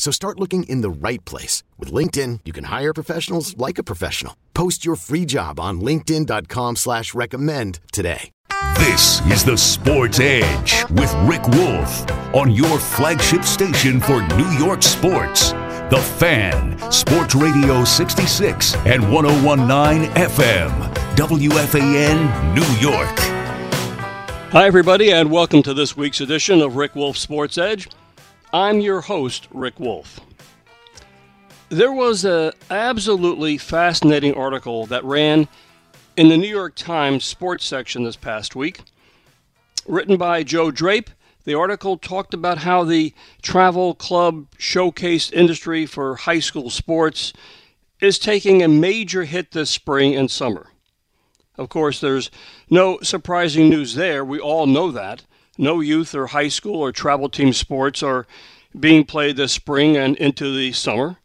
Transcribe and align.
So 0.00 0.10
start 0.10 0.40
looking 0.40 0.62
in 0.62 0.80
the 0.80 0.88
right 0.88 1.22
place. 1.26 1.62
With 1.78 1.92
LinkedIn, 1.92 2.40
you 2.46 2.54
can 2.54 2.64
hire 2.64 2.94
professionals 2.94 3.54
like 3.58 3.76
a 3.76 3.82
professional. 3.82 4.34
Post 4.54 4.82
your 4.82 4.96
free 4.96 5.26
job 5.26 5.60
on 5.60 5.82
linkedin.com 5.82 6.76
slash 6.76 7.12
recommend 7.12 7.80
today. 7.92 8.30
This 8.76 9.20
is 9.26 9.44
the 9.44 9.58
Sports 9.58 10.18
Edge 10.18 10.86
with 10.92 11.14
Rick 11.28 11.46
Wolff 11.48 12.10
on 12.34 12.50
your 12.50 12.78
flagship 12.78 13.44
station 13.44 14.00
for 14.00 14.26
New 14.38 14.48
York 14.52 14.82
sports. 14.82 15.50
The 15.90 16.02
Fan, 16.16 16.78
Sports 16.90 17.34
Radio 17.34 17.84
66 17.84 18.76
and 18.86 19.12
1019 19.12 20.10
FM, 20.12 20.94
WFAN, 21.14 22.54
New 22.54 22.88
York. 22.88 23.18
Hi, 24.52 24.66
everybody, 24.66 25.12
and 25.12 25.30
welcome 25.30 25.62
to 25.64 25.74
this 25.74 25.94
week's 25.94 26.22
edition 26.22 26.62
of 26.62 26.76
Rick 26.76 26.94
Wolff 26.94 27.18
Sports 27.18 27.58
Edge. 27.58 27.86
I'm 28.52 28.80
your 28.80 29.02
host, 29.02 29.46
Rick 29.52 29.78
Wolff. 29.78 30.18
There 31.68 31.92
was 31.92 32.24
an 32.24 32.50
absolutely 32.68 33.58
fascinating 33.58 34.34
article 34.34 34.86
that 34.86 35.04
ran 35.04 35.46
in 36.16 36.28
the 36.30 36.36
New 36.36 36.48
York 36.48 36.74
Times 36.74 37.24
sports 37.24 37.64
section 37.64 38.02
this 38.02 38.16
past 38.16 38.56
week, 38.56 38.80
written 39.86 40.16
by 40.16 40.42
Joe 40.42 40.72
Drape. 40.72 41.10
The 41.44 41.54
article 41.54 41.96
talked 41.96 42.34
about 42.34 42.58
how 42.58 42.82
the 42.82 43.14
travel 43.40 43.94
club 43.94 44.46
showcase 44.58 45.30
industry 45.30 45.86
for 45.86 46.16
high 46.16 46.40
school 46.40 46.70
sports 46.70 47.32
is 48.00 48.18
taking 48.18 48.64
a 48.64 48.68
major 48.68 49.24
hit 49.24 49.52
this 49.52 49.70
spring 49.70 50.16
and 50.16 50.28
summer. 50.28 50.70
Of 51.56 51.68
course, 51.68 52.00
there's 52.00 52.32
no 52.68 52.98
surprising 53.02 53.68
news 53.68 53.94
there. 53.94 54.24
We 54.24 54.40
all 54.40 54.66
know 54.66 54.90
that. 54.90 55.22
No 55.60 55.80
youth 55.80 56.14
or 56.14 56.28
high 56.28 56.48
school 56.48 56.76
or 56.76 56.90
travel 56.90 57.28
team 57.28 57.52
sports 57.52 58.02
are 58.02 58.26
being 58.78 59.04
played 59.04 59.36
this 59.36 59.52
spring 59.52 59.94
and 59.94 60.16
into 60.16 60.56
the 60.56 60.72
summer. 60.72 61.18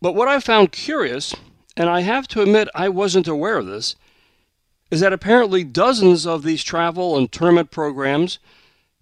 But 0.00 0.14
what 0.14 0.28
I 0.28 0.38
found 0.38 0.70
curious, 0.70 1.34
and 1.76 1.90
I 1.90 2.02
have 2.02 2.28
to 2.28 2.42
admit 2.42 2.68
I 2.76 2.88
wasn't 2.88 3.26
aware 3.26 3.56
of 3.58 3.66
this, 3.66 3.96
is 4.92 5.00
that 5.00 5.12
apparently 5.12 5.64
dozens 5.64 6.28
of 6.28 6.44
these 6.44 6.62
travel 6.62 7.18
and 7.18 7.32
tournament 7.32 7.72
programs 7.72 8.38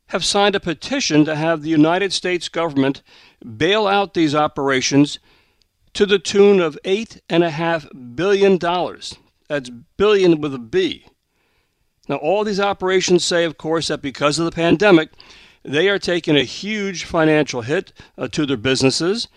have 0.06 0.24
signed 0.24 0.54
a 0.54 0.60
petition 0.60 1.26
to 1.26 1.36
have 1.36 1.60
the 1.60 1.68
United 1.68 2.14
States 2.14 2.48
government 2.48 3.02
bail 3.58 3.86
out 3.86 4.14
these 4.14 4.34
operations 4.34 5.18
to 5.92 6.06
the 6.06 6.18
tune 6.18 6.58
of 6.58 6.78
$8.5 6.86 8.16
billion. 8.16 8.58
That's 9.48 9.70
billion 9.98 10.40
with 10.40 10.54
a 10.54 10.58
B. 10.58 11.04
Now, 12.08 12.16
all 12.16 12.44
these 12.44 12.60
operations 12.60 13.24
say, 13.24 13.44
of 13.44 13.58
course, 13.58 13.88
that 13.88 14.00
because 14.00 14.38
of 14.38 14.44
the 14.46 14.52
pandemic, 14.52 15.10
they 15.62 15.88
are 15.88 15.98
taking 15.98 16.36
a 16.36 16.44
huge 16.44 17.04
financial 17.04 17.62
hit 17.62 17.92
uh, 18.16 18.28
to 18.28 18.46
their 18.46 18.56
businesses, 18.56 19.28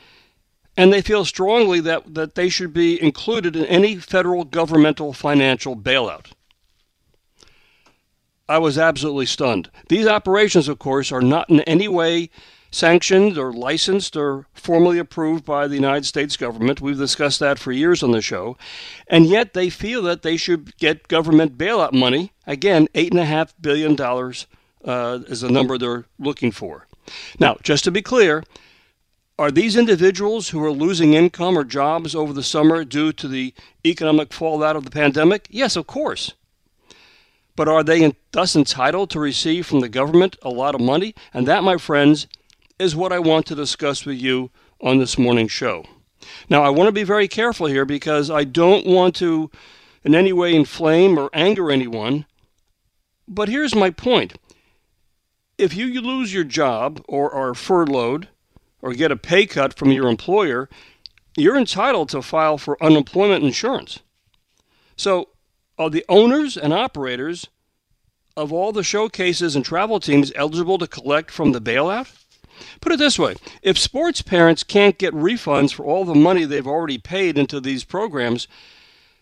and 0.77 0.93
they 0.93 1.01
feel 1.01 1.25
strongly 1.25 1.81
that, 1.81 2.13
that 2.13 2.35
they 2.35 2.47
should 2.47 2.73
be 2.73 3.01
included 3.01 3.55
in 3.55 3.65
any 3.65 3.97
federal 3.97 4.45
governmental 4.45 5.11
financial 5.11 5.75
bailout. 5.75 6.31
I 8.47 8.57
was 8.57 8.77
absolutely 8.77 9.25
stunned. 9.25 9.69
These 9.89 10.07
operations, 10.07 10.67
of 10.67 10.79
course, 10.79 11.11
are 11.11 11.21
not 11.21 11.49
in 11.49 11.61
any 11.61 11.87
way 11.87 12.29
sanctioned 12.71 13.37
or 13.37 13.51
licensed 13.51 14.15
or 14.15 14.47
formally 14.53 14.97
approved 14.97 15.43
by 15.45 15.67
the 15.67 15.75
United 15.75 16.05
States 16.05 16.37
government. 16.37 16.81
We've 16.81 16.97
discussed 16.97 17.39
that 17.41 17.59
for 17.59 17.71
years 17.71 18.01
on 18.01 18.11
the 18.11 18.21
show. 18.21 18.57
And 19.07 19.25
yet 19.25 19.53
they 19.53 19.69
feel 19.69 20.01
that 20.03 20.21
they 20.21 20.37
should 20.37 20.77
get 20.77 21.09
government 21.09 21.57
bailout 21.57 21.93
money. 21.93 22.31
Again, 22.47 22.87
$8.5 22.95 23.53
billion 23.61 23.99
uh, 24.85 25.23
is 25.27 25.41
the 25.41 25.51
number 25.51 25.77
they're 25.77 26.05
looking 26.17 26.51
for. 26.51 26.87
Now, 27.39 27.57
just 27.61 27.83
to 27.83 27.91
be 27.91 28.01
clear, 28.01 28.43
are 29.37 29.51
these 29.51 29.75
individuals 29.75 30.49
who 30.49 30.63
are 30.63 30.71
losing 30.71 31.13
income 31.13 31.57
or 31.57 31.63
jobs 31.63 32.15
over 32.15 32.31
the 32.31 32.43
summer 32.43 32.85
due 32.85 33.11
to 33.13 33.27
the 33.27 33.53
economic 33.85 34.31
fallout 34.31 34.75
of 34.75 34.85
the 34.85 34.91
pandemic? 34.91 35.47
Yes, 35.49 35.75
of 35.75 35.87
course. 35.87 36.33
But 37.55 37.67
are 37.67 37.83
they 37.83 38.15
thus 38.31 38.55
entitled 38.55 39.09
to 39.09 39.19
receive 39.19 39.65
from 39.65 39.81
the 39.81 39.89
government 39.89 40.37
a 40.41 40.49
lot 40.49 40.73
of 40.73 40.81
money? 40.81 41.13
And 41.33 41.47
that, 41.47 41.63
my 41.63 41.77
friends, 41.77 42.27
is 42.81 42.95
what 42.95 43.13
I 43.13 43.19
want 43.19 43.45
to 43.45 43.55
discuss 43.55 44.05
with 44.05 44.17
you 44.17 44.49
on 44.81 44.97
this 44.97 45.15
morning's 45.15 45.51
show. 45.51 45.85
Now, 46.49 46.63
I 46.63 46.69
want 46.69 46.87
to 46.87 46.91
be 46.91 47.03
very 47.03 47.27
careful 47.27 47.67
here 47.67 47.85
because 47.85 48.31
I 48.31 48.43
don't 48.43 48.87
want 48.87 49.15
to 49.17 49.51
in 50.03 50.15
any 50.15 50.33
way 50.33 50.55
inflame 50.55 51.17
or 51.19 51.29
anger 51.31 51.69
anyone. 51.69 52.25
But 53.27 53.49
here's 53.49 53.75
my 53.75 53.91
point 53.91 54.33
if 55.59 55.75
you 55.75 56.01
lose 56.01 56.33
your 56.33 56.43
job 56.43 57.03
or 57.07 57.31
are 57.31 57.53
furloughed 57.53 58.27
or 58.81 58.93
get 58.93 59.11
a 59.11 59.15
pay 59.15 59.45
cut 59.45 59.75
from 59.75 59.91
your 59.91 60.07
employer, 60.07 60.67
you're 61.37 61.57
entitled 61.57 62.09
to 62.09 62.21
file 62.23 62.57
for 62.57 62.83
unemployment 62.83 63.43
insurance. 63.43 63.99
So, 64.97 65.29
are 65.77 65.91
the 65.91 66.03
owners 66.09 66.57
and 66.57 66.73
operators 66.73 67.47
of 68.35 68.51
all 68.51 68.71
the 68.71 68.83
showcases 68.83 69.55
and 69.55 69.63
travel 69.63 69.99
teams 69.99 70.31
eligible 70.35 70.79
to 70.79 70.87
collect 70.87 71.29
from 71.29 71.51
the 71.51 71.61
bailout? 71.61 72.20
Put 72.81 72.93
it 72.93 72.99
this 72.99 73.19
way 73.19 73.35
if 73.61 73.77
sports 73.77 74.21
parents 74.21 74.63
can't 74.63 74.97
get 74.97 75.13
refunds 75.13 75.73
for 75.73 75.85
all 75.85 76.05
the 76.05 76.15
money 76.15 76.45
they've 76.45 76.67
already 76.67 76.97
paid 76.97 77.37
into 77.37 77.59
these 77.59 77.83
programs, 77.83 78.47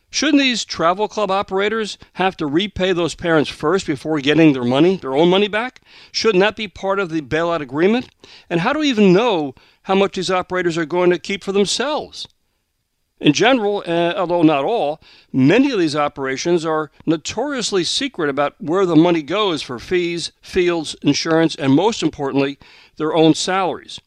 shouldn't 0.09 0.41
these 0.41 0.65
travel 0.65 1.07
club 1.07 1.31
operators 1.31 1.97
have 2.13 2.35
to 2.37 2.45
repay 2.45 2.93
those 2.93 3.15
parents 3.15 3.49
first 3.49 3.85
before 3.87 4.19
getting 4.19 4.53
their 4.53 4.63
money, 4.63 4.97
their 4.97 5.15
own 5.15 5.29
money 5.29 5.47
back? 5.47 5.81
Shouldn't 6.11 6.41
that 6.41 6.55
be 6.55 6.67
part 6.67 6.99
of 6.99 7.09
the 7.09 7.21
bailout 7.21 7.61
agreement? 7.61 8.09
And 8.49 8.61
how 8.61 8.73
do 8.73 8.79
we 8.79 8.89
even 8.89 9.13
know 9.13 9.55
how 9.83 9.95
much 9.95 10.15
these 10.15 10.31
operators 10.31 10.77
are 10.77 10.85
going 10.85 11.09
to 11.09 11.19
keep 11.19 11.43
for 11.43 11.51
themselves? 11.51 12.27
In 13.19 13.33
general, 13.33 13.83
uh, 13.85 14.13
although 14.15 14.43
not 14.43 14.63
all, 14.63 15.01
many 15.33 15.71
of 15.71 15.79
these 15.79 15.95
operations 15.95 16.65
are 16.65 16.89
notoriously 17.05 17.83
secret 17.83 18.29
about 18.29 18.55
where 18.61 18.85
the 18.85 18.95
money 18.95 19.21
goes 19.21 19.61
for 19.61 19.77
fees, 19.77 20.31
fields, 20.41 20.95
insurance, 21.01 21.53
and 21.55 21.73
most 21.73 22.01
importantly, 22.01 22.57
their 22.99 23.15
own 23.15 23.33
salaries. 23.33 23.99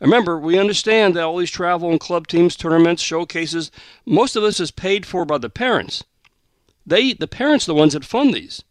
Remember, 0.00 0.38
we 0.38 0.58
understand 0.58 1.14
that 1.14 1.22
all 1.22 1.36
these 1.36 1.50
travel 1.50 1.90
and 1.90 2.00
club 2.00 2.26
teams, 2.26 2.56
tournaments, 2.56 3.02
showcases, 3.02 3.70
most 4.04 4.34
of 4.34 4.42
this 4.42 4.58
is 4.58 4.72
paid 4.72 5.06
for 5.06 5.24
by 5.24 5.38
the 5.38 5.50
parents. 5.50 6.02
They, 6.84 7.12
the 7.12 7.28
parents, 7.28 7.66
are 7.66 7.72
the 7.72 7.78
ones 7.78 7.92
that 7.92 8.04
fund 8.04 8.34
these. 8.34 8.64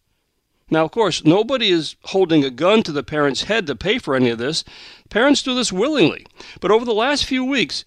Now, 0.72 0.84
of 0.86 0.92
course, 0.92 1.24
nobody 1.24 1.70
is 1.70 1.96
holding 2.06 2.44
a 2.44 2.50
gun 2.50 2.84
to 2.84 2.92
the 2.92 3.04
parents' 3.04 3.44
head 3.44 3.68
to 3.68 3.76
pay 3.76 4.00
for 4.00 4.16
any 4.16 4.30
of 4.30 4.40
this. 4.40 4.64
Parents 5.10 5.42
do 5.42 5.56
this 5.56 5.72
willingly. 5.72 6.26
But 6.60 6.72
over 6.72 6.84
the 6.84 6.94
last 6.94 7.26
few 7.26 7.46
weeks, 7.46 7.86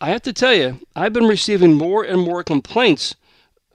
I 0.00 0.10
have 0.10 0.22
to 0.22 0.32
tell 0.32 0.54
you, 0.54 0.80
I've 0.94 1.12
been 1.12 1.26
receiving 1.26 1.74
more 1.74 2.04
and 2.04 2.20
more 2.20 2.42
complaints 2.42 3.14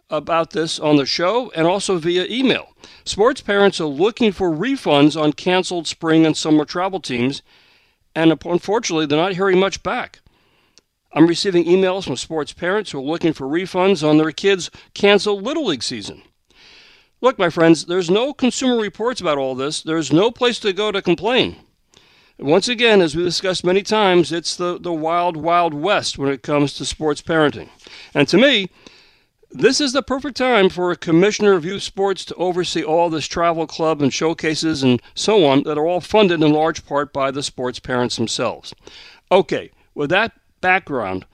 about 0.10 0.52
this 0.52 0.80
on 0.80 0.98
the 0.98 1.06
show 1.06 1.52
and 1.52 1.68
also 1.68 1.98
via 1.98 2.26
email. 2.30 2.74
Sports 3.04 3.42
parents 3.42 3.80
are 3.80 3.86
looking 3.86 4.32
for 4.32 4.50
refunds 4.50 5.20
on 5.20 5.34
canceled 5.34 5.88
spring 5.88 6.26
and 6.26 6.38
summer 6.38 6.66
travel 6.66 7.00
teams, 7.00 7.42
and 8.14 8.32
unfortunately, 8.46 9.06
they're 9.06 9.18
not 9.18 9.34
hearing 9.34 9.60
much 9.60 9.84
back. 9.84 10.20
I'm 11.12 11.28
receiving 11.28 11.66
emails 11.66 12.04
from 12.04 12.18
sports 12.18 12.52
parents 12.52 12.92
who 12.92 13.00
are 13.00 13.02
looking 13.02 13.34
for 13.34 13.48
refunds 13.48 14.08
on 14.08 14.18
their 14.18 14.32
kids' 14.32 14.70
canceled 14.94 15.44
Little 15.44 15.66
League 15.66 15.84
season. 15.84 16.22
Look, 17.22 17.40
my 17.40 17.50
friends, 17.50 17.86
there's 17.86 18.10
no 18.10 18.34
consumer 18.34 18.78
reports 18.78 19.22
about 19.22 19.38
all 19.38 19.56
this. 19.56 19.82
There's 19.82 20.12
no 20.12 20.30
place 20.30 20.60
to 20.60 20.74
go 20.74 20.92
to 20.92 21.02
complain. 21.02 21.56
once 22.38 22.68
again, 22.68 23.02
as 23.02 23.16
we've 23.16 23.26
discussed 23.26 23.64
many 23.64 23.82
times, 23.82 24.34
it's 24.34 24.58
the, 24.58 24.78
the 24.78 24.92
wild, 24.92 25.38
wild 25.38 25.74
west 25.74 26.18
when 26.18 26.30
it 26.30 26.44
comes 26.44 26.74
to 26.74 26.86
sports 26.86 27.22
parenting. 27.22 27.70
And 28.14 28.28
to 28.28 28.38
me, 28.38 28.70
this 29.58 29.80
is 29.80 29.94
the 29.94 30.04
perfect 30.04 30.36
time 30.36 30.70
for 30.70 30.92
a 30.92 30.98
commissioner 30.98 31.54
of 31.54 31.64
youth 31.64 31.82
sports 31.82 32.26
to 32.26 32.36
oversee 32.36 32.84
all 32.84 33.10
this 33.10 33.26
travel 33.26 33.66
club 33.66 34.02
and 34.02 34.14
showcases 34.14 34.84
and 34.84 35.02
so 35.14 35.46
on 35.46 35.64
that 35.64 35.78
are 35.78 35.88
all 35.88 36.02
funded 36.02 36.44
in 36.44 36.52
large 36.52 36.86
part 36.86 37.14
by 37.14 37.32
the 37.32 37.42
sports 37.42 37.80
parents 37.80 38.18
themselves. 38.18 38.74
Okay, 39.32 39.72
with 39.94 40.10
that 40.10 40.34
background, 40.60 41.26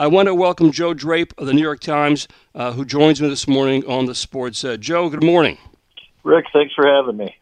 I 0.00 0.06
want 0.06 0.28
to 0.28 0.34
welcome 0.34 0.72
Joe 0.72 0.94
Drape 0.94 1.34
of 1.36 1.46
the 1.46 1.52
New 1.52 1.62
York 1.62 1.80
Times, 1.80 2.26
uh, 2.54 2.72
who 2.72 2.86
joins 2.86 3.20
me 3.20 3.28
this 3.28 3.46
morning 3.46 3.84
on 3.86 4.06
the 4.06 4.14
Sports. 4.14 4.64
Joe, 4.78 5.10
good 5.10 5.22
morning. 5.22 5.58
Rick, 6.24 6.46
thanks 6.54 6.74
for 6.74 6.86
having 6.86 7.18
me 7.18 7.36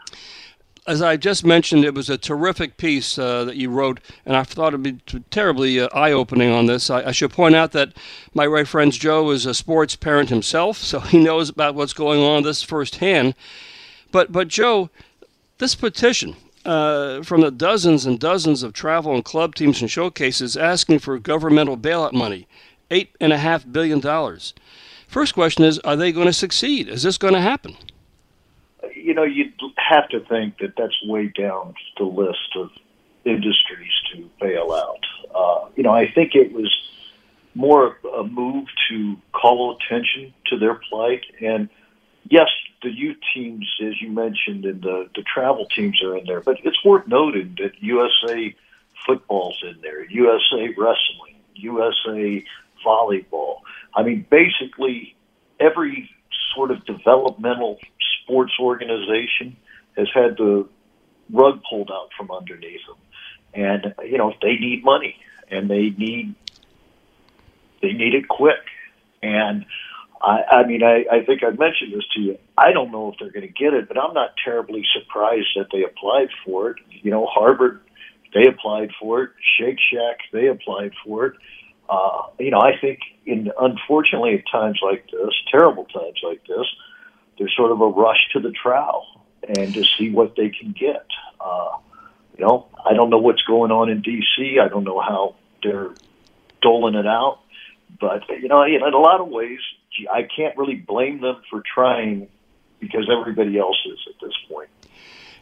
as 0.87 1.01
I 1.01 1.17
just 1.17 1.45
mentioned, 1.45 1.85
it 1.85 1.95
was 1.95 2.11
a 2.11 2.19
terrific 2.19 2.77
piece 2.77 3.19
uh, 3.19 3.45
that 3.45 3.57
you 3.57 3.71
wrote, 3.71 4.01
and 4.27 4.37
I 4.37 4.43
thought 4.43 4.75
it'd 4.75 4.83
be 4.83 5.01
terribly 5.31 5.81
uh, 5.81 5.89
eye-opening 5.95 6.51
on 6.51 6.67
this. 6.67 6.91
I, 6.91 7.09
I, 7.09 7.13
should 7.13 7.31
point 7.31 7.55
out 7.55 7.73
that 7.73 7.95
my 8.35 8.47
right 8.47 8.69
friend 8.69 8.93
Joe 8.93 9.31
is 9.31 9.47
a 9.47 9.55
sports 9.55 9.97
parent 9.97 10.29
himself, 10.29 10.77
so 10.77 11.01
he 11.01 11.23
knows 11.23 11.49
about 11.49 11.75
what's 11.75 11.95
going 11.95 12.21
on 12.21 12.43
this 12.43 12.63
firsthand. 12.63 13.35
But 14.13 14.31
but 14.31 14.49
Joe, 14.49 14.91
this 15.59 15.75
petition 15.75 16.37
uh, 16.67 17.23
from 17.23 17.41
the 17.41 17.51
dozens 17.51 18.05
and 18.05 18.21
dozens 18.21 18.63
of 18.63 18.75
travel 18.75 19.15
and 19.15 19.25
club 19.25 19.55
teams 19.55 19.81
and 19.81 19.91
showcases 19.91 20.57
asking 20.57 20.99
for 20.99 21.19
governmental 21.19 21.79
bailout 21.79 22.13
money, 22.13 22.47
eight 22.91 23.17
and 23.21 23.33
a 23.33 23.39
half 23.39 23.65
billion 23.71 24.01
dollars. 24.01 24.53
First 25.09 25.33
question 25.33 25.65
is, 25.65 25.79
are 25.81 25.97
they 25.97 26.13
going 26.13 26.27
to 26.27 26.33
succeed? 26.33 26.89
Is 26.89 27.05
this 27.05 27.19
going 27.19 27.35
to 27.35 27.41
happen? 27.41 27.77
you 29.05 29.13
know, 29.13 29.23
you'd 29.23 29.54
have 29.95 30.09
to 30.11 30.21
think 30.21 30.59
that 30.59 30.75
that's 30.77 30.95
way 31.07 31.29
down 31.29 31.75
the 31.99 32.05
list 32.05 32.57
of 32.57 32.71
industries 33.25 33.93
to 34.13 34.29
bail 34.41 34.73
out. 34.73 35.05
Uh, 35.35 35.69
you 35.77 35.83
know, 35.83 35.93
I 35.93 36.11
think 36.13 36.35
it 36.35 36.53
was 36.53 36.73
more 37.55 37.99
a 38.17 38.25
move 38.25 38.67
to 38.91 39.17
call 39.33 39.77
attention 39.77 40.35
to 40.47 40.59
their 40.59 40.75
plight. 40.75 41.25
And 41.41 41.69
yes, 42.29 42.49
the 42.83 42.91
youth 42.91 43.17
teams, 43.33 43.67
as 43.83 44.01
you 44.01 44.11
mentioned, 44.11 44.65
and 44.65 44.83
the, 44.83 45.09
the 45.15 45.23
travel 45.23 45.67
teams 45.67 46.03
are 46.03 46.17
in 46.19 46.27
there. 46.27 46.41
But 46.41 46.59
it's 46.65 46.85
worth 46.85 47.07
noting 47.07 47.57
that 47.63 47.73
USA 47.81 48.55
football's 49.07 49.63
in 49.63 49.81
there, 49.81 50.05
USA 50.11 50.69
wrestling, 50.77 51.37
USA 51.55 52.45
volleyball. 52.85 53.61
I 53.95 54.03
mean, 54.03 54.27
basically 54.29 55.17
every 55.61 56.11
sort 56.55 56.71
of 56.71 56.85
developmental 56.85 57.79
sports 58.23 58.53
organization 58.61 59.57
has 59.97 60.09
had 60.15 60.37
the 60.37 60.69
rug 61.33 61.61
pulled 61.69 61.91
out 61.91 62.11
from 62.17 62.31
underneath 62.31 62.81
them. 62.87 62.97
And, 63.55 63.95
you 64.05 64.19
know, 64.19 64.33
they 64.43 64.57
need 64.57 64.85
money 64.85 65.17
and 65.51 65.71
they 65.71 65.91
need, 65.91 66.35
they 67.81 67.93
need 67.93 68.15
it 68.15 68.29
quick. 68.29 68.61
And 69.23 69.65
I, 70.21 70.43
I 70.51 70.67
mean, 70.67 70.83
I, 70.83 71.05
I 71.11 71.25
think 71.25 71.43
I've 71.43 71.59
mentioned 71.59 71.93
this 71.93 72.07
to 72.15 72.21
you. 72.21 72.39
I 72.59 72.73
don't 72.73 72.91
know 72.91 73.13
if 73.13 73.19
they're 73.19 73.31
going 73.31 73.47
to 73.47 73.53
get 73.53 73.75
it, 73.75 73.89
but 73.89 73.99
I'm 73.99 74.15
not 74.15 74.31
terribly 74.45 74.85
surprised 74.93 75.49
that 75.57 75.69
they 75.73 75.85
applied 75.85 76.29
for 76.45 76.71
it. 76.71 76.77
You 76.91 77.11
know, 77.11 77.27
Harvard, 77.27 77.81
they 78.33 78.47
applied 78.49 78.91
for 79.01 79.23
it. 79.23 79.31
Shake 79.59 79.79
Shack, 79.93 80.19
they 80.33 80.49
applied 80.49 80.93
for 81.05 81.27
it. 81.27 81.35
Uh, 81.89 82.23
you 82.39 82.51
know, 82.51 82.61
I 82.61 82.73
think 82.81 83.01
in 83.27 83.53
unfortunately 83.61 84.35
at 84.35 84.51
times 84.51 84.79
like 84.83 85.05
this, 85.11 85.35
terrible 85.51 85.85
times 85.85 86.19
like 86.23 86.41
this, 86.47 86.67
there's 87.39 87.55
sort 87.57 87.73
of 87.73 87.81
a 87.81 87.87
rush 87.87 88.21
to 88.33 88.41
the 88.41 88.51
trowel 88.51 89.07
and 89.49 89.75
to 89.75 89.83
see 89.99 90.11
what 90.11 90.35
they 90.37 90.51
can 90.51 90.73
get. 90.79 91.07
Uh, 91.41 91.79
you 92.37 92.45
know, 92.45 92.67
I 92.85 92.95
don't 92.95 93.11
know 93.11 93.19
what's 93.19 93.43
going 93.43 93.71
on 93.71 93.91
in 93.91 94.03
D.C. 94.03 94.59
I 94.61 94.69
don't 94.69 94.85
know 94.85 95.01
how 95.01 95.37
they're 95.63 95.91
doling 96.63 96.95
it 96.95 97.07
out, 97.07 97.41
but 98.01 98.23
you 98.41 98.49
know, 98.49 98.63
in 98.63 98.83
a 98.83 98.99
lot 98.99 99.21
of 99.21 99.29
ways, 99.29 99.61
I 100.13 100.23
can't 100.37 100.57
really 100.57 100.77
blame 100.77 101.21
them 101.21 101.43
for 101.51 101.63
trying 101.75 102.29
because 102.81 103.09
everybody 103.11 103.59
else 103.59 103.79
is 103.87 103.99
at 104.09 104.21
this 104.21 104.35
point. 104.51 104.69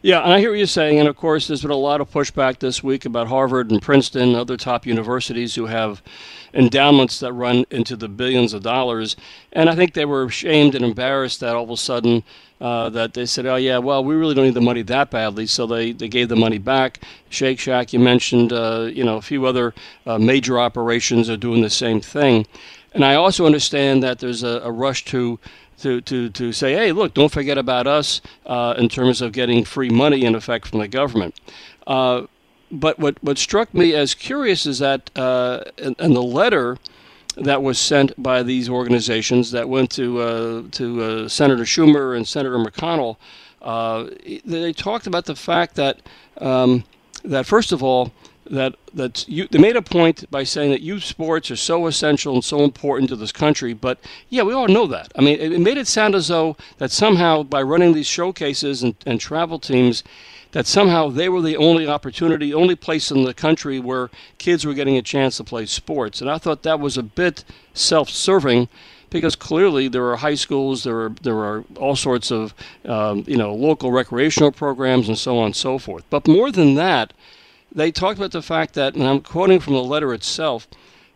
Yeah, 0.05 0.21
and 0.23 0.33
I 0.33 0.41
hear 0.41 0.51
what 0.51 0.59
you're 0.59 0.67
saying. 0.67 0.99
And 0.99 1.09
of 1.09 1.17
course, 1.17 1.47
there's 1.47 1.63
been 1.63 1.71
a 1.71 1.77
lot 1.77 2.01
of 2.01 2.11
pushback 2.11 2.59
this 2.59 2.83
week 2.83 3.05
about 3.05 3.29
Harvard 3.29 3.71
and 3.71 3.81
Princeton 3.81 4.31
and 4.31 4.37
other 4.37 4.57
top 4.57 4.85
universities 4.85 5.55
who 5.55 5.67
have 5.67 6.03
endowments 6.53 7.21
that 7.21 7.33
run 7.33 7.65
into 7.71 7.95
the 7.95 8.09
billions 8.09 8.53
of 8.53 8.65
dollars. 8.65 9.15
And 9.53 9.71
I 9.71 9.77
think 9.77 9.95
they 9.95 10.05
were 10.05 10.25
ashamed 10.25 10.75
and 10.75 10.85
embarrassed 10.85 11.39
that 11.39 11.55
all 11.55 11.63
of 11.63 11.71
a 11.71 11.77
sudden 11.77 12.25
uh, 12.61 12.89
that 12.91 13.15
they 13.15 13.27
said, 13.27 13.47
oh, 13.47 13.55
yeah, 13.55 13.79
well, 13.79 14.03
we 14.05 14.17
really 14.17 14.35
don't 14.35 14.47
need 14.47 14.55
the 14.55 14.61
money 14.61 14.83
that 14.83 15.13
badly. 15.13 15.47
So 15.47 15.69
they, 15.69 15.93
they 15.93 16.09
gave 16.09 16.29
the 16.29 16.37
money 16.37 16.59
back. 16.59 17.01
Shake 17.29 17.61
Shack, 17.61 17.93
you 17.93 18.01
mentioned, 18.01 18.53
uh, 18.53 18.89
you 18.93 19.05
know, 19.05 19.19
a 19.19 19.23
few 19.23 19.47
other 19.47 19.73
uh, 20.05 20.19
major 20.19 20.59
operations 20.59 21.31
are 21.31 21.37
doing 21.37 21.63
the 21.63 21.71
same 21.71 22.01
thing. 22.01 22.45
And 22.93 23.05
I 23.05 23.15
also 23.15 23.47
understand 23.47 24.03
that 24.03 24.19
there's 24.19 24.43
a, 24.43 24.61
a 24.65 24.71
rush 24.71 25.05
to 25.07 25.39
to, 25.83 26.01
to, 26.03 26.31
to 26.31 26.53
say, 26.53 26.73
hey, 26.73 26.93
look, 26.93 27.13
don't 27.15 27.31
forget 27.33 27.59
about 27.59 27.87
us 27.87 28.21
uh, 28.47 28.75
in 28.79 28.89
terms 28.89 29.21
of 29.21 29.33
getting 29.33 29.65
free 29.65 29.91
money, 29.91 30.25
in 30.25 30.35
effect, 30.35 30.67
from 30.67 30.79
the 30.79 30.89
government. 30.89 31.39
Uh, 31.87 32.23
but 32.71 32.99
what, 32.99 33.23
what 33.23 33.37
struck 33.37 33.75
me 33.75 33.95
as 33.95 34.15
curious 34.15 34.65
is 34.65 34.79
that 34.79 35.11
uh, 35.17 35.63
in, 35.77 35.95
in, 35.99 36.15
the 36.15 36.23
letter 36.23 36.79
that 37.37 37.63
was 37.63 37.79
sent 37.79 38.21
by 38.23 38.43
these 38.43 38.69
organizations 38.69 39.51
that 39.51 39.69
went 39.69 39.91
to, 39.91 40.21
uh, 40.21 40.63
to 40.71 41.03
uh, 41.03 41.29
Senator 41.29 41.65
Schumer 41.65 42.17
and 42.17 42.27
Senator 42.27 42.57
McConnell, 42.57 43.17
uh, 43.61 44.07
they 44.45 44.73
talked 44.73 45.07
about 45.07 45.27
the 45.27 45.37
fact 45.37 45.75
that, 45.75 46.01
um, 46.39 46.85
that 47.25 47.45
first 47.45 47.73
of 47.73 47.83
all, 47.83 48.13
that 48.53 48.75
that 48.95 49.27
you, 49.27 49.49
they 49.49 49.59
made 49.59 49.77
a 49.77 49.83
point 49.83 50.31
by 50.31 50.45
saying 50.45 50.71
that 50.71 50.83
youth 50.83 51.03
sports 51.03 51.51
are 51.51 51.57
so 51.57 51.87
essential 51.87 52.35
and 52.35 52.45
so 52.45 52.63
important 52.63 53.09
to 53.09 53.17
this 53.17 53.33
country. 53.33 53.73
But 53.73 53.99
yeah, 54.29 54.43
we 54.43 54.53
all 54.53 54.69
know 54.69 54.87
that. 54.87 55.11
I 55.17 55.23
mean, 55.23 55.41
it, 55.41 55.53
it 55.53 55.61
made 55.61 55.79
it 55.79 55.87
sound 55.87 56.15
as 56.15 56.29
though 56.29 56.57
that 56.77 56.91
somehow 56.91 57.43
by 57.43 57.63
running 57.63 57.95
these 57.95 58.07
showcases 58.07 58.83
and, 58.83 58.95
and 59.07 59.19
travel 59.19 59.59
teams, 59.59 60.05
that 60.53 60.67
somehow 60.67 61.09
they 61.09 61.31
were 61.31 61.41
the 61.41 61.57
only 61.57 61.89
opportunity, 61.89 62.53
only 62.53 62.77
place 62.77 63.11
in 63.11 63.25
the 63.25 63.33
country 63.33 63.81
where 63.81 64.11
kids 64.37 64.67
were 64.67 64.75
getting 64.75 64.99
a 64.99 65.03
chance 65.03 65.39
to 65.39 65.45
play 65.45 65.65
sports. 65.65 66.21
And 66.21 66.31
I 66.31 66.37
thought 66.37 66.63
that 66.63 66.79
was 66.79 66.99
a 66.99 67.03
bit 67.03 67.45
self-serving 67.73 68.69
because 69.09 69.35
clearly 69.35 69.89
there 69.89 70.11
are 70.11 70.17
high 70.17 70.35
schools, 70.35 70.85
there 70.85 71.01
are 71.01 71.15
there 71.23 71.39
are 71.39 71.65
all 71.77 71.97
sorts 71.97 72.31
of 72.31 72.55
um, 72.85 73.25
you 73.27 73.39
know 73.39 73.55
local 73.55 73.91
recreational 73.91 74.53
programs 74.53 75.09
and 75.09 75.17
so 75.17 75.39
on 75.39 75.47
and 75.47 75.57
so 75.57 75.79
forth. 75.79 76.05
But 76.11 76.29
more 76.29 76.53
than 76.53 76.75
that, 76.75 77.15
they 77.75 77.91
talked 77.91 78.19
about 78.19 78.33
the 78.33 78.43
fact 78.43 78.75
that, 78.75 78.95
and 78.95 79.07
I'm 79.07 79.21
quoting 79.21 79.61
from 79.61 79.75
the 79.75 79.83
letter 79.83 80.13
itself, 80.13 80.69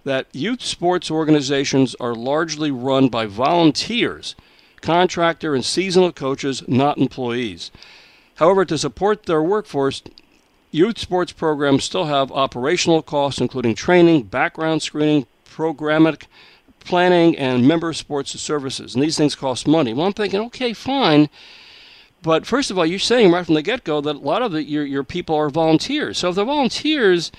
that 0.05 0.27
youth 0.33 0.63
sports 0.63 1.11
organizations 1.11 1.95
are 2.01 2.15
largely 2.15 2.71
run 2.71 3.09
by 3.09 3.27
volunteers, 3.27 4.35
contractor 4.81 5.55
and 5.55 5.65
seasonal 5.65 6.13
coaches, 6.13 6.63
not 6.69 6.99
employees. 6.99 7.71
However, 8.37 8.65
to 8.65 8.79
support 8.79 9.25
their 9.25 9.43
workforce, 9.43 10.03
youth 10.71 10.99
sports 10.99 11.33
programs 11.33 11.85
still 11.85 12.05
have 12.05 12.31
operational 12.31 13.03
costs, 13.03 13.41
including 13.41 13.75
training, 13.75 14.25
background 14.25 14.83
screening, 14.83 15.27
programmatic 15.45 16.27
planning, 16.81 17.37
and 17.37 17.67
member 17.67 17.93
sports 17.93 18.39
services. 18.41 18.95
And 18.95 19.03
these 19.03 19.17
things 19.17 19.35
cost 19.35 19.67
money. 19.67 19.93
Well, 19.93 20.07
I'm 20.07 20.13
thinking, 20.13 20.41
okay, 20.41 20.73
fine 20.73 21.29
but 22.27 22.45
first 22.45 22.73
of 22.73 22.79
all, 22.79 22.85
you're 22.85 22.99
saying 22.99 23.31
right 23.31 23.47
from 23.47 23.55
the 23.55 23.63
get 23.63 23.85
go 23.85 24.01
that 24.01 24.17
a 24.17 24.19
lot 24.19 24.43
of 24.43 24.51
the, 24.51 24.65
your, 24.65 24.85
your 24.85 25.05
people 25.05 25.37
are 25.37 25.49
volunteers. 25.49 26.19
So 26.19 26.31
if 26.31 26.35
they're 26.35 26.45
volunteers, 26.45 27.31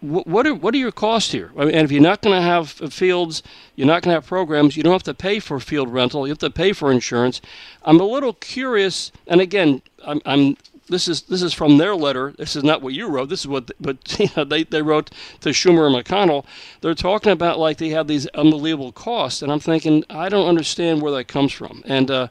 what 0.00 0.46
are 0.46 0.54
what 0.54 0.72
are 0.72 0.78
your 0.78 0.92
costs 0.92 1.32
here? 1.32 1.50
I 1.58 1.64
mean, 1.64 1.74
and 1.74 1.84
if 1.84 1.90
you're 1.90 2.00
not 2.00 2.22
going 2.22 2.36
to 2.36 2.40
have 2.40 2.70
fields, 2.70 3.42
you're 3.74 3.88
not 3.88 4.02
going 4.02 4.12
to 4.12 4.14
have 4.14 4.26
programs. 4.26 4.76
You 4.76 4.84
don't 4.84 4.92
have 4.92 5.02
to 5.02 5.14
pay 5.14 5.40
for 5.40 5.58
field 5.58 5.92
rental. 5.92 6.28
You 6.28 6.30
have 6.30 6.38
to 6.38 6.48
pay 6.48 6.72
for 6.72 6.92
insurance. 6.92 7.40
I'm 7.84 7.98
a 7.98 8.04
little 8.04 8.34
curious, 8.34 9.10
and 9.26 9.40
again, 9.40 9.82
I'm, 10.06 10.22
I'm 10.24 10.56
this 10.88 11.08
is 11.08 11.22
this 11.22 11.42
is 11.42 11.52
from 11.52 11.78
their 11.78 11.96
letter. 11.96 12.32
This 12.38 12.54
is 12.54 12.62
not 12.62 12.82
what 12.82 12.94
you 12.94 13.08
wrote. 13.08 13.28
This 13.30 13.40
is 13.40 13.48
what, 13.48 13.72
but 13.80 13.98
you 14.20 14.28
know, 14.36 14.44
they 14.44 14.62
they 14.62 14.80
wrote 14.80 15.10
to 15.40 15.48
Schumer 15.50 15.86
and 15.86 16.04
McConnell. 16.04 16.46
They're 16.82 16.94
talking 16.94 17.32
about 17.32 17.58
like 17.58 17.78
they 17.78 17.90
have 17.90 18.06
these 18.06 18.28
unbelievable 18.28 18.92
costs, 18.92 19.42
and 19.42 19.50
I'm 19.50 19.60
thinking 19.60 20.04
I 20.08 20.28
don't 20.28 20.48
understand 20.48 21.02
where 21.02 21.12
that 21.12 21.24
comes 21.24 21.52
from. 21.52 21.82
And 21.84 22.10
uh, 22.10 22.28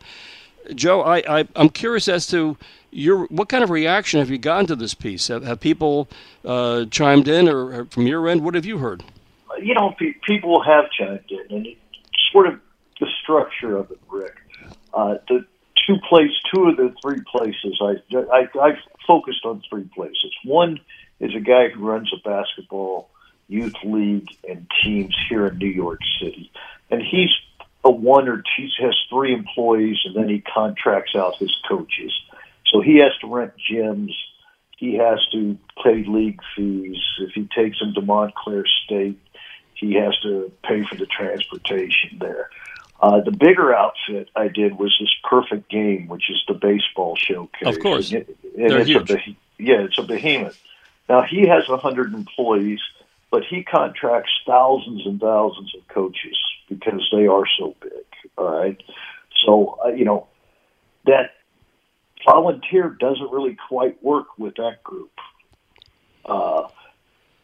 Joe, 0.76 1.02
I, 1.02 1.40
I 1.40 1.48
am 1.56 1.70
curious 1.70 2.08
as 2.08 2.28
to 2.28 2.58
your 2.92 3.26
what 3.26 3.50
kind 3.50 3.64
of 3.64 3.70
reaction 3.70 4.20
have 4.20 4.30
you 4.30 4.38
gotten 4.38 4.68
to 4.68 4.76
this 4.76 4.94
piece? 4.94 5.28
Have, 5.28 5.44
have 5.44 5.60
people 5.60 6.08
uh, 6.46 6.86
chimed 6.86 7.28
in, 7.28 7.48
or, 7.48 7.82
or, 7.82 7.86
from 7.86 8.08
your 8.08 8.28
end, 8.28 8.44
what 8.44 8.56
have 8.56 8.66
you 8.66 8.78
heard? 8.78 9.04
You 9.62 9.74
know, 9.74 9.94
pe- 9.98 10.14
people 10.26 10.64
have 10.64 10.86
chimed 10.92 11.30
in, 11.30 11.56
and 11.56 11.68
sort 12.32 12.48
of 12.48 12.60
the 13.00 13.08
structure 13.22 13.78
of 13.78 13.92
it, 13.92 14.00
Rick. 14.10 14.36
Uh, 14.94 15.18
the 15.28 15.46
two 15.88 15.98
place, 16.08 16.32
two 16.54 16.64
of 16.64 16.78
the 16.78 16.94
three 17.02 17.22
places 17.32 17.80
I, 17.82 17.96
I 18.34 18.48
I 18.60 18.78
focused 19.08 19.46
on 19.46 19.62
three 19.70 19.90
places. 19.96 20.34
One 20.44 20.80
is 21.20 21.36
a 21.36 21.40
guy 21.40 21.70
who 21.70 21.88
runs 21.88 22.12
a 22.14 22.28
basketball 22.28 23.10
youth 23.48 23.76
league 23.84 24.28
and 24.48 24.68
teams 24.84 25.16
here 25.28 25.48
in 25.48 25.58
New 25.58 25.68
York 25.68 26.00
City, 26.22 26.52
and 26.90 27.02
he's 27.02 27.30
a 27.83 27.91
one 27.91 28.27
or 28.27 28.38
two, 28.38 28.43
he 28.57 28.83
has 28.83 28.95
three 29.09 29.33
employees 29.33 29.98
and 30.05 30.15
then 30.15 30.29
he 30.29 30.41
contracts 30.41 31.15
out 31.15 31.38
his 31.38 31.55
coaches. 31.67 32.13
So 32.67 32.81
he 32.81 32.98
has 32.98 33.12
to 33.21 33.27
rent 33.27 33.53
gyms. 33.71 34.13
he 34.77 34.95
has 34.95 35.19
to 35.31 35.57
pay 35.83 36.03
league 36.05 36.39
fees. 36.55 36.98
If 37.19 37.31
he 37.33 37.48
takes 37.55 37.79
them 37.79 37.93
to 37.95 38.01
Montclair 38.01 38.65
State, 38.86 39.19
he 39.74 39.93
has 39.95 40.17
to 40.24 40.51
pay 40.63 40.83
for 40.83 40.95
the 40.95 41.05
transportation 41.05 42.17
there. 42.19 42.50
Uh, 43.01 43.21
the 43.21 43.31
bigger 43.31 43.74
outfit 43.74 44.29
I 44.36 44.50
did 44.50 44.77
was 44.77 44.95
this 45.00 45.13
perfect 45.24 45.69
game, 45.69 46.07
which 46.09 46.29
is 46.29 46.43
the 46.50 46.53
baseball 46.53 47.15
showcase. 47.15 47.75
Of 47.75 47.79
course, 47.79 48.12
and, 48.12 48.27
and 48.57 48.71
They're 48.71 48.79
it's 48.79 48.89
huge. 48.89 49.12
A, 49.12 49.36
yeah, 49.57 49.81
it's 49.83 49.98
a 49.98 50.03
behemoth. 50.03 50.62
Now 51.07 51.21
he 51.21 51.48
has 51.48 51.67
a 51.69 51.77
hundred 51.77 52.13
employees, 52.13 52.81
but 53.31 53.45
he 53.45 53.63
contracts 53.63 54.31
thousands 54.45 55.05
and 55.05 55.19
thousands 55.19 55.74
of 55.75 55.88
coaches 55.88 56.38
because 56.70 57.08
they 57.12 57.28
are 57.28 57.44
so 57.60 57.76
big. 57.82 57.92
All 58.38 58.60
right, 58.60 58.82
so 59.46 59.80
uh, 59.84 59.90
you 59.90 60.06
know 60.06 60.28
that 61.06 61.32
volunteer 62.26 62.96
doesn't 63.00 63.32
really 63.32 63.58
quite 63.68 64.02
work 64.04 64.38
with 64.38 64.56
that 64.56 64.84
group. 64.84 65.12
Uh, 66.26 66.68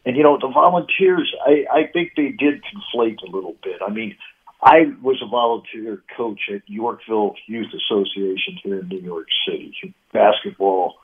and 0.04 0.16
you 0.16 0.22
know 0.22 0.38
the 0.40 0.48
volunteers, 0.48 1.34
I, 1.44 1.66
I 1.72 1.86
think 1.92 2.12
they 2.16 2.28
did 2.28 2.62
conflate 2.62 3.18
a 3.22 3.30
little 3.30 3.56
bit. 3.62 3.80
I 3.86 3.90
mean, 3.90 4.16
I 4.62 4.92
was 5.02 5.20
a 5.22 5.26
volunteer 5.28 6.02
coach 6.16 6.40
at 6.52 6.62
Yorkville 6.66 7.34
Youth 7.46 7.72
Association 7.74 8.58
here 8.62 8.80
in 8.80 8.88
New 8.88 9.00
York 9.00 9.26
City, 9.46 9.94
basketball 10.12 10.94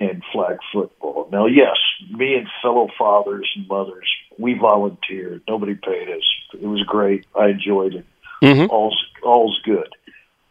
and 0.00 0.22
flag 0.32 0.58
football. 0.72 1.28
Now, 1.32 1.46
yes, 1.46 1.76
me 2.10 2.34
and 2.34 2.48
fellow 2.62 2.88
fathers 2.98 3.48
and 3.56 3.66
mothers, 3.68 4.08
we 4.38 4.54
volunteered. 4.54 5.42
Nobody 5.48 5.74
paid 5.74 6.08
us. 6.08 6.22
It 6.54 6.66
was 6.66 6.82
great. 6.82 7.26
I 7.38 7.48
enjoyed 7.48 7.94
it. 7.94 8.06
Mm-hmm. 8.42 8.70
All's 8.70 9.04
all's 9.22 9.60
good. 9.64 9.88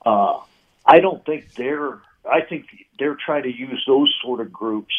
Uh, 0.05 0.39
I 0.85 0.99
don't 0.99 1.25
think 1.25 1.53
they're. 1.55 1.99
I 2.29 2.41
think 2.41 2.65
they're 2.99 3.17
trying 3.25 3.43
to 3.43 3.55
use 3.55 3.83
those 3.87 4.13
sort 4.21 4.41
of 4.41 4.51
groups 4.51 4.93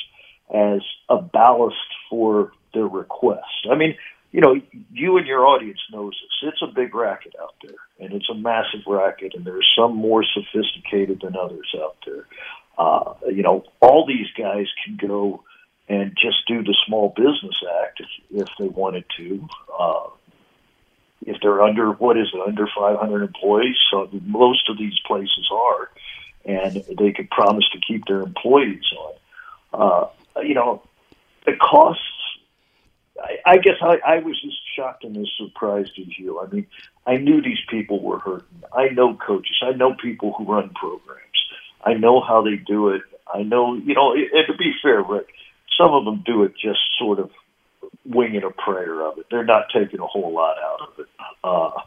as 0.52 0.80
a 1.10 1.20
ballast 1.20 1.76
for 2.08 2.52
their 2.72 2.86
request. 2.86 3.66
I 3.70 3.74
mean, 3.74 3.96
you 4.32 4.40
know, 4.40 4.60
you 4.92 5.18
and 5.18 5.26
your 5.26 5.46
audience 5.46 5.80
knows 5.92 6.12
this. 6.12 6.52
It's 6.52 6.62
a 6.62 6.74
big 6.74 6.94
racket 6.94 7.34
out 7.40 7.54
there, 7.62 7.76
and 8.00 8.14
it's 8.14 8.28
a 8.30 8.34
massive 8.34 8.80
racket, 8.86 9.34
and 9.34 9.44
there's 9.44 9.66
some 9.76 9.94
more 9.94 10.24
sophisticated 10.24 11.20
than 11.22 11.36
others 11.36 11.74
out 11.78 11.96
there. 12.06 12.26
Uh, 12.78 13.14
you 13.26 13.42
know, 13.42 13.64
all 13.80 14.06
these 14.06 14.28
guys 14.36 14.66
can 14.84 14.96
go 14.96 15.42
and 15.88 16.16
just 16.20 16.46
do 16.46 16.62
the 16.62 16.76
Small 16.86 17.10
Business 17.16 17.62
Act 17.82 18.00
if, 18.00 18.42
if 18.42 18.48
they 18.58 18.68
wanted 18.68 19.04
to. 19.16 19.48
Uh, 19.78 20.06
if 21.26 21.36
they're 21.42 21.62
under, 21.62 21.92
what 21.92 22.16
is 22.16 22.28
it, 22.32 22.40
under 22.46 22.66
500 22.66 23.22
employees? 23.22 23.76
So 23.90 24.08
most 24.22 24.68
of 24.70 24.78
these 24.78 24.98
places 25.06 25.50
are, 25.52 25.90
and 26.44 26.76
they 26.98 27.12
could 27.12 27.28
promise 27.30 27.68
to 27.72 27.80
keep 27.80 28.06
their 28.06 28.20
employees 28.20 28.84
on. 28.96 29.14
Uh, 29.72 30.40
you 30.42 30.54
know, 30.54 30.82
the 31.44 31.52
costs 31.56 32.02
I, 33.20 33.38
I 33.44 33.58
guess 33.58 33.76
I, 33.80 33.98
I 34.06 34.18
was 34.18 34.40
as 34.46 34.52
shocked 34.76 35.04
and 35.04 35.16
as 35.16 35.30
surprised 35.36 35.92
as 35.98 36.18
you. 36.18 36.40
I 36.40 36.46
mean, 36.46 36.66
I 37.06 37.16
knew 37.16 37.42
these 37.42 37.58
people 37.68 38.02
were 38.02 38.18
hurting. 38.18 38.62
I 38.72 38.88
know 38.88 39.14
coaches. 39.14 39.56
I 39.62 39.72
know 39.72 39.94
people 39.94 40.32
who 40.36 40.44
run 40.44 40.70
programs. 40.70 41.22
I 41.82 41.94
know 41.94 42.20
how 42.20 42.42
they 42.42 42.56
do 42.56 42.90
it. 42.90 43.02
I 43.32 43.42
know, 43.42 43.74
you 43.74 43.94
know, 43.94 44.12
and 44.12 44.46
to 44.46 44.56
be 44.56 44.72
fair, 44.82 45.02
Rick, 45.02 45.28
some 45.78 45.94
of 45.94 46.04
them 46.04 46.22
do 46.26 46.42
it 46.42 46.52
just 46.60 46.80
sort 46.98 47.18
of 47.18 47.30
winging 48.04 48.42
a 48.42 48.50
prayer 48.50 49.06
of 49.06 49.18
it. 49.18 49.26
They're 49.30 49.44
not 49.44 49.66
taking 49.72 50.00
a 50.00 50.06
whole 50.06 50.32
lot 50.32 50.56
out 50.58 50.88
of 50.88 50.98
it. 50.98 51.06
Uh, 51.42 51.80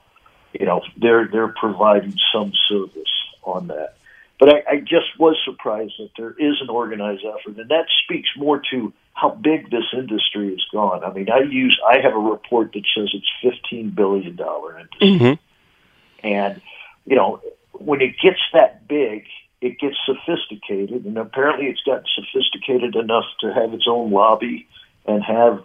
you 0.59 0.65
know, 0.65 0.81
they're 0.97 1.27
they're 1.27 1.53
providing 1.59 2.15
some 2.33 2.51
service 2.67 3.11
on 3.43 3.67
that. 3.67 3.95
But 4.39 4.49
I, 4.49 4.63
I 4.71 4.79
just 4.79 5.19
was 5.19 5.37
surprised 5.45 5.93
that 5.99 6.09
there 6.17 6.31
is 6.31 6.61
an 6.61 6.69
organized 6.69 7.23
effort, 7.23 7.59
and 7.59 7.69
that 7.69 7.85
speaks 8.03 8.29
more 8.35 8.61
to 8.71 8.91
how 9.13 9.29
big 9.29 9.69
this 9.69 9.83
industry 9.93 10.49
has 10.49 10.65
gone. 10.71 11.03
I 11.03 11.13
mean, 11.13 11.29
I 11.29 11.41
use 11.41 11.79
I 11.87 11.99
have 11.99 12.13
a 12.13 12.19
report 12.19 12.73
that 12.73 12.83
says 12.95 13.09
it's 13.13 13.29
fifteen 13.41 13.91
billion 13.91 14.35
dollar 14.35 14.79
industry, 14.79 15.07
mm-hmm. 15.07 16.25
and 16.27 16.61
you 17.05 17.15
know 17.15 17.41
when 17.73 18.01
it 18.01 18.15
gets 18.21 18.39
that 18.53 18.87
big, 18.87 19.25
it 19.61 19.79
gets 19.79 19.95
sophisticated, 20.05 21.05
and 21.05 21.17
apparently 21.17 21.67
it's 21.67 21.81
gotten 21.83 22.05
sophisticated 22.15 22.95
enough 22.95 23.25
to 23.41 23.53
have 23.53 23.73
its 23.73 23.85
own 23.87 24.11
lobby 24.11 24.67
and 25.05 25.23
have, 25.23 25.63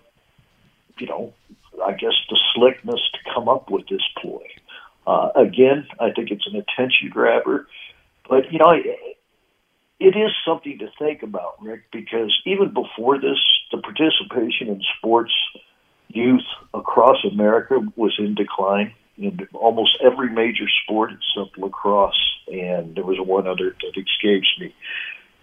you 0.99 1.07
know, 1.07 1.33
I 1.85 1.93
guess 1.93 2.13
the 2.29 2.39
slickness 2.55 3.01
to 3.13 3.35
come 3.35 3.49
up 3.49 3.71
with 3.71 3.89
this 3.89 4.03
ploy. 4.21 4.47
Uh, 5.07 5.31
again, 5.35 5.87
I 5.99 6.11
think 6.11 6.31
it's 6.31 6.47
an 6.47 6.57
attention 6.57 7.09
grabber, 7.11 7.67
but 8.29 8.53
you 8.53 8.59
know, 8.59 8.71
it, 8.71 9.17
it 9.99 10.17
is 10.17 10.31
something 10.47 10.79
to 10.79 10.91
think 10.99 11.23
about, 11.23 11.63
Rick, 11.63 11.85
because 11.91 12.37
even 12.45 12.75
before 12.75 13.19
this, 13.19 13.39
the 13.73 13.79
participation 13.79 14.69
in 14.69 14.83
sports 14.99 15.33
youth 16.09 16.45
across 16.75 17.25
America 17.25 17.81
was 17.97 18.15
in 18.19 18.35
decline 18.35 18.93
in 19.19 19.49
almost 19.55 19.99
every 20.03 20.31
major 20.31 20.67
sport 20.83 21.13
except 21.13 21.59
lacrosse, 21.59 22.39
and 22.49 22.95
there 22.95 23.05
was 23.05 23.19
one 23.19 23.47
other 23.47 23.75
that 23.81 24.01
escapes 24.01 24.49
me. 24.59 24.75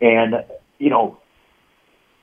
And 0.01 0.43
you 0.79 0.89
know, 0.89 1.17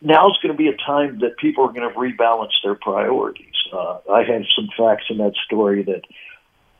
now's 0.01 0.39
going 0.43 0.53
to 0.53 0.59
be 0.59 0.69
a 0.69 0.77
time 0.77 1.21
that 1.21 1.37
people 1.39 1.65
are 1.65 1.73
going 1.73 1.89
to 1.89 1.97
rebalance 1.97 2.53
their 2.63 2.75
priorities. 2.75 3.55
Uh, 3.73 3.99
I 4.13 4.23
have 4.25 4.43
some 4.57 4.69
facts 4.77 5.05
in 5.11 5.19
that 5.19 5.35
story 5.47 5.83
that 5.85 6.03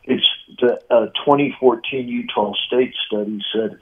it's 0.05 0.27
the 0.61 0.81
uh, 0.91 1.07
2014 1.25 2.09
Utah 2.09 2.55
State 2.67 2.95
study 3.07 3.41
said 3.53 3.79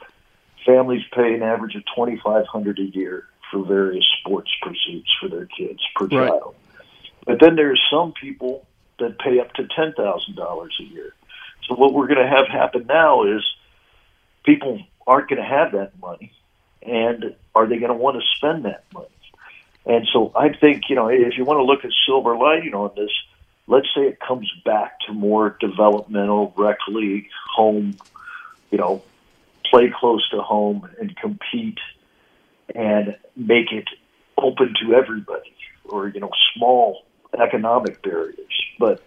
families 0.67 1.03
pay 1.15 1.35
an 1.35 1.43
average 1.43 1.75
of 1.75 1.83
2,500 1.97 2.79
a 2.79 2.83
year 2.83 3.25
for 3.51 3.65
various 3.65 4.05
sports 4.21 4.51
pursuits 4.61 5.11
for 5.21 5.29
their 5.29 5.47
kids 5.47 5.81
per 5.97 6.07
right. 6.07 6.29
child. 6.29 6.55
But 7.25 7.41
then 7.41 7.57
there's 7.57 7.81
some 7.91 8.13
people 8.13 8.68
that 8.99 9.19
pay 9.19 9.41
up 9.41 9.53
to 9.55 9.67
ten 9.67 9.93
thousand 9.93 10.37
dollars 10.37 10.77
a 10.81 10.85
year. 10.85 11.15
So 11.69 11.75
what 11.75 11.93
we're 11.93 12.07
going 12.07 12.21
to 12.21 12.29
have 12.29 12.47
happen 12.49 12.87
now 12.87 13.25
is 13.25 13.43
people 14.45 14.81
aren't 15.07 15.29
going 15.29 15.43
to 15.43 15.49
have 15.49 15.73
that 15.73 15.99
money, 16.01 16.33
and 16.83 17.35
are 17.55 17.67
they 17.67 17.79
going 17.79 17.93
to 17.93 17.99
want 17.99 18.21
to 18.21 18.27
spend 18.37 18.65
that 18.65 18.85
money? 18.93 19.07
And 19.87 20.07
so 20.13 20.33
I 20.35 20.51
think 20.51 20.85
you 20.89 20.97
know 20.97 21.09
if 21.09 21.37
you 21.37 21.45
want 21.45 21.59
to 21.59 21.65
look 21.65 21.85
at 21.85 21.91
silver 22.07 22.37
lining 22.37 22.75
on 22.75 22.93
this, 22.97 23.11
let's 23.67 23.89
say 23.95 24.03
it 24.03 24.19
comes 24.21 24.51
back 24.65 25.01
to 25.07 25.13
more 25.13 25.57
developmental 25.61 26.53
rec 26.57 26.79
league 26.89 27.29
home, 27.55 27.97
you 28.71 28.79
know, 28.79 29.03
play 29.65 29.93
close 29.95 30.29
to 30.31 30.41
home 30.41 30.89
and 31.01 31.17
compete 31.17 31.79
and 32.75 33.17
make 33.37 33.73
it 33.73 33.89
open 34.37 34.75
to 34.83 34.95
everybody 34.95 35.55
or 35.85 36.09
you 36.09 36.21
know 36.21 36.31
small 36.55 37.05
economic 37.39 38.03
barriers. 38.03 38.63
But 38.79 39.03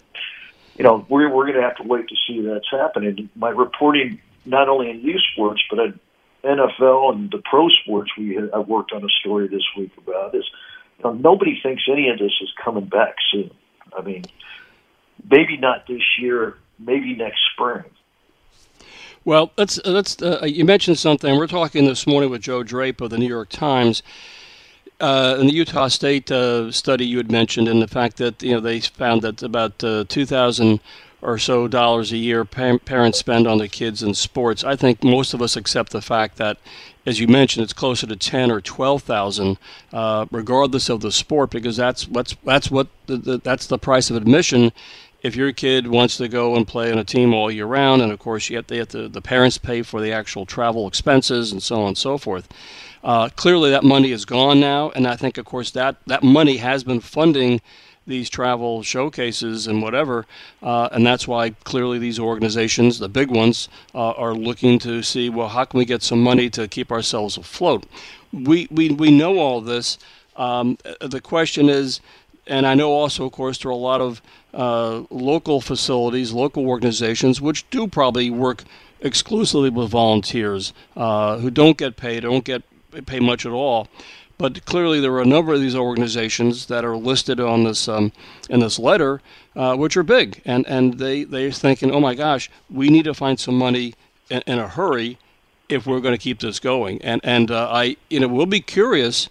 you 0.78 0.84
know, 0.84 1.06
we're 1.10 1.30
we're 1.30 1.46
going 1.46 1.58
to 1.58 1.64
have 1.64 1.78
to 1.78 1.84
wait 1.84 2.08
to 2.08 2.16
see 2.28 2.42
that's 2.42 2.70
happening. 2.72 3.30
My 3.36 3.50
reporting, 3.50 4.22
not 4.46 4.70
only 4.70 4.90
in 4.90 5.02
youth 5.02 5.22
sports, 5.34 5.62
but 5.70 5.80
in 5.80 6.00
NFL 6.44 7.14
and 7.14 7.32
the 7.32 7.42
pro 7.44 7.70
sports, 7.70 8.12
we 8.18 8.38
I 8.38 8.60
worked 8.60 8.92
on 8.92 9.04
a 9.04 9.10
story 9.20 9.48
this 9.48 9.66
week 9.78 9.92
about 9.98 10.36
is 10.36 10.50
you 10.98 11.04
know, 11.06 11.14
nobody 11.14 11.60
thinks 11.62 11.84
any 11.92 12.10
of 12.10 12.20
this 12.20 12.32
is 12.42 12.52
coming 12.64 12.86
back 12.86 13.16
soon. 13.32 13.52
I 13.98 14.02
mean, 14.02 14.24
maybe 15.30 15.58
not 15.58 15.88
this 15.88 16.02
year, 16.20 16.58
maybe 16.80 17.16
next 17.16 17.42
spring. 17.54 17.84
Well, 19.24 19.52
let's 19.58 19.80
let's. 19.86 20.20
Uh, 20.20 20.46
you 20.46 20.66
mentioned 20.66 20.98
something. 20.98 21.38
We're 21.38 21.48
talking 21.48 21.86
this 21.86 22.08
morning 22.08 22.32
with 22.32 22.42
Joe 22.42 22.64
Drape 22.64 23.02
of 23.02 23.12
the 23.12 23.20
New 23.20 23.28
York 23.28 23.50
Times. 23.50 24.02
Uh, 25.02 25.38
in 25.40 25.48
the 25.48 25.54
Utah 25.54 25.88
State 25.88 26.32
uh, 26.32 26.72
study 26.72 27.06
you 27.06 27.18
had 27.18 27.32
mentioned, 27.32 27.68
and 27.68 27.82
the 27.82 27.88
fact 27.88 28.18
that 28.18 28.44
you 28.44 28.54
know 28.54 28.60
they 28.60 28.80
found 28.80 29.24
that 29.24 29.42
about 29.42 29.84
uh, 29.84 30.06
two 30.08 30.26
thousand 30.28 30.80
or 31.22 31.38
so 31.38 31.68
dollars 31.68 32.12
a 32.12 32.18
year 32.18 32.46
pa- 32.46 32.78
parents 32.86 33.18
spend 33.18 33.48
on 33.48 33.58
their 33.58 33.68
kids 33.68 34.04
in 34.04 34.14
sports. 34.14 34.64
I 34.64 34.76
think 34.76 35.04
most 35.04 35.34
of 35.34 35.42
us 35.42 35.56
accept 35.56 35.92
the 35.92 36.02
fact 36.02 36.38
that, 36.38 36.58
as 37.06 37.20
you 37.20 37.28
mentioned, 37.28 37.64
it's 37.64 37.74
closer 37.74 38.08
to 38.08 38.16
ten 38.16 38.52
or 38.52 38.62
twelve 38.62 39.02
thousand, 39.02 39.58
uh, 39.92 40.28
regardless 40.32 40.88
of 40.88 41.02
the 41.02 41.12
sport, 41.12 41.50
because 41.50 41.78
that's 41.78 42.08
what's 42.08 42.36
that's 42.44 42.70
what 42.70 42.88
the, 43.08 43.18
the, 43.18 43.38
that's 43.40 43.66
the 43.68 43.80
price 43.80 44.12
of 44.12 44.16
admission 44.16 44.72
if 45.22 45.36
your 45.36 45.52
kid 45.52 45.88
wants 45.88 46.18
to 46.18 46.28
go 46.28 46.56
and 46.56 46.68
play 46.68 46.92
on 46.92 46.98
a 46.98 47.04
team 47.04 47.34
all 47.34 47.52
year 47.52 47.66
round, 47.66 48.02
and 48.02 48.12
of 48.12 48.20
course 48.20 48.48
have, 48.50 48.68
to, 48.68 48.78
have 48.78 48.90
to, 48.90 49.08
the 49.08 49.22
parents 49.22 49.58
pay 49.58 49.82
for 49.82 50.02
the 50.02 50.12
actual 50.12 50.46
travel 50.46 50.88
expenses 50.88 51.52
and 51.52 51.62
so 51.62 51.82
on 51.82 51.90
and 51.90 51.98
so 51.98 52.18
forth. 52.18 52.48
Uh, 53.04 53.30
clearly, 53.30 53.72
that 53.72 53.84
money 53.84 54.12
is 54.12 54.26
gone 54.26 54.60
now, 54.60 54.92
and 54.92 55.08
I 55.08 55.16
think, 55.16 55.38
of 55.38 55.46
course, 55.46 55.72
that 55.72 55.96
that 56.06 56.24
money 56.24 56.58
has 56.58 56.84
been 56.84 57.00
funding 57.00 57.62
these 58.06 58.30
travel 58.30 58.84
showcases 58.84 59.68
and 59.68 59.82
whatever, 59.82 60.26
uh, 60.62 60.90
and 60.92 61.06
that's 61.06 61.28
why 61.28 61.52
clearly 61.64 62.00
these 62.00 62.20
organizations, 62.20 63.00
the 63.00 63.10
big 63.10 63.30
ones, 63.30 63.70
uh, 63.94 64.12
are 64.12 64.34
looking 64.34 64.80
to 64.80 65.02
see 65.04 65.30
well 65.30 65.50
how 65.50 65.66
can 65.66 65.78
we 65.78 65.86
get 65.86 66.04
some 66.04 66.22
money 66.22 66.50
to 66.50 66.68
keep 66.68 66.92
ourselves 66.92 67.38
afloat. 67.38 67.86
We 68.32 68.68
we 68.72 68.90
we 68.90 69.12
know 69.12 69.40
all 69.40 69.62
this. 69.62 69.98
Um, 70.36 70.78
the 71.00 71.22
question 71.22 71.70
is 71.70 72.02
and 72.52 72.68
I 72.68 72.74
know 72.76 72.92
also, 72.92 73.26
of 73.26 73.32
course, 73.32 73.58
there 73.58 73.70
are 73.70 73.74
a 73.74 73.78
lot 73.78 74.02
of 74.02 74.22
uh, 74.54 75.04
local 75.10 75.62
facilities, 75.62 76.34
local 76.34 76.68
organizations, 76.68 77.40
which 77.40 77.68
do 77.70 77.88
probably 77.88 78.30
work 78.30 78.64
exclusively 79.00 79.70
with 79.70 79.90
volunteers 79.90 80.74
uh, 80.96 81.38
who 81.40 81.50
don't 81.50 81.78
get 81.78 81.96
paid, 81.96 82.24
don't 82.24 82.44
get 82.44 82.64
paid 83.06 83.22
much 83.22 83.46
at 83.46 83.52
all. 83.52 83.88
but 84.42 84.66
clearly 84.66 85.00
there 85.00 85.14
are 85.14 85.22
a 85.22 85.26
number 85.26 85.54
of 85.54 85.62
these 85.62 85.76
organizations 85.76 86.66
that 86.66 86.84
are 86.84 86.98
listed 86.98 87.40
on 87.40 87.64
this 87.64 87.88
um, 87.88 88.12
in 88.50 88.60
this 88.60 88.80
letter, 88.80 89.22
uh, 89.56 89.76
which 89.76 89.96
are 89.96 90.04
big, 90.04 90.42
and 90.46 90.66
and 90.68 90.98
they 90.98 91.24
they're 91.24 91.52
thinking, 91.52 91.92
oh 91.92 92.00
my 92.00 92.16
gosh, 92.16 92.50
we 92.70 92.90
need 92.90 93.06
to 93.06 93.14
find 93.14 93.40
some 93.40 93.56
money 93.58 93.94
in, 94.30 94.42
in 94.48 94.58
a 94.60 94.68
hurry 94.68 95.18
if 95.70 95.86
we're 95.86 96.00
going 96.00 96.16
to 96.16 96.24
keep 96.28 96.40
this 96.40 96.60
going. 96.60 97.02
And 97.04 97.22
and 97.24 97.52
uh, 97.52 97.70
I 97.72 97.96
you 98.10 98.20
know 98.20 98.28
we'll 98.28 98.48
be 98.48 98.62
curious 98.62 99.30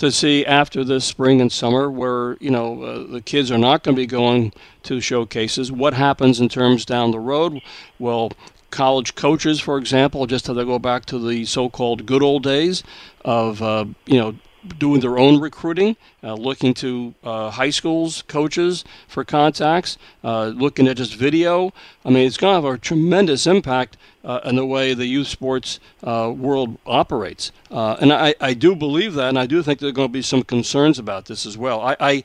to 0.00 0.10
see 0.10 0.46
after 0.46 0.82
this 0.82 1.04
spring 1.04 1.42
and 1.42 1.52
summer 1.52 1.90
where 1.90 2.38
you 2.40 2.50
know 2.50 2.82
uh, 2.82 3.06
the 3.06 3.20
kids 3.20 3.50
are 3.50 3.58
not 3.58 3.82
going 3.82 3.94
to 3.94 4.00
be 4.00 4.06
going 4.06 4.50
to 4.82 4.98
showcases 4.98 5.70
what 5.70 5.92
happens 5.92 6.40
in 6.40 6.48
terms 6.48 6.86
down 6.86 7.10
the 7.10 7.20
road 7.20 7.60
well 7.98 8.32
college 8.70 9.14
coaches 9.14 9.60
for 9.60 9.76
example 9.76 10.26
just 10.26 10.46
have 10.46 10.56
to 10.56 10.64
go 10.64 10.78
back 10.78 11.04
to 11.04 11.18
the 11.18 11.44
so-called 11.44 12.06
good 12.06 12.22
old 12.22 12.42
days 12.42 12.82
of 13.26 13.60
uh, 13.62 13.84
you 14.06 14.18
know 14.18 14.34
doing 14.78 15.00
their 15.00 15.18
own 15.18 15.40
recruiting, 15.40 15.96
uh, 16.22 16.34
looking 16.34 16.74
to 16.74 17.14
uh, 17.24 17.50
high 17.50 17.70
schools 17.70 18.22
coaches 18.28 18.84
for 19.08 19.24
contacts, 19.24 19.96
uh, 20.22 20.46
looking 20.46 20.86
at 20.86 20.98
just 20.98 21.14
video. 21.14 21.72
I 22.04 22.10
mean, 22.10 22.26
it's 22.26 22.36
going 22.36 22.50
to 22.50 22.66
have 22.66 22.74
a 22.74 22.78
tremendous 22.78 23.46
impact 23.46 23.96
uh, 24.24 24.40
in 24.44 24.56
the 24.56 24.66
way 24.66 24.94
the 24.94 25.06
youth 25.06 25.28
sports 25.28 25.80
uh, 26.04 26.32
world 26.34 26.78
operates. 26.86 27.52
Uh, 27.70 27.96
and 28.00 28.12
I, 28.12 28.34
I 28.40 28.54
do 28.54 28.74
believe 28.76 29.14
that, 29.14 29.28
and 29.28 29.38
I 29.38 29.46
do 29.46 29.62
think 29.62 29.80
there 29.80 29.88
are 29.88 29.92
going 29.92 30.08
to 30.08 30.12
be 30.12 30.22
some 30.22 30.42
concerns 30.42 30.98
about 30.98 31.26
this 31.26 31.46
as 31.46 31.56
well. 31.56 31.80
I, 31.80 31.96
I, 32.00 32.24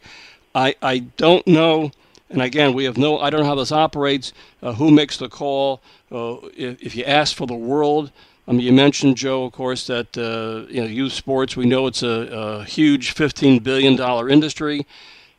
I, 0.53 0.75
I 0.81 0.99
don't 1.17 1.45
know. 1.47 1.91
And 2.29 2.41
again, 2.41 2.73
we 2.73 2.85
have 2.85 2.97
no, 2.97 3.19
I 3.19 3.29
don't 3.29 3.41
know 3.41 3.45
how 3.45 3.55
this 3.55 3.71
operates, 3.71 4.33
who 4.61 4.89
makes 4.91 5.17
the 5.17 5.29
call. 5.29 5.81
if, 6.11 6.81
if 6.81 6.95
you 6.95 7.03
ask 7.05 7.35
for 7.35 7.45
the 7.45 7.53
world, 7.53 8.11
I 8.47 8.51
mean, 8.51 8.61
you 8.61 8.73
mentioned 8.73 9.17
Joe, 9.17 9.45
of 9.45 9.53
course, 9.53 9.87
that 9.87 10.15
uh, 10.17 10.71
you 10.71 10.81
know 10.81 10.87
youth 10.87 11.13
sports. 11.13 11.57
We 11.57 11.65
know 11.65 11.87
it's 11.87 12.03
a, 12.03 12.29
a 12.31 12.63
huge, 12.63 13.11
fifteen 13.11 13.59
billion 13.59 13.95
dollar 13.95 14.29
industry. 14.29 14.85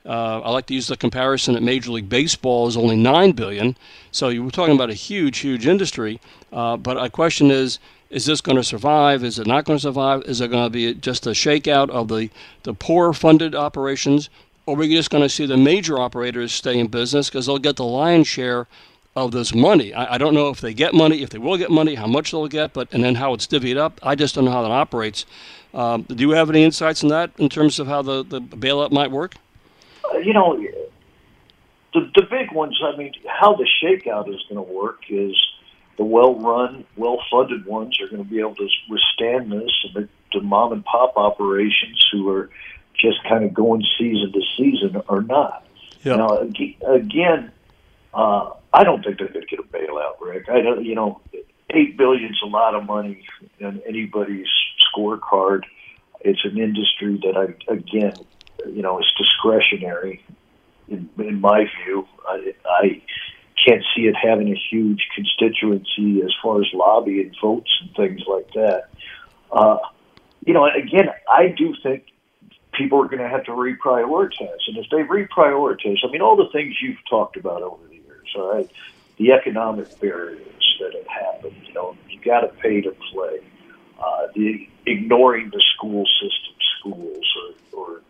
Uh, 0.07 0.41
I 0.41 0.51
like 0.51 0.67
to 0.67 0.75
use 0.75 0.87
the 0.87 0.97
comparison 0.97 1.55
that 1.55 1.63
Major 1.63 1.91
League 1.91 2.09
Baseball 2.09 2.69
is 2.69 2.77
only 2.77 2.97
nine 2.97 3.33
billion. 3.33 3.77
So 4.13 4.29
you 4.29 4.45
were 4.45 4.51
talking 4.51 4.75
about 4.75 4.91
a 4.91 4.95
huge, 4.95 5.39
huge 5.39 5.67
industry. 5.67 6.21
Uh, 6.53 6.77
but 6.77 6.97
my 6.97 7.09
question 7.09 7.51
is: 7.51 7.79
Is 8.11 8.27
this 8.27 8.41
going 8.41 8.57
to 8.57 8.65
survive? 8.65 9.25
Is 9.25 9.39
it 9.39 9.47
not 9.47 9.65
going 9.65 9.79
to 9.79 9.83
survive? 9.83 10.23
Is 10.23 10.41
it 10.41 10.51
going 10.51 10.65
to 10.65 10.71
be 10.71 10.95
just 10.95 11.27
a 11.27 11.31
shakeout 11.31 11.91
of 11.91 12.09
the 12.09 12.31
the 12.63 12.75
poor 12.75 13.13
funded 13.13 13.55
operations, 13.55 14.31
or 14.65 14.75
are 14.75 14.79
we 14.79 14.95
just 14.95 15.11
going 15.11 15.23
to 15.23 15.29
see 15.29 15.47
the 15.47 15.57
major 15.57 15.99
operators 15.99 16.53
stay 16.53 16.79
in 16.79 16.87
business 16.87 17.29
because 17.29 17.47
they'll 17.47 17.59
get 17.59 17.77
the 17.77 17.85
lion's 17.85 18.29
share 18.29 18.69
of 19.17 19.33
this 19.33 19.55
money. 19.55 19.95
I, 19.95 20.15
I, 20.15 20.19
don't 20.19 20.35
know 20.35 20.51
if 20.51 20.61
they 20.61 20.75
get 20.75 20.93
money, 20.93 21.23
if 21.23 21.31
they 21.31 21.39
will 21.39 21.57
get 21.57 21.71
money, 21.71 21.95
how 21.95 22.07
much 22.07 22.33
they'll 22.33 22.49
get, 22.49 22.75
but 22.75 22.93
and 22.93 23.03
then 23.03 23.15
how 23.15 23.33
it's 23.33 23.47
divvied 23.47 23.79
up. 23.79 23.99
I 24.03 24.15
just 24.15 24.35
don't 24.35 24.45
know 24.45 24.51
how 24.51 24.61
that 24.61 24.71
operates. 24.71 25.25
Um, 25.73 26.03
do 26.03 26.17
you 26.17 26.31
have 26.33 26.51
any 26.51 26.63
insights 26.63 27.03
in 27.03 27.09
that 27.09 27.31
in 27.39 27.49
terms 27.49 27.79
of 27.81 27.87
how 27.87 28.03
the, 28.03 28.23
the 28.23 28.41
bailout 28.43 28.93
might 28.93 29.11
work? 29.11 29.37
You 30.15 30.33
know, 30.33 30.57
the 31.95 32.11
the 32.15 32.23
big 32.31 32.53
ones. 32.53 32.81
I 32.83 32.97
mean, 32.97 33.13
how 33.27 33.55
the 33.55 33.69
shakeout 33.83 34.29
is 34.29 34.43
going 34.49 34.65
to 34.65 34.73
work 34.73 35.03
is 35.09 35.37
the 35.97 36.05
well-run, 36.05 36.85
well-funded 36.97 37.65
ones 37.65 37.99
are 38.01 38.09
going 38.09 38.23
to 38.23 38.29
be 38.29 38.39
able 38.39 38.55
to 38.55 38.69
withstand 38.91 39.51
this, 39.51 39.73
and 39.85 39.95
the, 39.95 40.09
the 40.39 40.43
mom 40.43 40.73
and 40.73 40.85
pop 40.85 41.17
operations 41.17 42.07
who 42.13 42.29
are 42.29 42.51
just 42.95 43.23
kind 43.29 43.45
of 43.45 43.55
going 43.55 43.83
season 43.99 44.33
to 44.33 44.43
season 44.57 45.03
are 45.09 45.23
not. 45.23 45.67
Yep. 46.03 46.19
Now, 46.19 46.39
again, 46.93 47.51
uh, 48.13 48.51
I 48.73 48.85
don't 48.85 49.03
think 49.03 49.19
they're 49.19 49.29
going 49.29 49.47
to 49.47 49.57
get 49.57 49.59
a 49.59 49.63
bailout, 49.63 50.21
Rick. 50.21 50.49
I 50.51 50.61
don't, 50.61 50.85
you 50.85 50.95
know, 50.95 51.21
eight 51.71 51.97
billion's 51.97 52.41
a 52.43 52.47
lot 52.47 52.75
of 52.75 52.85
money 52.85 53.27
in 53.59 53.83
anybody's 53.87 54.49
scorecard. 54.95 55.63
It's 56.21 56.45
an 56.45 56.59
industry 56.59 57.21
that 57.25 57.37
I, 57.37 57.73
again, 57.73 58.15
you 58.65 58.83
know, 58.83 58.99
it's 58.99 59.13
discretionary. 59.19 60.25
In, 60.89 61.09
in 61.19 61.41
my 61.41 61.65
view, 61.85 62.07
I, 62.29 62.55
I 62.65 63.03
can't 63.67 63.83
see 63.95 64.03
it 64.03 64.15
having 64.15 64.49
a 64.53 64.61
huge 64.71 65.09
constituency 65.15 66.23
as 66.23 66.33
far 66.43 66.61
as 66.61 66.67
lobbying 66.73 67.35
votes 67.43 67.71
and 67.81 67.95
things 67.97 68.23
like 68.29 68.49
that. 68.55 68.89
Uh, 69.51 69.79
you 70.45 70.55
know, 70.55 70.67
again, 70.67 71.09
I 71.29 71.49
do 71.49 71.75
think 71.83 72.05
people 72.73 73.01
are 73.03 73.09
going 73.09 73.23
to 73.23 73.29
have 73.29 73.45
to 73.45 73.53
reprioritize, 73.53 74.63
and 74.69 74.77
if 74.77 74.87
they 74.91 74.99
reprioritize, 74.99 75.99
I 76.05 76.11
mean, 76.11 76.21
all 76.21 76.37
the 76.37 76.49
things 76.53 76.77
you've 76.81 76.99
talked 77.09 77.37
about 77.37 77.63
over 77.63 77.85
the 77.89 77.95
years, 77.95 78.29
all 78.37 78.55
right? 78.55 78.71
The 79.19 79.33
economic 79.33 79.99
barriers 79.99 80.77
that 80.81 80.93
have 80.95 81.07
happened, 81.07 81.57
you 81.67 81.73
know, 81.73 81.97
you 82.09 82.21
got 82.21 82.41
to 82.41 82.49
pay 82.49 82.83
to 82.83 82.95
play. 83.13 83.41
Uh, 83.99 84.27
the 84.35 84.69
ignoring 84.85 85.51
the 85.51 85.63
school 85.75 86.05
system, 86.21 86.55
schools, 86.79 87.25
or, 87.73 87.79
or 87.79 88.03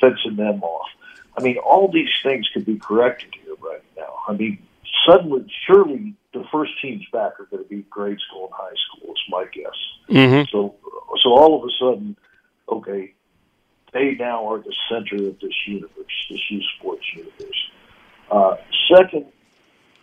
fencing 0.00 0.36
them 0.36 0.62
off. 0.62 0.88
I 1.36 1.42
mean, 1.42 1.58
all 1.58 1.90
these 1.90 2.10
things 2.22 2.48
could 2.52 2.64
be 2.64 2.78
corrected 2.78 3.34
here 3.34 3.54
right 3.60 3.82
now. 3.96 4.14
I 4.26 4.32
mean, 4.32 4.58
suddenly, 5.06 5.46
surely 5.66 6.14
the 6.32 6.44
first 6.50 6.72
teams 6.82 7.04
back 7.12 7.38
are 7.38 7.46
going 7.46 7.62
to 7.62 7.68
be 7.68 7.82
grade 7.90 8.18
school 8.28 8.46
and 8.46 8.54
high 8.54 8.74
school. 8.74 9.12
Is 9.12 9.22
my 9.28 9.44
guess. 9.52 9.78
Mm-hmm. 10.10 10.50
So, 10.50 10.74
so 11.22 11.30
all 11.30 11.62
of 11.62 11.68
a 11.68 11.72
sudden, 11.78 12.16
okay, 12.68 13.14
they 13.92 14.14
now 14.14 14.50
are 14.52 14.58
the 14.58 14.74
center 14.88 15.28
of 15.28 15.38
this 15.40 15.54
universe, 15.66 16.26
this 16.30 16.40
youth 16.50 16.64
sports 16.78 17.04
universe. 17.14 17.70
Uh, 18.30 18.56
second, 18.92 19.26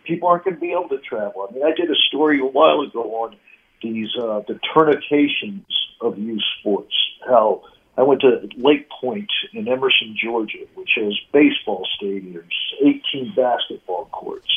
people 0.04 0.28
aren't 0.28 0.46
going 0.46 0.56
to 0.56 0.62
be 0.62 0.72
able 0.72 0.90
to 0.90 1.00
travel. 1.00 1.48
I 1.50 1.54
mean, 1.54 1.64
I 1.64 1.74
did 1.76 1.90
a 1.92 1.96
story 2.08 2.40
a 2.40 2.46
while 2.46 2.82
ago 2.82 3.04
on 3.24 3.36
these 3.82 4.10
uh, 4.16 4.42
the 4.48 4.60
turnications 4.76 5.66
of 6.02 6.18
youth 6.18 6.42
sports. 6.60 6.94
How 7.28 7.64
I 7.98 8.04
went 8.04 8.22
to 8.22 8.50
LakePoint 8.58 9.30
in 9.54 9.68
Emerson, 9.68 10.16
Georgia, 10.22 10.66
which 10.76 10.92
has 10.96 11.14
baseball 11.32 11.88
stadiums, 12.02 12.52
18 12.82 13.34
basketball 13.36 14.06
courts. 14.12 14.52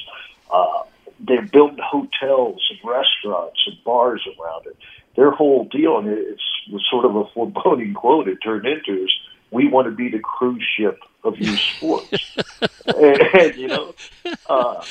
Uh, 0.50 0.82
they're 1.20 1.42
building 1.42 1.78
hotels 1.82 2.68
and 2.70 2.78
restaurants 2.84 3.60
and 3.66 3.76
bars 3.84 4.26
around 4.38 4.66
it. 4.66 4.76
Their 5.16 5.30
whole 5.30 5.64
deal, 5.64 5.98
and 5.98 6.08
it's 6.08 6.42
was 6.70 6.84
sort 6.90 7.04
of 7.04 7.16
a 7.16 7.24
foreboding 7.34 7.94
quote 7.94 8.28
it 8.28 8.38
turned 8.42 8.66
into, 8.66 9.04
is 9.04 9.10
we 9.50 9.68
want 9.68 9.86
to 9.86 9.90
be 9.90 10.08
the 10.08 10.18
cruise 10.18 10.64
ship 10.76 11.00
of 11.24 11.38
youth 11.38 11.58
sports. 11.76 12.36
and, 12.86 13.20
and, 13.34 13.56
you 13.56 13.68
know, 13.68 13.94
uh, 14.48 14.84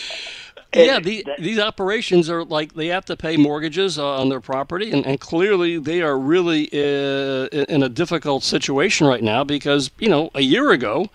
yeah, 0.86 1.00
the, 1.00 1.24
that, 1.24 1.40
these 1.40 1.60
operations 1.60 2.30
are 2.30 2.44
like 2.44 2.74
they 2.74 2.88
have 2.88 3.06
to 3.06 3.18
pay 3.18 3.38
mortgages 3.38 3.98
uh, 3.98 4.20
on 4.20 4.30
their 4.30 4.42
property, 4.42 4.92
and, 4.92 5.06
and 5.06 5.20
clearly 5.20 5.80
they 5.80 6.02
are 6.02 6.18
really 6.18 6.70
uh, 6.72 7.48
in 7.48 7.84
a 7.84 7.90
difficult 7.90 8.44
situation 8.44 9.08
right 9.08 9.24
now 9.24 9.44
because 9.44 9.92
you 10.00 10.10
know 10.10 10.30
a 10.36 10.42
year 10.42 10.72
ago 10.72 11.10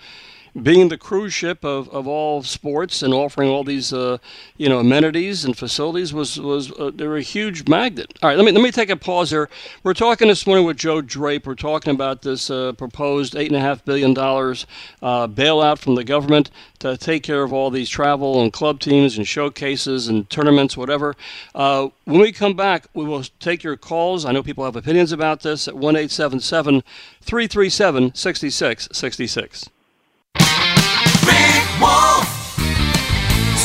being 0.60 0.88
the 0.88 0.98
cruise 0.98 1.32
ship 1.32 1.64
of, 1.64 1.88
of 1.88 2.06
all 2.06 2.42
sports 2.42 3.02
and 3.02 3.14
offering 3.14 3.48
all 3.48 3.64
these 3.64 3.92
uh, 3.92 4.18
you 4.58 4.68
know 4.68 4.80
amenities 4.80 5.44
and 5.44 5.56
facilities 5.56 6.12
was 6.12 6.38
was 6.38 6.70
uh, 6.72 6.90
they're 6.94 7.16
a 7.16 7.22
huge 7.22 7.66
magnet. 7.68 8.18
All 8.22 8.28
right, 8.28 8.36
let 8.36 8.44
me 8.44 8.52
let 8.52 8.62
me 8.62 8.70
take 8.70 8.90
a 8.90 8.96
pause 8.96 9.30
here. 9.30 9.48
We're 9.82 9.94
talking 9.94 10.28
this 10.28 10.46
morning 10.46 10.66
with 10.66 10.76
Joe 10.76 11.00
Drape. 11.00 11.46
We're 11.46 11.54
talking 11.54 11.94
about 11.94 12.22
this 12.22 12.50
uh, 12.50 12.72
proposed 12.72 13.34
eight 13.34 13.48
and 13.48 13.56
a 13.56 13.60
half 13.60 13.84
billion 13.84 14.12
dollars 14.12 14.66
uh, 15.00 15.26
bailout 15.26 15.78
from 15.78 15.94
the 15.94 16.04
government 16.04 16.50
to 16.80 16.96
take 16.96 17.22
care 17.22 17.42
of 17.42 17.52
all 17.52 17.70
these 17.70 17.88
travel 17.88 18.42
and 18.42 18.52
club 18.52 18.80
teams 18.80 19.16
and 19.16 19.26
showcases 19.26 20.08
and 20.08 20.28
tournaments, 20.28 20.76
whatever. 20.76 21.16
Uh, 21.54 21.88
when 22.04 22.20
we 22.20 22.30
come 22.30 22.54
back, 22.54 22.86
we 22.92 23.04
will 23.04 23.22
take 23.40 23.62
your 23.62 23.76
calls. 23.76 24.26
I 24.26 24.32
know 24.32 24.42
people 24.42 24.64
have 24.64 24.76
opinions 24.76 25.12
about 25.12 25.40
this 25.40 25.66
at 25.66 25.76
one 25.76 25.96
eight 25.96 26.10
seven 26.10 26.40
seven 26.40 26.82
three 27.22 27.46
three 27.46 27.70
seven 27.70 28.14
sixty 28.14 28.50
six 28.50 28.88
sixty 28.92 29.26
six. 29.26 29.70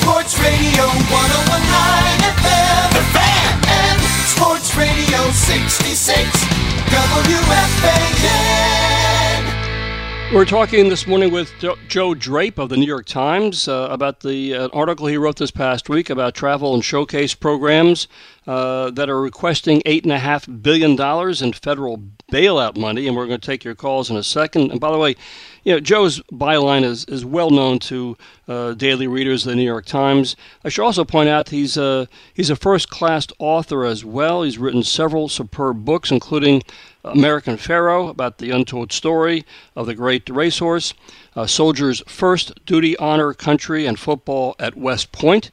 Sports 0.02 0.38
Radio 0.40 0.86
1019 0.86 2.30
FM. 2.38 2.88
The 2.94 3.02
Fan. 3.18 3.54
And 3.68 4.00
Sports 4.30 4.76
Radio 4.78 5.32
66. 5.32 6.30
WFAN. 6.94 8.18
We're 10.34 10.46
talking 10.46 10.90
this 10.90 11.08
morning 11.08 11.32
with 11.32 11.52
Joe 11.88 12.14
Drape 12.14 12.60
of 12.60 12.70
the 12.70 12.78
New 12.78 12.86
York 12.86 13.06
Times 13.06 13.68
uh, 13.68 13.88
about 13.90 14.20
the 14.20 14.54
uh, 14.54 14.68
article 14.72 15.08
he 15.08 15.18
wrote 15.18 15.38
this 15.38 15.52
past 15.52 15.90
week 15.90 16.10
about 16.12 16.36
travel 16.36 16.76
and 16.76 16.86
showcase 16.86 17.34
programs 17.34 18.08
uh, 18.48 18.90
that 18.92 19.10
are 19.10 19.20
requesting 19.20 19.82
$8.5 19.82 20.64
billion 20.64 20.92
in 21.44 21.54
federal 21.54 21.98
bailout 22.32 22.78
money. 22.78 23.06
And 23.06 23.16
we're 23.16 23.28
going 23.28 23.42
to 23.42 23.46
take 23.46 23.66
your 23.66 23.76
calls 23.76 24.10
in 24.10 24.16
a 24.16 24.24
second. 24.24 24.72
And 24.72 24.80
by 24.80 24.90
the 24.92 24.98
way, 24.98 25.16
you 25.66 25.74
know, 25.74 25.80
Joe's 25.82 26.22
byline 26.32 26.84
is, 26.84 27.04
is 27.06 27.26
well 27.26 27.50
known 27.50 27.80
to 27.80 28.18
uh, 28.48 28.74
daily 28.74 29.06
readers 29.06 29.46
of 29.46 29.50
the 29.50 29.58
New 29.58 29.64
York 29.64 29.86
Times. 29.86 30.38
I 30.64 30.70
should 30.70 30.86
also 30.86 31.04
point 31.04 31.28
out 31.28 31.50
he's 31.50 31.76
a, 31.76 32.08
he's 32.34 32.50
a 32.50 32.56
first 32.56 32.90
class 32.90 33.28
author 33.38 33.84
as 33.84 34.06
well. 34.06 34.44
He's 34.44 34.58
written 34.58 34.82
several 34.82 35.28
superb 35.28 35.84
books, 35.84 36.10
including 36.10 36.64
American 37.04 37.58
Pharoah, 37.58 38.10
about 38.10 38.38
the 38.38 38.52
untold 38.52 38.94
story 38.94 39.46
of 39.76 39.88
the 39.88 39.96
great 39.96 40.30
racehorse, 40.30 40.94
uh, 41.36 41.46
Soldiers 41.48 42.02
First, 42.08 42.66
Duty, 42.66 42.96
Honor, 42.98 43.34
Country, 43.34 43.86
and 43.86 44.00
Football 44.00 44.56
at 44.58 44.78
West 44.78 45.12
Point. 45.12 45.52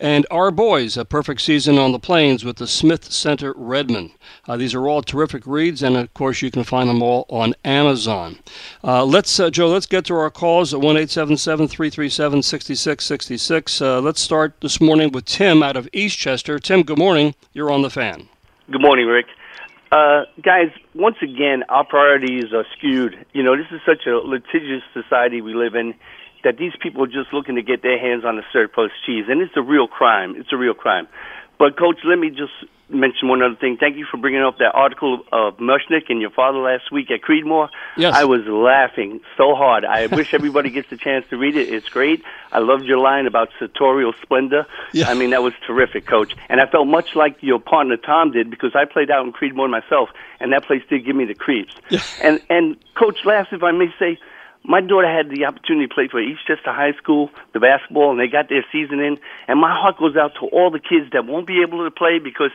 And 0.00 0.26
Our 0.30 0.52
Boys, 0.52 0.96
a 0.96 1.04
perfect 1.04 1.40
season 1.40 1.76
on 1.76 1.90
the 1.90 1.98
plains 1.98 2.44
with 2.44 2.58
the 2.58 2.68
Smith 2.68 3.10
Center 3.10 3.52
Redmen. 3.56 4.12
Uh, 4.46 4.56
these 4.56 4.72
are 4.72 4.86
all 4.86 5.02
terrific 5.02 5.44
reads, 5.44 5.82
and 5.82 5.96
of 5.96 6.14
course, 6.14 6.40
you 6.40 6.52
can 6.52 6.62
find 6.62 6.88
them 6.88 7.02
all 7.02 7.26
on 7.28 7.54
Amazon. 7.64 8.38
Uh, 8.84 9.04
let's, 9.04 9.40
uh, 9.40 9.50
Joe, 9.50 9.68
let's 9.68 9.86
get 9.86 10.04
to 10.04 10.14
our 10.14 10.30
calls 10.30 10.72
at 10.72 10.80
1 10.80 10.94
337 10.94 12.42
6666. 12.42 13.82
Uh, 13.82 14.00
let's 14.00 14.20
start 14.20 14.54
this 14.60 14.80
morning 14.80 15.10
with 15.10 15.24
Tim 15.24 15.64
out 15.64 15.76
of 15.76 15.90
Eastchester. 15.92 16.62
Tim, 16.62 16.84
good 16.84 16.98
morning. 16.98 17.34
You're 17.52 17.72
on 17.72 17.82
the 17.82 17.90
fan. 17.90 18.28
Good 18.70 18.82
morning, 18.82 19.06
Rick. 19.06 19.26
Uh, 19.90 20.24
guys, 20.42 20.70
once 20.94 21.16
again, 21.22 21.64
our 21.68 21.84
priorities 21.84 22.52
are 22.52 22.66
skewed. 22.76 23.16
You 23.32 23.42
know, 23.42 23.56
this 23.56 23.66
is 23.72 23.80
such 23.84 24.06
a 24.06 24.18
litigious 24.18 24.82
society 24.92 25.40
we 25.40 25.54
live 25.54 25.74
in 25.74 25.94
that 26.44 26.56
these 26.58 26.72
people 26.80 27.04
are 27.04 27.08
just 27.08 27.32
looking 27.32 27.56
to 27.56 27.62
get 27.62 27.82
their 27.82 27.98
hands 27.98 28.24
on 28.24 28.36
the 28.36 28.42
surplus 28.52 28.92
cheese, 29.04 29.24
and 29.28 29.40
it's 29.42 29.56
a 29.56 29.62
real 29.62 29.88
crime. 29.88 30.34
It's 30.36 30.52
a 30.52 30.56
real 30.56 30.74
crime. 30.74 31.08
But, 31.58 31.76
Coach, 31.76 31.98
let 32.04 32.18
me 32.18 32.30
just 32.30 32.52
mention 32.90 33.28
one 33.28 33.42
other 33.42 33.56
thing. 33.56 33.76
Thank 33.78 33.96
you 33.96 34.06
for 34.10 34.16
bringing 34.16 34.42
up 34.42 34.58
that 34.58 34.74
article 34.74 35.24
of 35.32 35.58
Mushnick 35.58 36.08
and 36.08 36.20
your 36.20 36.30
father 36.30 36.58
last 36.58 36.90
week 36.90 37.10
at 37.10 37.20
Creedmoor. 37.20 37.68
Yes. 37.96 38.14
I 38.14 38.24
was 38.24 38.46
laughing 38.46 39.20
so 39.36 39.54
hard. 39.54 39.84
I 39.84 40.06
wish 40.06 40.32
everybody 40.32 40.70
gets 40.70 40.90
a 40.92 40.96
chance 40.96 41.26
to 41.30 41.36
read 41.36 41.56
it. 41.56 41.68
It's 41.68 41.88
great. 41.88 42.22
I 42.50 42.60
loved 42.60 42.84
your 42.84 42.98
line 42.98 43.26
about 43.26 43.50
sartorial 43.58 44.14
splendor. 44.22 44.66
Yeah. 44.92 45.10
I 45.10 45.14
mean, 45.14 45.30
that 45.30 45.42
was 45.42 45.52
terrific, 45.66 46.06
Coach. 46.06 46.34
And 46.48 46.60
I 46.60 46.66
felt 46.66 46.86
much 46.86 47.14
like 47.14 47.42
your 47.42 47.58
partner 47.58 47.96
Tom 47.96 48.30
did 48.30 48.50
because 48.50 48.74
I 48.74 48.84
played 48.84 49.10
out 49.10 49.26
in 49.26 49.32
Creedmoor 49.32 49.68
myself, 49.68 50.08
and 50.40 50.52
that 50.52 50.64
place 50.64 50.82
did 50.88 51.04
give 51.04 51.16
me 51.16 51.26
the 51.26 51.34
creeps. 51.34 51.74
Yeah. 51.90 52.00
And 52.22 52.40
and 52.48 52.76
Coach, 52.94 53.18
last, 53.24 53.52
if 53.52 53.62
I 53.62 53.72
may 53.72 53.92
say, 53.98 54.18
my 54.68 54.82
daughter 54.82 55.08
had 55.08 55.30
the 55.30 55.46
opportunity 55.46 55.88
to 55.88 55.94
play 55.94 56.08
for 56.08 56.20
Eastchester 56.20 56.68
High 56.68 56.92
School, 57.00 57.30
the 57.54 57.58
basketball, 57.58 58.10
and 58.10 58.20
they 58.20 58.28
got 58.28 58.50
their 58.50 58.64
season 58.70 59.00
in. 59.00 59.18
And 59.48 59.58
my 59.58 59.72
heart 59.72 59.96
goes 59.96 60.14
out 60.14 60.32
to 60.40 60.46
all 60.52 60.70
the 60.70 60.78
kids 60.78 61.10
that 61.12 61.24
won't 61.24 61.46
be 61.46 61.62
able 61.66 61.82
to 61.84 61.90
play 61.90 62.20
because 62.22 62.50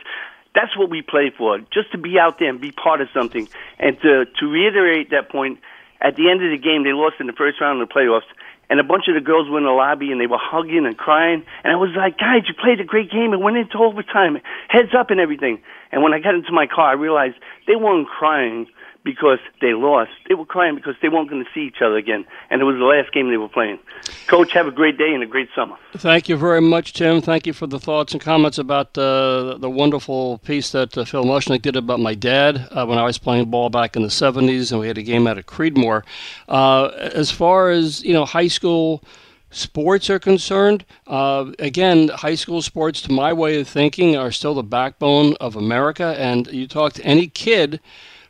that's 0.54 0.78
what 0.78 0.90
we 0.90 1.02
play 1.02 1.32
for, 1.36 1.58
just 1.74 1.90
to 1.90 1.98
be 1.98 2.16
out 2.16 2.38
there 2.38 2.48
and 2.48 2.60
be 2.60 2.70
part 2.70 3.00
of 3.00 3.08
something. 3.12 3.48
And 3.80 4.00
to, 4.00 4.26
to 4.26 4.46
reiterate 4.46 5.10
that 5.10 5.28
point, 5.28 5.58
at 6.00 6.14
the 6.14 6.30
end 6.30 6.38
of 6.44 6.54
the 6.54 6.62
game, 6.62 6.84
they 6.84 6.94
lost 6.94 7.16
in 7.18 7.26
the 7.26 7.32
first 7.32 7.60
round 7.60 7.82
of 7.82 7.88
the 7.88 7.92
playoffs. 7.92 8.30
And 8.70 8.78
a 8.78 8.84
bunch 8.84 9.08
of 9.08 9.14
the 9.14 9.20
girls 9.20 9.50
were 9.50 9.58
in 9.58 9.64
the 9.64 9.74
lobby 9.74 10.12
and 10.12 10.20
they 10.20 10.26
were 10.26 10.40
hugging 10.40 10.86
and 10.86 10.96
crying. 10.96 11.44
And 11.64 11.72
I 11.72 11.76
was 11.76 11.90
like, 11.96 12.16
guys, 12.16 12.46
you 12.46 12.54
played 12.54 12.80
a 12.80 12.84
great 12.84 13.10
game 13.10 13.32
and 13.32 13.42
went 13.42 13.56
into 13.56 13.78
overtime, 13.78 14.38
heads 14.68 14.94
up 14.96 15.10
and 15.10 15.18
everything. 15.18 15.60
And 15.90 16.02
when 16.02 16.14
I 16.14 16.20
got 16.20 16.34
into 16.34 16.52
my 16.52 16.66
car, 16.66 16.90
I 16.90 16.92
realized 16.94 17.34
they 17.66 17.74
weren't 17.74 18.06
crying 18.06 18.66
because 19.04 19.38
they 19.60 19.74
lost. 19.74 20.10
They 20.28 20.34
were 20.34 20.46
crying 20.46 20.74
because 20.74 20.94
they 21.02 21.10
weren't 21.10 21.28
going 21.28 21.44
to 21.44 21.50
see 21.52 21.66
each 21.66 21.82
other 21.84 21.96
again. 21.96 22.24
And 22.48 22.62
it 22.62 22.64
was 22.64 22.76
the 22.76 22.84
last 22.84 23.12
game 23.12 23.30
they 23.30 23.36
were 23.36 23.48
playing. 23.50 23.78
Coach, 24.26 24.52
have 24.52 24.66
a 24.66 24.70
great 24.70 24.96
day 24.96 25.12
and 25.12 25.22
a 25.22 25.26
great 25.26 25.50
summer. 25.54 25.76
Thank 25.92 26.28
you 26.28 26.36
very 26.36 26.62
much, 26.62 26.94
Tim. 26.94 27.20
Thank 27.20 27.46
you 27.46 27.52
for 27.52 27.66
the 27.66 27.78
thoughts 27.78 28.14
and 28.14 28.20
comments 28.20 28.56
about 28.56 28.96
uh, 28.96 29.58
the 29.58 29.70
wonderful 29.70 30.38
piece 30.38 30.72
that 30.72 30.96
uh, 30.96 31.04
Phil 31.04 31.24
Mushnick 31.24 31.62
did 31.62 31.76
about 31.76 32.00
my 32.00 32.14
dad 32.14 32.66
uh, 32.70 32.86
when 32.86 32.98
I 32.98 33.04
was 33.04 33.18
playing 33.18 33.50
ball 33.50 33.68
back 33.68 33.94
in 33.94 34.02
the 34.02 34.08
70s, 34.08 34.72
and 34.72 34.80
we 34.80 34.88
had 34.88 34.96
a 34.96 35.02
game 35.02 35.26
out 35.26 35.36
at 35.36 35.46
Creedmoor. 35.46 36.02
Uh, 36.48 36.86
as 36.96 37.30
far 37.30 37.70
as, 37.70 38.02
you 38.02 38.14
know, 38.14 38.24
high 38.24 38.48
school 38.48 39.04
sports 39.50 40.08
are 40.08 40.18
concerned, 40.18 40.84
uh, 41.06 41.52
again, 41.58 42.08
high 42.08 42.34
school 42.34 42.62
sports, 42.62 43.02
to 43.02 43.12
my 43.12 43.34
way 43.34 43.60
of 43.60 43.68
thinking, 43.68 44.16
are 44.16 44.32
still 44.32 44.54
the 44.54 44.62
backbone 44.62 45.34
of 45.40 45.56
America. 45.56 46.16
And 46.18 46.46
you 46.46 46.66
talk 46.66 46.94
to 46.94 47.04
any 47.04 47.26
kid 47.26 47.80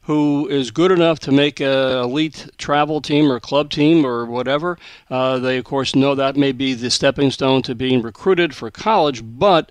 who 0.05 0.47
is 0.49 0.71
good 0.71 0.90
enough 0.90 1.19
to 1.21 1.33
make 1.33 1.61
a 1.61 2.01
elite 2.01 2.49
travel 2.59 3.01
team 3.01 3.31
or 3.31 3.40
club 3.40 3.71
team 3.71 4.05
or 4.05 4.27
whatever. 4.27 4.79
Uh, 5.11 5.38
they 5.38 5.59
of 5.59 5.64
course 5.64 5.95
know 5.95 6.14
that 6.14 6.37
may 6.37 6.53
be 6.53 6.75
the 6.75 6.90
stepping 6.90 7.31
stone 7.31 7.62
to 7.62 7.75
being 7.75 8.03
recruited 8.03 8.55
for 8.55 8.71
college, 8.71 9.23
but 9.25 9.71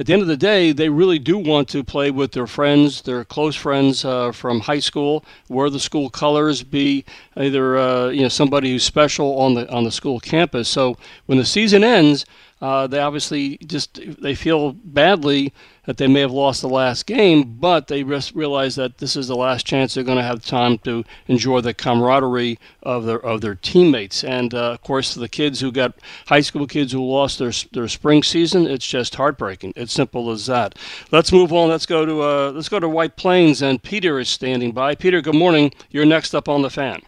at 0.00 0.06
the 0.06 0.14
end 0.14 0.22
of 0.22 0.28
the 0.28 0.36
day, 0.36 0.72
they 0.72 0.88
really 0.88 1.18
do 1.18 1.36
want 1.36 1.68
to 1.68 1.84
play 1.84 2.10
with 2.10 2.32
their 2.32 2.46
friends, 2.46 3.02
their 3.02 3.22
close 3.22 3.54
friends 3.54 4.02
uh, 4.02 4.32
from 4.32 4.60
high 4.60 4.78
school, 4.78 5.26
wear 5.50 5.68
the 5.68 5.78
school 5.78 6.08
colors, 6.08 6.62
be 6.62 7.04
either 7.36 7.76
uh, 7.76 8.08
you 8.08 8.22
know 8.22 8.30
somebody 8.30 8.70
who's 8.70 8.82
special 8.82 9.38
on 9.38 9.52
the 9.52 9.70
on 9.70 9.84
the 9.84 9.90
school 9.90 10.18
campus. 10.18 10.70
So 10.70 10.96
when 11.26 11.36
the 11.36 11.44
season 11.44 11.84
ends, 11.84 12.24
uh, 12.62 12.86
they 12.86 12.98
obviously 12.98 13.58
just 13.58 14.00
they 14.22 14.34
feel 14.34 14.72
badly 14.72 15.52
that 15.90 15.96
they 15.96 16.06
may 16.06 16.20
have 16.20 16.30
lost 16.30 16.62
the 16.62 16.68
last 16.68 17.04
game, 17.04 17.42
but 17.58 17.88
they 17.88 18.04
realize 18.04 18.76
that 18.76 18.98
this 18.98 19.16
is 19.16 19.26
the 19.26 19.34
last 19.34 19.66
chance 19.66 19.92
they're 19.92 20.04
going 20.04 20.16
to 20.16 20.22
have 20.22 20.44
time 20.44 20.78
to 20.78 21.04
enjoy 21.26 21.60
the 21.60 21.74
camaraderie 21.74 22.60
of 22.84 23.06
their 23.06 23.18
of 23.18 23.40
their 23.40 23.56
teammates. 23.56 24.22
And 24.22 24.54
uh, 24.54 24.70
of 24.70 24.82
course, 24.82 25.14
the 25.14 25.28
kids 25.28 25.58
who 25.58 25.72
got 25.72 25.94
high 26.26 26.42
school 26.42 26.68
kids 26.68 26.92
who 26.92 27.04
lost 27.04 27.40
their 27.40 27.50
their 27.72 27.88
spring 27.88 28.22
season, 28.22 28.68
it's 28.68 28.86
just 28.86 29.16
heartbreaking. 29.16 29.72
It's 29.74 29.92
simple 29.92 30.30
as 30.30 30.46
that. 30.46 30.78
Let's 31.10 31.32
move 31.32 31.52
on. 31.52 31.70
Let's 31.70 31.86
go 31.86 32.06
to 32.06 32.22
uh, 32.22 32.52
let's 32.52 32.68
go 32.68 32.78
to 32.78 32.88
White 32.88 33.16
Plains, 33.16 33.60
and 33.60 33.82
Peter 33.82 34.20
is 34.20 34.28
standing 34.28 34.70
by. 34.70 34.94
Peter, 34.94 35.20
good 35.20 35.34
morning. 35.34 35.72
You're 35.90 36.06
next 36.06 36.36
up 36.36 36.48
on 36.48 36.62
the 36.62 36.70
fan. 36.70 37.02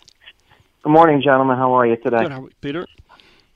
Good 0.83 0.91
morning, 0.91 1.23
gentlemen. 1.23 1.57
How 1.57 1.73
are 1.79 1.87
you 1.87 1.95
today? 1.99 2.27
Good, 2.27 2.61
Peter. 2.61 2.87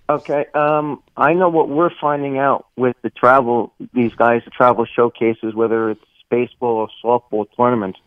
Okay. 0.08 0.46
Um, 0.54 1.02
I 1.16 1.32
know 1.32 1.48
what 1.48 1.68
we're 1.68 1.90
finding 2.00 2.38
out 2.38 2.66
with 2.76 2.96
the 3.02 3.10
travel, 3.10 3.72
these 3.92 4.14
guys, 4.14 4.42
the 4.44 4.50
travel 4.50 4.86
showcases, 4.86 5.54
whether 5.54 5.90
it's 5.90 6.04
baseball 6.30 6.76
or 6.76 6.88
softball 7.04 7.46
tournaments, 7.56 7.98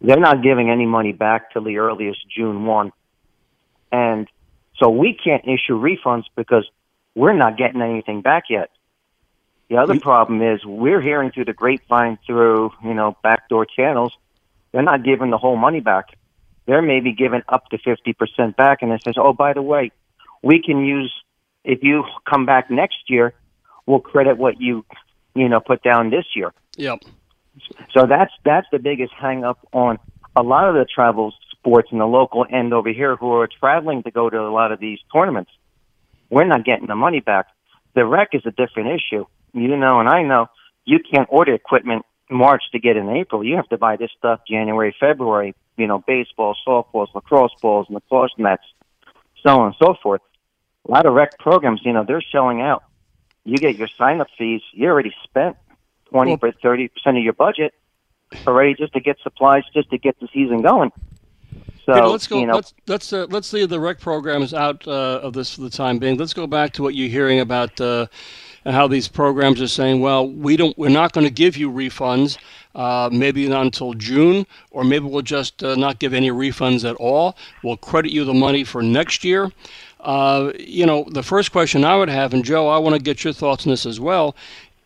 they're 0.00 0.18
not 0.18 0.42
giving 0.42 0.70
any 0.70 0.86
money 0.86 1.12
back 1.12 1.52
till 1.52 1.62
the 1.62 1.78
earliest 1.78 2.18
June 2.28 2.66
1. 2.66 2.92
And 3.92 4.28
so 4.78 4.90
we 4.90 5.14
can't 5.14 5.44
issue 5.44 5.80
refunds 5.80 6.24
because 6.34 6.68
we're 7.14 7.32
not 7.32 7.56
getting 7.56 7.80
anything 7.80 8.20
back 8.20 8.44
yet. 8.50 8.70
The 9.68 9.78
other 9.78 9.98
problem 9.98 10.42
is 10.42 10.64
we're 10.64 11.00
hearing 11.00 11.32
through 11.32 11.46
the 11.46 11.52
grapevine 11.52 12.18
through, 12.26 12.72
you 12.84 12.94
know, 12.94 13.16
backdoor 13.22 13.66
channels, 13.66 14.16
they're 14.70 14.82
not 14.82 15.02
giving 15.02 15.30
the 15.30 15.38
whole 15.38 15.56
money 15.56 15.80
back. 15.80 16.06
They're 16.66 16.82
maybe 16.82 17.12
giving 17.12 17.42
up 17.48 17.68
to 17.70 17.78
50% 17.78 18.56
back 18.56 18.82
and 18.82 18.92
it 18.92 19.02
says, 19.02 19.14
oh, 19.16 19.32
by 19.32 19.54
the 19.54 19.62
way, 19.62 19.92
we 20.42 20.62
can 20.62 20.84
use, 20.84 21.12
if 21.66 21.82
you 21.82 22.04
come 22.30 22.46
back 22.46 22.70
next 22.70 23.10
year, 23.10 23.34
we'll 23.86 24.00
credit 24.00 24.38
what 24.38 24.60
you, 24.60 24.86
you 25.34 25.48
know, 25.48 25.60
put 25.60 25.82
down 25.82 26.10
this 26.10 26.24
year. 26.34 26.54
Yep. 26.76 27.00
So 27.92 28.06
that's 28.06 28.32
that's 28.44 28.66
the 28.70 28.78
biggest 28.78 29.12
hang 29.12 29.44
up 29.44 29.58
on 29.72 29.98
a 30.36 30.42
lot 30.42 30.68
of 30.68 30.74
the 30.74 30.84
travel 30.84 31.34
sports 31.52 31.88
in 31.90 31.98
the 31.98 32.06
local 32.06 32.46
end 32.48 32.72
over 32.72 32.90
here 32.90 33.16
who 33.16 33.32
are 33.32 33.48
traveling 33.48 34.02
to 34.04 34.10
go 34.10 34.30
to 34.30 34.38
a 34.38 34.52
lot 34.52 34.70
of 34.72 34.78
these 34.78 34.98
tournaments. 35.12 35.50
We're 36.30 36.44
not 36.44 36.64
getting 36.64 36.86
the 36.86 36.94
money 36.94 37.20
back. 37.20 37.46
The 37.94 38.04
rec 38.04 38.28
is 38.32 38.42
a 38.46 38.50
different 38.50 38.90
issue. 38.90 39.26
You 39.52 39.76
know, 39.76 40.00
and 40.00 40.08
I 40.08 40.22
know 40.22 40.46
you 40.84 40.98
can't 41.00 41.28
order 41.30 41.54
equipment 41.54 42.04
March 42.30 42.62
to 42.72 42.78
get 42.78 42.96
in 42.96 43.08
April. 43.08 43.42
You 43.42 43.56
have 43.56 43.68
to 43.70 43.78
buy 43.78 43.96
this 43.96 44.10
stuff 44.16 44.40
January, 44.48 44.94
February. 45.00 45.54
You 45.76 45.86
know, 45.86 46.02
baseball, 46.06 46.56
softballs, 46.66 47.14
lacrosse 47.14 47.52
balls, 47.60 47.86
lacrosse 47.90 48.32
nets, 48.38 48.62
so 49.44 49.60
on 49.60 49.66
and 49.66 49.76
so 49.78 49.94
forth. 50.02 50.22
A 50.86 50.90
lot 50.90 51.06
of 51.06 51.14
rec 51.14 51.38
programs, 51.38 51.80
you 51.84 51.92
know, 51.92 52.04
they're 52.04 52.22
selling 52.32 52.60
out. 52.60 52.84
You 53.44 53.56
get 53.56 53.76
your 53.76 53.88
sign 53.88 54.20
up 54.20 54.28
fees. 54.36 54.62
You 54.72 54.88
already 54.88 55.14
spent 55.24 55.56
twenty 56.10 56.36
or 56.40 56.52
thirty 56.62 56.88
percent 56.88 57.16
of 57.16 57.22
your 57.22 57.32
budget 57.32 57.74
already 58.46 58.74
just 58.74 58.92
to 58.92 59.00
get 59.00 59.18
supplies, 59.22 59.62
just 59.72 59.90
to 59.90 59.98
get 59.98 60.18
the 60.20 60.28
season 60.32 60.62
going. 60.62 60.92
So 61.84 62.10
let's 62.10 62.26
go. 62.26 62.40
you 62.40 62.46
know, 62.46 62.54
let's 62.54 62.74
let's 62.88 63.12
uh, 63.12 63.26
let's 63.30 63.52
leave 63.52 63.68
the 63.68 63.78
rec 63.78 64.00
programs 64.00 64.52
out 64.52 64.86
uh, 64.88 65.20
of 65.22 65.32
this 65.32 65.54
for 65.54 65.60
the 65.60 65.70
time 65.70 65.98
being. 65.98 66.16
Let's 66.16 66.34
go 66.34 66.46
back 66.46 66.72
to 66.74 66.82
what 66.82 66.94
you're 66.96 67.08
hearing 67.08 67.38
about 67.38 67.80
uh, 67.80 68.06
and 68.64 68.74
how 68.74 68.88
these 68.88 69.06
programs 69.06 69.62
are 69.62 69.68
saying. 69.68 70.00
Well, 70.00 70.28
we 70.28 70.56
don't. 70.56 70.76
We're 70.76 70.88
not 70.88 71.12
going 71.12 71.26
to 71.26 71.32
give 71.32 71.56
you 71.56 71.70
refunds. 71.70 72.38
Uh, 72.74 73.08
maybe 73.12 73.48
not 73.48 73.62
until 73.62 73.94
June, 73.94 74.46
or 74.70 74.84
maybe 74.84 75.06
we'll 75.06 75.22
just 75.22 75.62
uh, 75.62 75.76
not 75.76 75.98
give 75.98 76.12
any 76.12 76.30
refunds 76.30 76.88
at 76.88 76.96
all. 76.96 77.36
We'll 77.62 77.76
credit 77.76 78.12
you 78.12 78.24
the 78.24 78.34
money 78.34 78.64
for 78.64 78.82
next 78.82 79.24
year. 79.24 79.50
Uh, 80.06 80.52
you 80.56 80.86
know, 80.86 81.04
the 81.10 81.22
first 81.22 81.50
question 81.50 81.84
I 81.84 81.96
would 81.96 82.08
have, 82.08 82.32
and 82.32 82.44
Joe, 82.44 82.68
I 82.68 82.78
want 82.78 82.94
to 82.94 83.02
get 83.02 83.24
your 83.24 83.32
thoughts 83.32 83.66
on 83.66 83.70
this 83.72 83.84
as 83.84 83.98
well. 83.98 84.36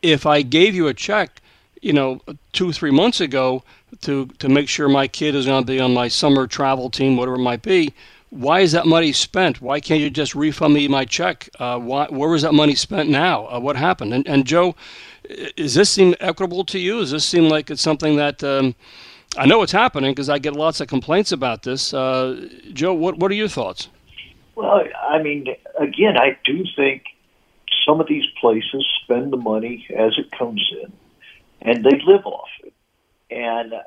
If 0.01 0.25
I 0.25 0.41
gave 0.41 0.75
you 0.75 0.89
a 0.89 0.95
check, 0.95 1.43
you 1.83 1.93
know, 1.93 2.23
two 2.53 2.73
three 2.73 2.91
months 2.91 3.21
ago 3.21 3.63
to 4.01 4.27
to 4.39 4.49
make 4.49 4.69
sure 4.69 4.89
my 4.89 5.07
kid 5.07 5.35
is 5.35 5.45
going 5.45 5.63
to 5.63 5.67
be 5.67 5.79
on 5.79 5.93
my 5.93 6.09
summer 6.09 6.47
travel 6.47 6.89
team, 6.89 7.17
whatever 7.17 7.37
it 7.37 7.41
might 7.41 7.63
be. 7.63 7.93
Why 8.31 8.61
is 8.61 8.73
that 8.73 8.87
money 8.87 9.13
spent? 9.13 9.61
Why 9.61 9.81
can't 9.81 10.01
you 10.01 10.09
just 10.09 10.35
refund 10.35 10.73
me 10.73 10.89
my 10.89 11.05
check? 11.05 11.51
Uh, 11.59 11.79
why, 11.79 12.07
where 12.07 12.31
was 12.31 12.43
that 12.43 12.55
money 12.55 12.77
spent 12.77 13.11
now? 13.11 13.47
Uh, 13.49 13.59
what 13.59 13.77
happened? 13.77 14.15
And, 14.15 14.27
and 14.29 14.47
Joe, 14.47 14.77
does 15.57 15.75
this 15.75 15.91
seem 15.91 16.15
equitable 16.21 16.65
to 16.67 16.79
you? 16.79 17.01
Does 17.01 17.11
this 17.11 17.25
seem 17.25 17.49
like 17.49 17.71
it's 17.71 17.83
something 17.83 18.17
that 18.17 18.45
um, 18.45 18.77
I 19.37 19.47
know 19.47 19.63
it's 19.63 19.73
happening 19.73 20.13
because 20.13 20.29
I 20.29 20.39
get 20.39 20.55
lots 20.55 20.81
of 20.81 20.87
complaints 20.87 21.33
about 21.33 21.65
this. 21.65 21.93
Uh, 21.93 22.49
Joe, 22.73 22.95
what 22.95 23.19
what 23.19 23.31
are 23.33 23.35
your 23.35 23.49
thoughts? 23.49 23.89
Well, 24.61 24.83
I 25.09 25.23
mean, 25.23 25.47
again, 25.79 26.17
I 26.17 26.37
do 26.45 26.65
think 26.77 27.05
some 27.87 28.01
of 28.01 28.07
these 28.09 28.25
places 28.41 28.87
spend 29.03 29.33
the 29.33 29.37
money 29.37 29.87
as 29.97 30.13
it 30.19 30.31
comes 30.37 30.63
in, 30.83 30.93
and 31.63 31.85
they 31.85 32.01
live 32.05 32.27
off 32.27 32.49
it. 32.63 32.75
And 33.31 33.73
uh, 33.73 33.83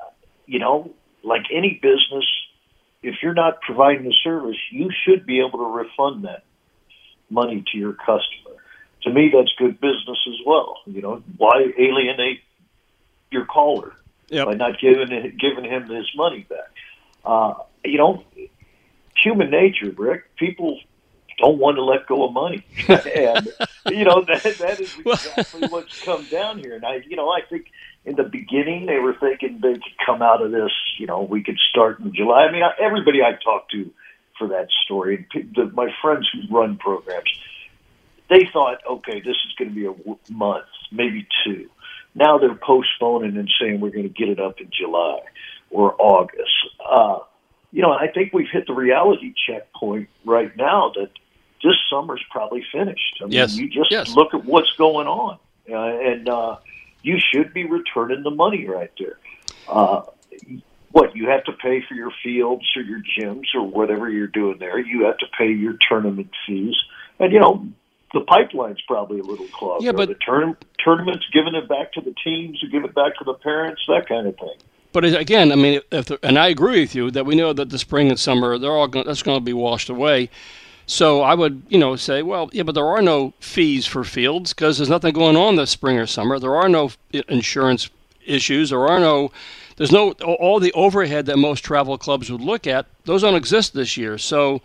you 0.45 0.59
know, 0.59 0.91
like 1.23 1.43
any 1.51 1.79
business, 1.81 2.25
if 3.01 3.15
you're 3.21 3.33
not 3.33 3.61
providing 3.61 4.03
the 4.03 4.15
service, 4.23 4.57
you 4.71 4.89
should 5.03 5.25
be 5.25 5.39
able 5.39 5.59
to 5.59 5.65
refund 5.65 6.25
that 6.25 6.43
money 7.29 7.63
to 7.71 7.77
your 7.77 7.93
customer. 7.93 8.57
to 9.03 9.09
me, 9.11 9.31
that's 9.33 9.51
good 9.57 9.79
business 9.79 10.19
as 10.27 10.39
well. 10.45 10.77
You 10.85 11.01
know, 11.01 11.23
why 11.37 11.65
alienate 11.77 12.41
your 13.31 13.45
caller 13.45 13.93
Yep. 14.29 14.45
by 14.47 14.53
not 14.53 14.79
giving 14.79 15.37
giving 15.39 15.65
him 15.65 15.87
his 15.89 16.09
money 16.15 16.45
back? 16.49 16.71
Uh, 17.25 17.53
you 17.85 17.97
know, 17.97 18.23
human 19.23 19.49
nature, 19.49 19.91
Rick. 19.95 20.23
People 20.37 20.79
don't 21.39 21.57
want 21.57 21.77
to 21.77 21.83
let 21.83 22.05
go 22.07 22.25
of 22.25 22.33
money, 22.33 22.63
and 22.87 23.49
you 23.89 24.05
know 24.05 24.23
that 24.27 24.43
that 24.59 24.79
is 24.79 24.89
exactly 24.97 25.67
what's 25.67 25.93
come 26.05 26.27
down 26.31 26.59
here. 26.59 26.75
And 26.75 26.85
I, 26.85 27.01
you 27.07 27.15
know, 27.15 27.29
I 27.29 27.41
think 27.49 27.65
in 28.05 28.15
the 28.15 28.23
beginning 28.23 28.85
they 28.85 28.99
were 28.99 29.15
thinking 29.19 29.59
they 29.61 29.73
could 29.73 29.97
come 30.05 30.21
out 30.21 30.41
of 30.41 30.51
this. 30.51 30.71
You 30.99 31.07
know, 31.07 31.21
we 31.21 31.43
could 31.43 31.57
start 31.69 31.99
in 31.99 32.13
July. 32.13 32.43
I 32.45 32.51
mean, 32.51 32.63
I- 32.63 32.75
everybody 32.83 33.21
I 33.23 33.31
talked 33.43 33.71
to 33.71 33.91
for 34.37 34.47
that 34.49 34.67
story, 34.85 35.27
and 35.33 35.53
the, 35.55 35.65
my 35.73 35.89
friends 36.01 36.27
who 36.33 36.55
run 36.55 36.77
programs, 36.77 37.29
they 38.29 38.47
thought, 38.51 38.79
okay, 38.89 39.19
this 39.19 39.35
is 39.45 39.53
going 39.57 39.69
to 39.69 39.75
be 39.75 39.85
a 39.85 39.93
w- 39.93 40.17
month, 40.29 40.65
maybe 40.91 41.27
two. 41.45 41.69
Now 42.15 42.37
they're 42.37 42.55
postponing 42.55 43.37
and 43.37 43.49
saying 43.59 43.79
we're 43.79 43.89
going 43.91 44.03
to 44.03 44.09
get 44.09 44.29
it 44.29 44.39
up 44.39 44.59
in 44.59 44.69
July 44.71 45.19
or 45.69 45.95
August. 45.99 46.51
Uh, 46.83 47.19
you 47.73 47.81
know, 47.81 47.91
I 47.91 48.07
think 48.07 48.31
we've 48.33 48.47
hit 48.49 48.67
the 48.67 48.73
reality 48.73 49.33
checkpoint 49.47 50.07
right 50.23 50.55
now 50.55 50.91
that 50.95 51.09
this 51.63 51.73
summer's 51.89 52.21
probably 52.29 52.63
finished. 52.71 53.17
I 53.19 53.23
mean, 53.25 53.33
Yes. 53.33 53.57
you 53.57 53.67
just 53.67 53.91
Yes. 53.91 54.15
look 54.15 54.33
at 54.35 54.45
what's 54.45 54.71
going 54.73 55.07
on, 55.07 55.39
uh, 55.69 55.75
and 55.75 56.29
uh, 56.29 56.57
you 57.01 57.17
should 57.19 57.51
be 57.53 57.65
returning 57.65 58.21
the 58.21 58.29
money 58.29 58.65
right 58.67 58.91
there. 58.99 59.17
Uh, 59.67 60.03
what 60.91 61.15
you 61.15 61.27
have 61.27 61.43
to 61.45 61.51
pay 61.53 61.81
for 61.81 61.95
your 61.95 62.11
fields 62.23 62.65
or 62.75 62.83
your 62.83 63.01
gyms 63.17 63.45
or 63.55 63.63
whatever 63.63 64.07
you're 64.07 64.27
doing 64.27 64.59
there. 64.59 64.77
You 64.77 65.05
have 65.05 65.17
to 65.17 65.25
pay 65.35 65.51
your 65.51 65.73
tournament 65.89 66.29
fees, 66.45 66.75
and 67.19 67.33
you 67.33 67.39
know 67.39 67.65
the 68.13 68.21
pipeline's 68.21 68.81
probably 68.87 69.17
a 69.19 69.23
little 69.23 69.47
clogged. 69.47 69.83
Yeah, 69.83 69.93
but- 69.93 70.09
the 70.09 70.15
tourna- 70.15 70.57
tournaments 70.83 71.25
giving 71.33 71.55
it 71.55 71.67
back 71.67 71.93
to 71.93 72.01
the 72.01 72.13
teams, 72.23 72.63
or 72.63 72.67
give 72.67 72.83
it 72.83 72.93
back 72.93 73.15
to 73.17 73.23
the 73.23 73.33
parents, 73.33 73.81
that 73.87 74.07
kind 74.07 74.27
of 74.27 74.37
thing. 74.37 74.57
But 74.93 75.05
again, 75.05 75.51
I 75.51 75.55
mean, 75.55 75.81
if 75.91 76.05
the, 76.05 76.19
and 76.23 76.37
I 76.37 76.47
agree 76.47 76.79
with 76.79 76.95
you 76.95 77.11
that 77.11 77.25
we 77.25 77.35
know 77.35 77.51
that 77.51 77.69
the 77.69 77.79
spring 77.79 78.09
and 78.09 78.19
summer 78.19 78.57
they're 78.57 78.71
all 78.71 78.87
going, 78.87 79.05
that's 79.05 79.23
going 79.23 79.37
to 79.37 79.43
be 79.43 79.53
washed 79.53 79.89
away. 79.89 80.29
So 80.85 81.21
I 81.21 81.33
would, 81.33 81.63
you 81.69 81.79
know, 81.79 81.95
say, 81.95 82.21
well, 82.21 82.49
yeah, 82.53 82.63
but 82.63 82.75
there 82.75 82.85
are 82.85 83.01
no 83.01 83.33
fees 83.39 83.85
for 83.85 84.03
fields 84.03 84.53
because 84.53 84.77
there's 84.77 84.89
nothing 84.89 85.13
going 85.13 85.35
on 85.35 85.55
this 85.55 85.71
spring 85.71 85.97
or 85.97 86.05
summer. 86.05 86.39
There 86.39 86.55
are 86.55 86.69
no 86.69 86.91
uh, 87.13 87.21
insurance 87.27 87.89
issues. 88.25 88.69
There 88.69 88.87
are 88.87 88.99
no, 88.99 89.31
there's 89.77 89.91
no 89.91 90.11
all 90.11 90.59
the 90.59 90.73
overhead 90.73 91.25
that 91.25 91.37
most 91.37 91.61
travel 91.61 91.97
clubs 91.97 92.31
would 92.31 92.41
look 92.41 92.67
at. 92.67 92.85
Those 93.05 93.21
don't 93.21 93.35
exist 93.35 93.73
this 93.73 93.97
year. 93.97 94.17
So 94.17 94.61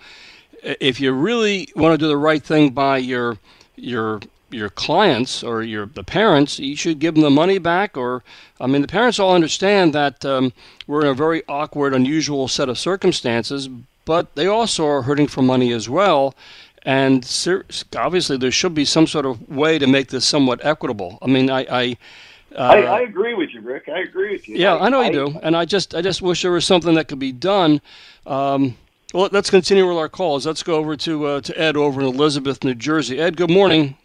if 0.62 1.00
you 1.00 1.12
really 1.12 1.72
want 1.74 1.94
to 1.94 1.98
do 1.98 2.08
the 2.08 2.16
right 2.16 2.42
thing 2.42 2.70
by 2.70 2.98
your 2.98 3.38
your 3.76 4.20
your 4.50 4.70
clients 4.70 5.42
or 5.42 5.62
your 5.62 5.86
the 5.86 6.04
parents, 6.04 6.58
you 6.58 6.76
should 6.76 6.98
give 6.98 7.14
them 7.14 7.22
the 7.22 7.30
money 7.30 7.58
back. 7.58 7.96
Or 7.96 8.22
I 8.60 8.66
mean, 8.66 8.82
the 8.82 8.88
parents 8.88 9.18
all 9.18 9.34
understand 9.34 9.94
that 9.94 10.24
um, 10.24 10.52
we're 10.86 11.02
in 11.02 11.08
a 11.08 11.14
very 11.14 11.42
awkward, 11.48 11.94
unusual 11.94 12.48
set 12.48 12.68
of 12.68 12.78
circumstances, 12.78 13.68
but 14.04 14.34
they 14.34 14.46
also 14.46 14.86
are 14.86 15.02
hurting 15.02 15.26
for 15.26 15.42
money 15.42 15.72
as 15.72 15.88
well. 15.88 16.34
And 16.84 17.24
ser- 17.24 17.66
obviously, 17.96 18.36
there 18.36 18.50
should 18.50 18.74
be 18.74 18.84
some 18.84 19.06
sort 19.06 19.26
of 19.26 19.48
way 19.48 19.78
to 19.78 19.86
make 19.86 20.08
this 20.08 20.24
somewhat 20.26 20.64
equitable. 20.64 21.18
I 21.22 21.26
mean, 21.26 21.50
I. 21.50 21.66
I 21.70 21.96
uh, 22.56 22.60
I, 22.62 22.80
I 22.80 23.00
agree 23.00 23.34
with 23.34 23.52
you, 23.52 23.60
Rick. 23.60 23.90
I 23.90 24.00
agree 24.00 24.32
with 24.32 24.48
you. 24.48 24.56
yeah, 24.56 24.76
I 24.76 24.88
know 24.88 25.02
you 25.02 25.12
do, 25.12 25.38
and 25.42 25.54
I 25.54 25.66
just 25.66 25.94
I 25.94 26.00
just 26.00 26.22
wish 26.22 26.40
there 26.40 26.50
was 26.50 26.64
something 26.64 26.94
that 26.94 27.06
could 27.06 27.18
be 27.18 27.30
done. 27.30 27.82
Um, 28.26 28.78
well, 29.12 29.28
let's 29.32 29.50
continue 29.50 29.86
with 29.86 29.98
our 29.98 30.08
calls. 30.08 30.46
Let's 30.46 30.62
go 30.62 30.76
over 30.76 30.96
to 30.96 31.26
uh, 31.26 31.40
to 31.42 31.60
Ed 31.60 31.76
over 31.76 32.00
in 32.00 32.06
Elizabeth, 32.06 32.64
New 32.64 32.74
Jersey. 32.74 33.20
Ed, 33.20 33.36
good 33.36 33.50
morning. 33.50 33.97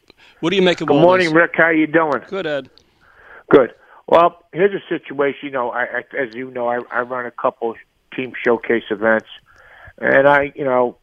What 0.44 0.50
do 0.50 0.58
you 0.58 0.62
make 0.62 0.82
of 0.82 0.90
Good 0.90 1.00
morning, 1.00 1.28
this? 1.28 1.36
Rick. 1.36 1.52
How 1.56 1.70
you 1.70 1.88
doing? 1.88 2.22
Good, 2.28 2.46
Ed. 2.46 2.70
Good. 3.50 3.74
Well, 4.08 4.44
here's 4.52 4.74
a 4.74 4.86
situation. 4.90 5.40
You 5.44 5.52
know, 5.52 5.70
I, 5.70 5.84
I 5.84 6.22
as 6.22 6.36
you 6.36 6.52
know, 6.52 6.68
I, 6.68 6.80
I 6.92 7.00
run 7.04 7.26
a 7.26 7.32
couple 7.32 7.76
team 8.14 8.34
showcase 8.46 8.84
events, 8.92 9.30
and 10.00 10.28
I, 10.28 10.52
you 10.54 10.66
know, 10.66 10.98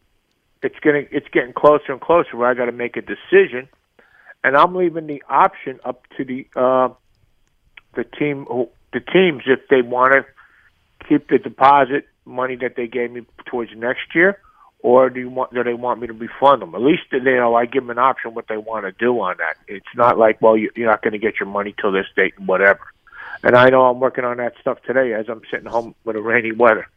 it's 0.61 0.75
getting 0.83 1.07
it's 1.11 1.25
getting 1.33 1.53
closer 1.53 1.91
and 1.91 1.99
closer 1.99 2.37
where 2.37 2.51
I 2.51 2.53
got 2.53 2.65
to 2.65 2.71
make 2.71 2.97
a 2.97 3.01
decision, 3.01 3.67
and 4.43 4.55
I'm 4.55 4.75
leaving 4.75 5.07
the 5.07 5.23
option 5.27 5.79
up 5.83 6.03
to 6.17 6.23
the 6.23 6.45
uh, 6.55 6.89
the 7.95 8.03
team 8.03 8.45
the 8.93 8.99
teams 8.99 9.41
if 9.47 9.67
they 9.71 9.81
want 9.81 10.13
to 10.13 11.07
keep 11.09 11.29
the 11.29 11.39
deposit 11.39 12.07
money 12.25 12.57
that 12.57 12.75
they 12.75 12.85
gave 12.85 13.09
me 13.09 13.25
towards 13.47 13.71
next 13.75 14.13
year, 14.13 14.37
or 14.83 15.09
do 15.09 15.19
you 15.19 15.29
want 15.29 15.53
do 15.53 15.63
they 15.63 15.73
want 15.73 16.01
me 16.01 16.07
to 16.07 16.13
refund 16.13 16.61
them? 16.61 16.75
At 16.75 16.81
least 16.81 17.03
you 17.11 17.19
know 17.19 17.55
I 17.55 17.65
give 17.65 17.83
them 17.83 17.91
an 17.91 17.99
option 17.99 18.33
what 18.33 18.47
they 18.47 18.57
want 18.57 18.85
to 18.85 18.91
do 18.91 19.19
on 19.19 19.37
that. 19.37 19.57
It's 19.67 19.85
not 19.95 20.17
like 20.17 20.41
well 20.41 20.57
you, 20.57 20.71
you're 20.75 20.89
not 20.89 21.01
going 21.01 21.13
to 21.13 21.19
get 21.19 21.39
your 21.39 21.49
money 21.49 21.75
till 21.79 21.91
this 21.91 22.07
date 22.15 22.33
and 22.37 22.47
whatever. 22.47 22.79
And 23.43 23.55
I 23.55 23.69
know 23.69 23.85
I'm 23.85 23.99
working 23.99 24.23
on 24.23 24.37
that 24.37 24.53
stuff 24.61 24.81
today 24.83 25.13
as 25.13 25.27
I'm 25.27 25.41
sitting 25.49 25.65
home 25.65 25.95
with 26.03 26.15
a 26.15 26.21
rainy 26.21 26.51
weather. 26.51 26.87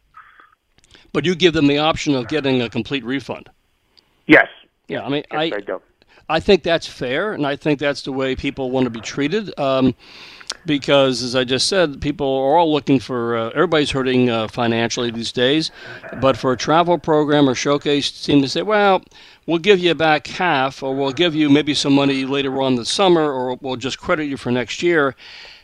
But 1.12 1.24
you 1.24 1.34
give 1.34 1.54
them 1.54 1.68
the 1.68 1.78
option 1.78 2.14
of 2.14 2.28
getting 2.28 2.60
a 2.60 2.68
complete 2.68 3.04
refund. 3.04 3.48
Yes, 4.26 4.48
Yeah, 4.88 5.04
I 5.04 5.08
mean, 5.08 5.24
yes, 5.30 5.52
I 5.52 5.56
I 5.56 5.60
do. 5.60 5.80
I 6.28 6.40
think 6.40 6.62
that's 6.62 6.86
fair, 6.86 7.32
and 7.32 7.46
I 7.46 7.56
think 7.56 7.78
that's 7.78 8.02
the 8.02 8.12
way 8.12 8.34
people 8.34 8.70
want 8.70 8.84
to 8.84 8.90
be 8.90 9.00
treated. 9.00 9.58
Um, 9.58 9.94
because, 10.66 11.22
as 11.22 11.36
I 11.36 11.44
just 11.44 11.68
said, 11.68 12.00
people 12.00 12.26
are 12.26 12.56
all 12.56 12.72
looking 12.72 12.98
for. 12.98 13.36
Uh, 13.36 13.48
everybody's 13.50 13.90
hurting 13.90 14.30
uh, 14.30 14.48
financially 14.48 15.10
these 15.10 15.32
days, 15.32 15.70
but 16.20 16.36
for 16.36 16.52
a 16.52 16.56
travel 16.56 16.98
program 16.98 17.48
or 17.48 17.54
showcase 17.54 18.24
team 18.24 18.40
to 18.40 18.48
say, 18.48 18.62
"Well, 18.62 19.02
we'll 19.46 19.58
give 19.58 19.78
you 19.78 19.94
back 19.94 20.26
half, 20.26 20.82
or 20.82 20.94
we'll 20.94 21.12
give 21.12 21.34
you 21.34 21.50
maybe 21.50 21.74
some 21.74 21.92
money 21.92 22.24
later 22.24 22.62
on 22.62 22.76
the 22.76 22.86
summer, 22.86 23.30
or 23.30 23.58
we'll 23.60 23.76
just 23.76 23.98
credit 23.98 24.24
you 24.24 24.36
for 24.38 24.50
next 24.50 24.82
year," 24.82 25.14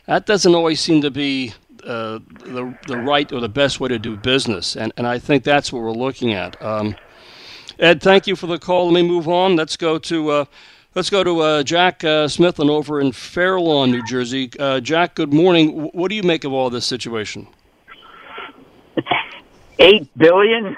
that 0.05 0.25
doesn't 0.25 0.53
always 0.53 0.79
seem 0.79 1.01
to 1.01 1.09
be 1.09 1.53
uh, 1.83 2.19
the 2.45 2.75
the 2.87 2.97
right 2.97 3.31
or 3.31 3.39
the 3.39 3.49
best 3.49 3.79
way 3.79 3.89
to 3.89 3.97
do 3.97 4.15
business, 4.15 4.75
and 4.75 4.93
and 4.97 5.07
I 5.07 5.17
think 5.17 5.43
that's 5.43 5.73
what 5.73 5.81
we're 5.81 5.91
looking 5.91 6.33
at. 6.33 6.61
Um, 6.61 6.95
Ed, 7.81 7.99
thank 8.01 8.27
you 8.27 8.35
for 8.35 8.45
the 8.45 8.59
call. 8.59 8.85
Let 8.91 8.93
me 8.93 9.01
move 9.07 9.27
on. 9.27 9.55
Let's 9.55 9.75
go 9.75 9.97
to 9.97 10.29
uh, 10.29 10.45
let's 10.93 11.09
go 11.09 11.23
to 11.23 11.39
uh, 11.41 11.63
Jack 11.63 12.03
uh, 12.03 12.27
Smithlin 12.27 12.69
over 12.69 13.01
in 13.01 13.11
Fair 13.11 13.59
Lawn, 13.59 13.89
New 13.91 14.03
Jersey. 14.05 14.51
Uh, 14.59 14.79
Jack, 14.79 15.15
good 15.15 15.33
morning. 15.33 15.89
What 15.93 16.09
do 16.09 16.15
you 16.15 16.21
make 16.21 16.43
of 16.43 16.53
all 16.53 16.69
this 16.69 16.85
situation? 16.85 17.47
Eight 19.79 20.07
billion. 20.15 20.77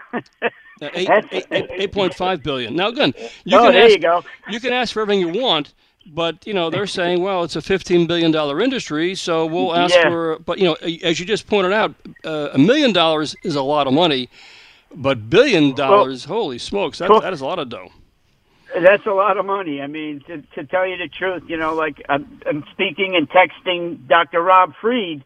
Uh, 0.81 0.89
eight, 0.93 1.07
That's- 1.07 1.25
eight, 1.33 1.45
eight, 1.51 1.65
eight 1.71 1.91
point 1.91 2.13
five 2.13 2.41
billion. 2.41 2.75
Now, 2.75 2.87
again, 2.87 3.13
you 3.43 3.57
oh, 3.57 3.63
can 3.63 3.73
there 3.73 3.83
ask, 3.83 3.93
you 3.93 3.99
go. 3.99 4.23
you 4.49 4.59
can 4.61 4.71
ask 4.73 4.93
for 4.93 5.01
everything 5.01 5.19
you 5.19 5.41
want, 5.41 5.73
but 6.07 6.45
you 6.47 6.53
know 6.53 6.69
they're 6.69 6.87
saying, 6.87 7.21
well, 7.21 7.43
it's 7.43 7.57
a 7.57 7.61
fifteen 7.61 8.07
billion 8.07 8.31
dollar 8.31 8.61
industry, 8.61 9.13
so 9.15 9.45
we'll 9.45 9.75
ask 9.75 9.93
Yeah. 9.93 10.09
for. 10.09 10.39
But 10.39 10.57
you 10.59 10.65
know, 10.65 10.73
as 11.03 11.19
you 11.19 11.25
just 11.25 11.47
pointed 11.47 11.73
out, 11.73 11.95
uh, 12.23 12.49
a 12.53 12.57
million 12.57 12.93
dollars 12.93 13.35
is 13.43 13.55
a 13.55 13.61
lot 13.61 13.87
of 13.87 13.93
money, 13.93 14.29
but 14.95 15.29
billion 15.29 15.73
dollars, 15.75 16.25
holy 16.25 16.57
smokes, 16.57 16.99
that, 16.99 17.09
well- 17.09 17.21
that 17.21 17.33
is 17.33 17.41
a 17.41 17.45
lot 17.45 17.59
of 17.59 17.69
dough. 17.69 17.89
That's 18.75 19.05
a 19.05 19.11
lot 19.11 19.37
of 19.37 19.45
money. 19.45 19.81
I 19.81 19.87
mean, 19.87 20.23
to, 20.25 20.41
to 20.55 20.63
tell 20.65 20.87
you 20.87 20.97
the 20.97 21.07
truth, 21.07 21.43
you 21.47 21.57
know, 21.57 21.75
like 21.75 22.01
I'm, 22.09 22.41
I'm 22.47 22.63
speaking 22.71 23.15
and 23.15 23.29
texting 23.29 24.07
Dr. 24.07 24.41
Rob 24.41 24.73
Freed, 24.81 25.23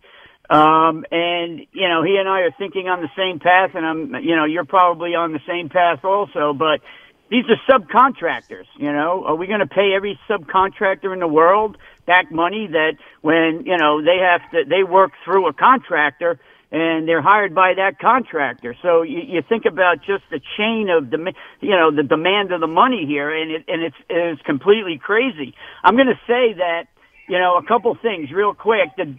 um, 0.50 1.06
and 1.12 1.62
you 1.72 1.88
know, 1.88 2.04
he 2.04 2.18
and 2.18 2.28
I 2.28 2.42
are 2.42 2.52
thinking 2.52 2.90
on 2.90 3.02
the 3.02 3.10
same 3.16 3.40
path, 3.40 3.72
and 3.74 3.86
I'm, 3.86 4.16
you 4.24 4.36
know, 4.36 4.44
you're 4.44 4.66
probably 4.66 5.16
on 5.16 5.32
the 5.32 5.40
same 5.48 5.70
path 5.70 6.04
also. 6.04 6.52
But 6.54 6.82
these 7.30 7.46
are 7.50 7.80
subcontractors. 7.80 8.66
You 8.78 8.92
know, 8.92 9.24
are 9.26 9.36
we 9.36 9.48
going 9.48 9.60
to 9.60 9.68
pay 9.68 9.94
every 9.96 10.20
subcontractor 10.30 11.14
in 11.14 11.20
the 11.20 11.28
world 11.28 11.78
back 12.06 12.32
money 12.32 12.68
that 12.68 12.94
when 13.22 13.66
you 13.66 13.78
know 13.78 14.02
they 14.04 14.18
have 14.18 14.42
to 14.52 14.66
they 14.66 14.84
work 14.84 15.12
through 15.24 15.48
a 15.48 15.54
contractor? 15.54 16.40
And 16.72 17.08
they're 17.08 17.22
hired 17.22 17.56
by 17.56 17.74
that 17.76 18.00
contractor. 18.00 18.76
So 18.82 19.02
you, 19.02 19.20
you 19.26 19.42
think 19.48 19.66
about 19.66 20.00
just 20.00 20.24
the 20.30 20.42
chain 20.58 20.90
of 20.90 21.10
the, 21.10 21.34
you 21.62 21.72
know, 21.72 21.96
the 21.96 22.04
demand 22.04 22.52
of 22.52 22.60
the 22.60 22.68
money 22.68 23.06
here, 23.08 23.34
and 23.34 23.52
it 23.52 23.64
and 23.68 23.84
it's 23.84 23.96
it's 24.10 24.42
completely 24.42 25.00
crazy. 25.02 25.54
I'm 25.84 25.96
going 25.96 26.08
to 26.08 26.20
say 26.28 26.54
that, 26.58 26.88
you 27.30 27.40
know, 27.40 27.58
a 27.58 27.66
couple 27.66 27.96
things 28.02 28.32
real 28.32 28.54
quick. 28.54 28.90
The 28.98 29.16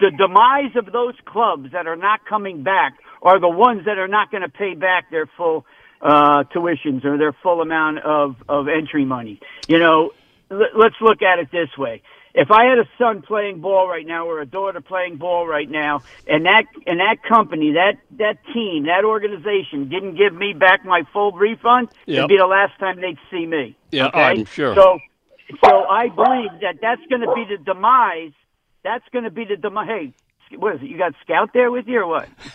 the 0.00 0.10
demise 0.16 0.76
of 0.76 0.90
those 0.92 1.14
clubs 1.26 1.72
that 1.72 1.86
are 1.86 1.96
not 1.96 2.20
coming 2.26 2.62
back 2.62 2.94
are 3.20 3.40
the 3.40 3.48
ones 3.48 3.84
that 3.84 3.98
are 3.98 4.08
not 4.08 4.30
going 4.30 4.42
to 4.42 4.48
pay 4.48 4.74
back 4.74 5.10
their 5.10 5.28
full 5.36 5.66
uh, 6.00 6.44
tuitions 6.54 7.04
or 7.04 7.18
their 7.18 7.34
full 7.42 7.60
amount 7.60 7.98
of 7.98 8.36
of 8.48 8.66
entry 8.68 9.04
money. 9.04 9.40
You 9.66 9.78
know, 9.78 10.12
l- 10.50 10.72
let's 10.74 10.94
look 11.02 11.20
at 11.20 11.38
it 11.38 11.50
this 11.52 11.68
way 11.76 12.02
if 12.38 12.52
I 12.52 12.66
had 12.66 12.78
a 12.78 12.88
son 12.98 13.22
playing 13.22 13.60
ball 13.60 13.88
right 13.88 14.06
now 14.06 14.28
or 14.28 14.40
a 14.40 14.46
daughter 14.46 14.80
playing 14.80 15.16
ball 15.16 15.44
right 15.46 15.68
now, 15.68 16.02
and 16.28 16.46
that 16.46 16.66
and 16.86 17.00
that 17.00 17.16
company, 17.28 17.72
that 17.72 17.94
that 18.18 18.36
team, 18.54 18.86
that 18.86 19.04
organization 19.04 19.88
didn't 19.88 20.16
give 20.16 20.32
me 20.32 20.52
back 20.52 20.84
my 20.84 21.02
full 21.12 21.32
refund, 21.32 21.88
Yep. 22.06 22.18
it'd 22.18 22.28
be 22.28 22.36
the 22.38 22.46
last 22.46 22.78
time 22.78 23.00
they'd 23.00 23.18
see 23.28 23.44
me. 23.44 23.76
Yeah, 23.90 24.06
okay? 24.06 24.20
I'm 24.22 24.44
sure. 24.44 24.76
So, 24.76 25.00
so 25.64 25.84
I 25.86 26.08
believe 26.08 26.60
that 26.62 26.76
that's 26.80 27.04
going 27.08 27.22
to 27.22 27.34
be 27.34 27.44
the 27.44 27.62
demise. 27.62 28.32
That's 28.84 29.04
going 29.12 29.24
to 29.24 29.30
be 29.32 29.44
the 29.44 29.56
demise. 29.56 29.88
Hey, 29.88 30.12
what 30.56 30.76
is 30.76 30.82
it? 30.82 30.88
You 30.88 30.96
got 30.96 31.14
Scout 31.24 31.50
there 31.52 31.72
with 31.72 31.88
you 31.88 32.00
or 32.00 32.06
what? 32.06 32.28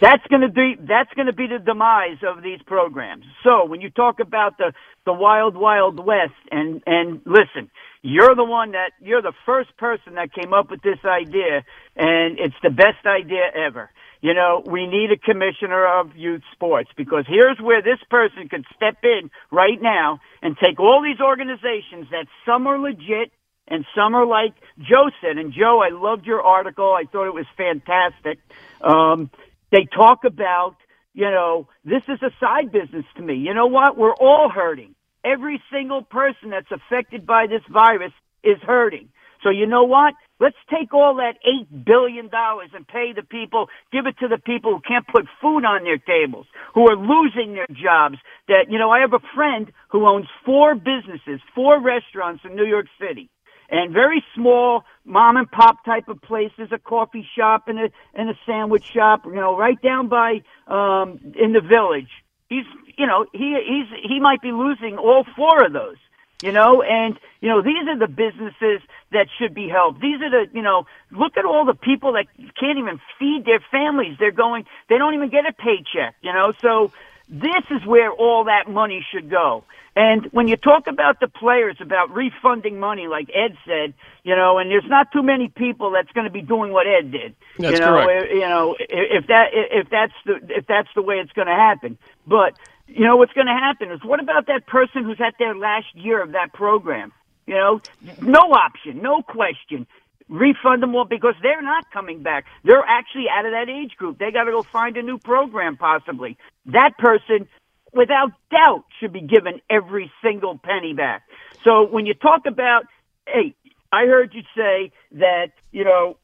that's 0.00 0.26
going 0.28 0.42
to 0.42 0.48
be 0.48 0.76
that's 0.78 1.12
going 1.14 1.26
to 1.26 1.32
be 1.32 1.46
the 1.46 1.58
demise 1.58 2.18
of 2.22 2.42
these 2.42 2.60
programs. 2.66 3.24
So 3.42 3.64
when 3.64 3.80
you 3.80 3.88
talk 3.90 4.20
about 4.20 4.58
the 4.58 4.72
the 5.04 5.12
wild, 5.12 5.56
wild 5.56 5.98
west. 6.04 6.32
And 6.50 6.82
and 6.86 7.20
listen, 7.24 7.70
you're 8.02 8.34
the 8.34 8.44
one 8.44 8.72
that 8.72 8.92
you're 9.00 9.22
the 9.22 9.32
first 9.46 9.76
person 9.76 10.14
that 10.14 10.32
came 10.32 10.52
up 10.52 10.70
with 10.70 10.82
this 10.82 10.98
idea, 11.04 11.64
and 11.96 12.38
it's 12.38 12.54
the 12.62 12.70
best 12.70 13.06
idea 13.06 13.50
ever. 13.54 13.90
You 14.20 14.34
know, 14.34 14.62
we 14.64 14.86
need 14.86 15.10
a 15.10 15.18
commissioner 15.18 15.84
of 15.84 16.14
youth 16.16 16.42
sports 16.52 16.90
because 16.96 17.24
here's 17.26 17.58
where 17.58 17.82
this 17.82 17.98
person 18.08 18.48
could 18.48 18.64
step 18.76 18.98
in 19.02 19.30
right 19.50 19.82
now 19.82 20.20
and 20.40 20.56
take 20.56 20.78
all 20.78 21.02
these 21.02 21.20
organizations 21.20 22.06
that 22.12 22.26
some 22.46 22.68
are 22.68 22.78
legit 22.78 23.32
and 23.66 23.84
some 23.96 24.14
are 24.14 24.26
like 24.26 24.54
Joe 24.78 25.10
said. 25.20 25.38
And 25.38 25.52
Joe, 25.52 25.82
I 25.82 25.92
loved 25.92 26.24
your 26.24 26.40
article. 26.40 26.94
I 26.94 27.04
thought 27.10 27.26
it 27.26 27.34
was 27.34 27.46
fantastic. 27.56 28.38
Um, 28.80 29.28
they 29.72 29.86
talk 29.92 30.24
about, 30.24 30.76
you 31.14 31.30
know, 31.30 31.68
this 31.84 32.02
is 32.08 32.20
a 32.22 32.30
side 32.40 32.72
business 32.72 33.04
to 33.16 33.22
me. 33.22 33.34
You 33.34 33.54
know 33.54 33.66
what? 33.66 33.96
We're 33.96 34.14
all 34.14 34.48
hurting. 34.48 34.94
Every 35.24 35.62
single 35.72 36.02
person 36.02 36.50
that's 36.50 36.70
affected 36.70 37.26
by 37.26 37.46
this 37.48 37.62
virus 37.70 38.12
is 38.42 38.58
hurting. 38.66 39.08
So 39.42 39.50
you 39.50 39.66
know 39.66 39.84
what? 39.84 40.14
Let's 40.40 40.56
take 40.70 40.94
all 40.94 41.16
that 41.16 41.34
eight 41.44 41.84
billion 41.84 42.28
dollars 42.28 42.70
and 42.74 42.86
pay 42.86 43.12
the 43.14 43.22
people, 43.22 43.68
give 43.92 44.06
it 44.06 44.16
to 44.20 44.28
the 44.28 44.38
people 44.38 44.72
who 44.72 44.80
can't 44.80 45.06
put 45.06 45.26
food 45.40 45.64
on 45.64 45.84
their 45.84 45.98
tables, 45.98 46.46
who 46.74 46.88
are 46.90 46.96
losing 46.96 47.54
their 47.54 47.66
jobs. 47.70 48.18
That, 48.48 48.66
you 48.68 48.78
know, 48.78 48.90
I 48.90 49.00
have 49.00 49.12
a 49.12 49.22
friend 49.34 49.70
who 49.90 50.06
owns 50.06 50.26
four 50.44 50.74
businesses, 50.74 51.40
four 51.54 51.80
restaurants 51.80 52.42
in 52.44 52.56
New 52.56 52.66
York 52.66 52.86
City. 53.00 53.30
And 53.72 53.92
very 53.92 54.22
small 54.36 54.84
mom 55.04 55.36
and 55.36 55.50
pop 55.50 55.84
type 55.84 56.08
of 56.08 56.22
places, 56.22 56.68
a 56.70 56.78
coffee 56.78 57.26
shop 57.36 57.66
and 57.66 57.78
a 57.80 57.90
and 58.14 58.30
a 58.30 58.34
sandwich 58.46 58.84
shop, 58.84 59.22
you 59.24 59.34
know, 59.34 59.56
right 59.56 59.80
down 59.82 60.08
by 60.08 60.42
um 60.68 61.18
in 61.34 61.52
the 61.52 61.60
village. 61.60 62.10
He's 62.48 62.66
you 62.96 63.06
know, 63.06 63.26
he 63.32 63.58
he's 63.66 63.98
he 64.08 64.20
might 64.20 64.42
be 64.42 64.52
losing 64.52 64.98
all 64.98 65.24
four 65.36 65.64
of 65.64 65.72
those 65.72 65.96
you 66.42 66.50
know, 66.50 66.82
and, 66.82 67.18
you 67.40 67.48
know, 67.48 67.62
these 67.62 67.86
are 67.86 67.96
the 67.96 68.08
businesses 68.08 68.82
that 69.12 69.28
should 69.38 69.54
be 69.54 69.68
helped. 69.68 70.00
These 70.00 70.20
are 70.20 70.30
the, 70.30 70.46
you 70.52 70.62
know, 70.62 70.86
look 71.12 71.36
at 71.36 71.44
all 71.44 71.64
the 71.64 71.74
people 71.74 72.14
that 72.14 72.26
can't 72.58 72.78
even 72.78 73.00
feed 73.18 73.44
their 73.46 73.60
families. 73.70 74.16
They're 74.18 74.32
going, 74.32 74.66
they 74.88 74.98
don't 74.98 75.14
even 75.14 75.30
get 75.30 75.46
a 75.46 75.52
paycheck, 75.52 76.16
you 76.20 76.32
know, 76.32 76.52
so 76.60 76.90
this 77.28 77.64
is 77.70 77.84
where 77.86 78.10
all 78.10 78.44
that 78.44 78.68
money 78.68 79.04
should 79.12 79.30
go. 79.30 79.64
And 79.94 80.26
when 80.32 80.48
you 80.48 80.56
talk 80.56 80.86
about 80.86 81.20
the 81.20 81.28
players, 81.28 81.76
about 81.80 82.10
refunding 82.14 82.80
money, 82.80 83.08
like 83.08 83.28
Ed 83.34 83.58
said, 83.66 83.92
you 84.22 84.34
know, 84.34 84.56
and 84.56 84.70
there's 84.70 84.88
not 84.88 85.12
too 85.12 85.22
many 85.22 85.48
people 85.48 85.90
that's 85.90 86.10
going 86.12 86.24
to 86.24 86.30
be 86.30 86.40
doing 86.40 86.72
what 86.72 86.86
Ed 86.86 87.12
did. 87.12 87.34
That's 87.58 87.74
you 87.74 87.80
know, 87.80 88.04
correct. 88.04 88.32
you 88.32 88.40
know, 88.40 88.76
if 88.78 89.26
that 89.26 89.48
if 89.52 89.90
that's 89.90 90.14
the 90.24 90.40
if 90.48 90.66
that's 90.66 90.88
the 90.94 91.02
way 91.02 91.16
it's 91.16 91.32
going 91.32 91.48
to 91.48 91.54
happen. 91.54 91.98
But 92.26 92.54
you 92.88 93.04
know 93.04 93.16
what's 93.16 93.34
going 93.34 93.48
to 93.48 93.52
happen 93.52 93.90
is 93.90 94.02
what 94.02 94.20
about 94.20 94.46
that 94.46 94.66
person 94.66 95.04
who's 95.04 95.20
at 95.20 95.34
their 95.38 95.54
last 95.54 95.94
year 95.94 96.22
of 96.22 96.32
that 96.32 96.54
program? 96.54 97.12
You 97.46 97.54
know, 97.54 97.80
no 98.22 98.52
option, 98.52 99.02
no 99.02 99.20
question. 99.20 99.86
Refund 100.32 100.82
them 100.82 100.94
all 100.94 101.04
because 101.04 101.34
they're 101.42 101.60
not 101.60 101.90
coming 101.92 102.22
back. 102.22 102.46
They're 102.64 102.84
actually 102.88 103.26
out 103.30 103.44
of 103.44 103.52
that 103.52 103.68
age 103.68 103.96
group. 103.98 104.18
They 104.18 104.30
got 104.30 104.44
to 104.44 104.50
go 104.50 104.62
find 104.62 104.96
a 104.96 105.02
new 105.02 105.18
program 105.18 105.76
possibly. 105.76 106.38
That 106.64 106.96
person, 106.98 107.46
without 107.92 108.32
doubt, 108.50 108.84
should 108.98 109.12
be 109.12 109.20
given 109.20 109.60
every 109.68 110.10
single 110.24 110.56
penny 110.56 110.94
back. 110.94 111.24
So 111.64 111.86
when 111.86 112.06
you 112.06 112.14
talk 112.14 112.46
about, 112.46 112.86
hey, 113.26 113.54
I 113.92 114.06
heard 114.06 114.32
you 114.32 114.42
say 114.56 114.92
that, 115.12 115.48
you 115.70 115.84
know, 115.84 116.16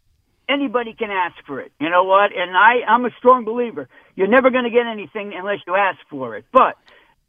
anybody 0.49 0.95
can 0.95 1.11
ask 1.11 1.37
for 1.47 1.61
it. 1.61 1.71
You 1.79 1.91
know 1.91 2.05
what? 2.05 2.31
And 2.35 2.57
I, 2.57 2.81
I'm 2.89 3.05
a 3.05 3.11
strong 3.19 3.45
believer. 3.45 3.91
You're 4.17 4.27
never 4.27 4.49
going 4.49 4.65
to 4.65 4.71
get 4.71 4.87
anything 4.87 5.35
unless 5.37 5.59
you 5.67 5.75
ask 5.75 5.99
for 6.09 6.35
it. 6.37 6.47
But 6.51 6.77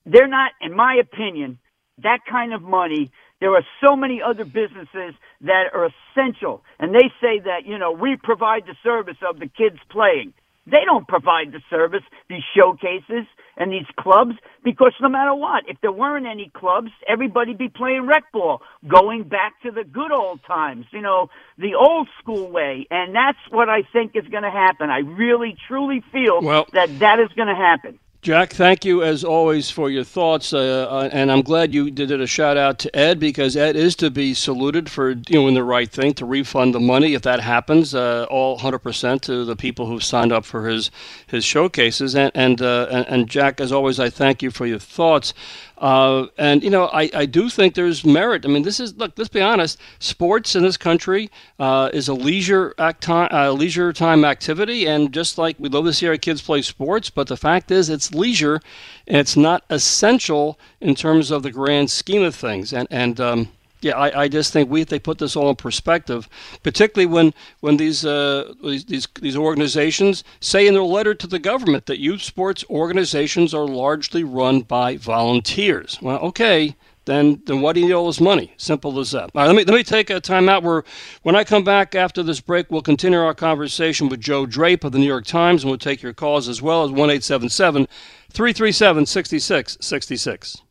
they're 0.05 0.29
not, 0.29 0.53
in 0.61 0.73
my 0.73 0.95
opinion, 0.95 1.59
that 2.03 2.19
kind 2.29 2.53
of 2.53 2.61
money. 2.61 3.11
There 3.39 3.55
are 3.55 3.65
so 3.81 3.95
many 3.95 4.21
other 4.21 4.45
businesses 4.45 5.15
that 5.41 5.65
are 5.73 5.89
essential. 5.89 6.61
And 6.79 6.93
they 6.93 7.09
say 7.21 7.39
that, 7.39 7.65
you 7.65 7.77
know, 7.77 7.91
we 7.91 8.17
provide 8.21 8.63
the 8.65 8.75
service 8.83 9.17
of 9.27 9.39
the 9.39 9.47
kids 9.47 9.77
playing. 9.89 10.33
They 10.65 10.83
don't 10.85 11.07
provide 11.07 11.51
the 11.51 11.61
service, 11.69 12.03
these 12.29 12.43
showcases 12.55 13.25
and 13.57 13.71
these 13.71 13.87
clubs, 13.99 14.33
because 14.63 14.93
no 15.01 15.09
matter 15.09 15.33
what, 15.33 15.63
if 15.67 15.77
there 15.81 15.91
weren't 15.91 16.27
any 16.27 16.51
clubs, 16.53 16.91
everybody'd 17.07 17.57
be 17.57 17.69
playing 17.69 18.05
rec 18.05 18.31
ball, 18.31 18.61
going 18.87 19.23
back 19.23 19.61
to 19.63 19.71
the 19.71 19.83
good 19.83 20.11
old 20.11 20.41
times, 20.45 20.85
you 20.91 21.01
know, 21.01 21.29
the 21.57 21.75
old 21.75 22.07
school 22.21 22.51
way. 22.51 22.85
And 22.91 23.15
that's 23.15 23.39
what 23.49 23.67
I 23.67 23.81
think 23.91 24.11
is 24.15 24.27
going 24.27 24.43
to 24.43 24.51
happen. 24.51 24.89
I 24.89 24.99
really, 24.99 25.57
truly 25.67 26.03
feel 26.11 26.41
Well- 26.41 26.67
that 26.73 26.99
that 26.99 27.19
is 27.19 27.29
going 27.35 27.47
to 27.47 27.55
happen. 27.55 27.99
Jack, 28.21 28.51
thank 28.51 28.83
you 28.83 29.01
as 29.01 29.23
always 29.23 29.71
for 29.71 29.89
your 29.89 30.03
thoughts, 30.03 30.51
uh, 30.53 30.87
uh, 30.91 31.09
and 31.13 31.31
I'm 31.31 31.41
glad 31.41 31.73
you 31.73 31.89
did 31.89 32.11
it 32.11 32.19
a 32.19 32.27
shout 32.27 32.57
out 32.57 32.77
to 32.79 32.93
Ed 32.93 33.17
because 33.17 33.55
Ed 33.55 33.77
is 33.77 33.95
to 33.95 34.11
be 34.11 34.33
saluted 34.33 34.89
for 34.91 35.15
doing 35.15 35.53
the 35.53 35.63
right 35.63 35.89
thing 35.89 36.13
to 36.15 36.25
refund 36.25 36.75
the 36.75 36.81
money 36.81 37.13
if 37.13 37.21
that 37.21 37.39
happens, 37.39 37.95
uh, 37.95 38.27
all 38.29 38.59
100% 38.59 39.21
to 39.21 39.45
the 39.45 39.55
people 39.55 39.85
who 39.85 40.01
signed 40.01 40.33
up 40.33 40.43
for 40.43 40.67
his 40.67 40.91
his 41.27 41.45
showcases. 41.45 42.13
And 42.13 42.33
and, 42.35 42.61
uh, 42.61 42.87
and 42.91 43.07
and 43.07 43.29
Jack, 43.29 43.61
as 43.61 43.71
always, 43.71 44.01
I 44.01 44.09
thank 44.09 44.43
you 44.43 44.51
for 44.51 44.65
your 44.65 44.79
thoughts. 44.79 45.33
Uh, 45.79 46.27
and 46.37 46.61
you 46.61 46.69
know, 46.69 46.87
I, 46.87 47.09
I 47.13 47.25
do 47.25 47.49
think 47.49 47.73
there's 47.73 48.05
merit. 48.05 48.45
I 48.45 48.49
mean, 48.49 48.63
this 48.63 48.79
is 48.79 48.95
look. 48.97 49.13
Let's 49.17 49.29
be 49.29 49.41
honest. 49.41 49.79
Sports 49.99 50.55
in 50.55 50.63
this 50.63 50.75
country 50.75 51.31
uh, 51.57 51.89
is 51.93 52.09
a 52.09 52.13
leisure 52.13 52.73
act 52.77 53.01
time, 53.01 53.29
uh, 53.31 53.51
leisure 53.51 53.93
time 53.93 54.25
activity, 54.25 54.85
and 54.85 55.13
just 55.13 55.37
like 55.37 55.55
we 55.57 55.69
love 55.69 55.85
to 55.85 55.93
see 55.93 56.07
our 56.07 56.17
kids 56.17 56.41
play 56.41 56.61
sports, 56.61 57.09
but 57.09 57.27
the 57.27 57.37
fact 57.37 57.71
is, 57.71 57.89
it's 57.89 58.13
leisure, 58.13 58.59
and 59.07 59.17
it's 59.17 59.37
not 59.37 59.63
essential 59.69 60.59
in 60.81 60.95
terms 60.95 61.31
of 61.31 61.43
the 61.43 61.51
grand 61.51 61.89
scheme 61.89 62.23
of 62.23 62.35
things. 62.35 62.73
And 62.73 62.87
and 62.91 63.19
um, 63.21 63.47
yeah, 63.81 63.97
I, 63.97 64.23
I 64.23 64.27
just 64.27 64.51
think 64.51 64.69
we 64.69 64.83
they 64.83 64.99
put 64.99 65.19
this 65.19 65.35
all 65.35 65.49
in 65.49 65.55
perspective, 65.55 66.27
particularly 66.63 67.05
when 67.05 67.33
when 67.61 67.77
these 67.77 68.05
uh, 68.05 68.53
these, 68.63 68.85
these 68.85 69.07
these 69.21 69.37
organizations 69.37 70.23
say 70.39 70.67
in 70.67 70.73
their 70.73 70.83
letter 70.83 71.13
to 71.15 71.27
the 71.27 71.39
government 71.39 71.85
that 71.85 71.99
youth 71.99 72.21
sports 72.21 72.65
organizations 72.69 73.53
are 73.53 73.67
largely 73.67 74.23
run 74.23 74.61
by 74.61 74.97
volunteers. 74.97 75.97
Well, 76.01 76.19
okay, 76.19 76.75
then 77.05 77.41
then 77.45 77.61
why 77.61 77.73
do 77.73 77.79
you 77.79 77.87
need 77.87 77.93
all 77.93 78.07
this 78.07 78.19
money? 78.19 78.53
Simple 78.57 78.99
as 78.99 79.11
that. 79.11 79.31
All 79.33 79.41
right, 79.41 79.47
let 79.47 79.55
me 79.55 79.63
let 79.63 79.75
me 79.75 79.83
take 79.83 80.09
a 80.09 80.19
time 80.19 80.49
out. 80.49 80.63
Where 80.63 80.83
when 81.23 81.35
I 81.35 81.43
come 81.43 81.63
back 81.63 81.95
after 81.95 82.21
this 82.21 82.41
break, 82.41 82.69
we'll 82.69 82.81
continue 82.81 83.19
our 83.19 83.33
conversation 83.33 84.09
with 84.09 84.19
Joe 84.19 84.45
Drape 84.45 84.83
of 84.83 84.91
the 84.91 84.99
New 84.99 85.07
York 85.07 85.25
Times, 85.25 85.63
and 85.63 85.71
we'll 85.71 85.77
take 85.77 86.01
your 86.01 86.13
calls 86.13 86.49
as 86.49 86.61
well 86.61 86.83
as 86.83 86.91
one 86.91 87.09
eight 87.09 87.23
seven 87.23 87.49
seven 87.49 87.87
three 88.29 88.51
three 88.51 88.73
seven 88.73 89.05
sixty 89.05 89.39
six 89.39 89.77
sixty 89.79 90.17
six. 90.17 90.61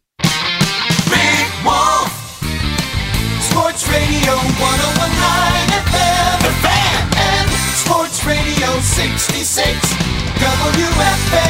Sports 3.58 3.88
Radio 3.88 4.34
1019 4.38 5.82
FM. 5.90 6.38
The 6.46 6.52
Fan. 6.62 7.10
And 7.18 7.50
Sports 7.74 8.24
Radio 8.24 8.78
66. 8.78 9.94
WFAN. 10.38 11.47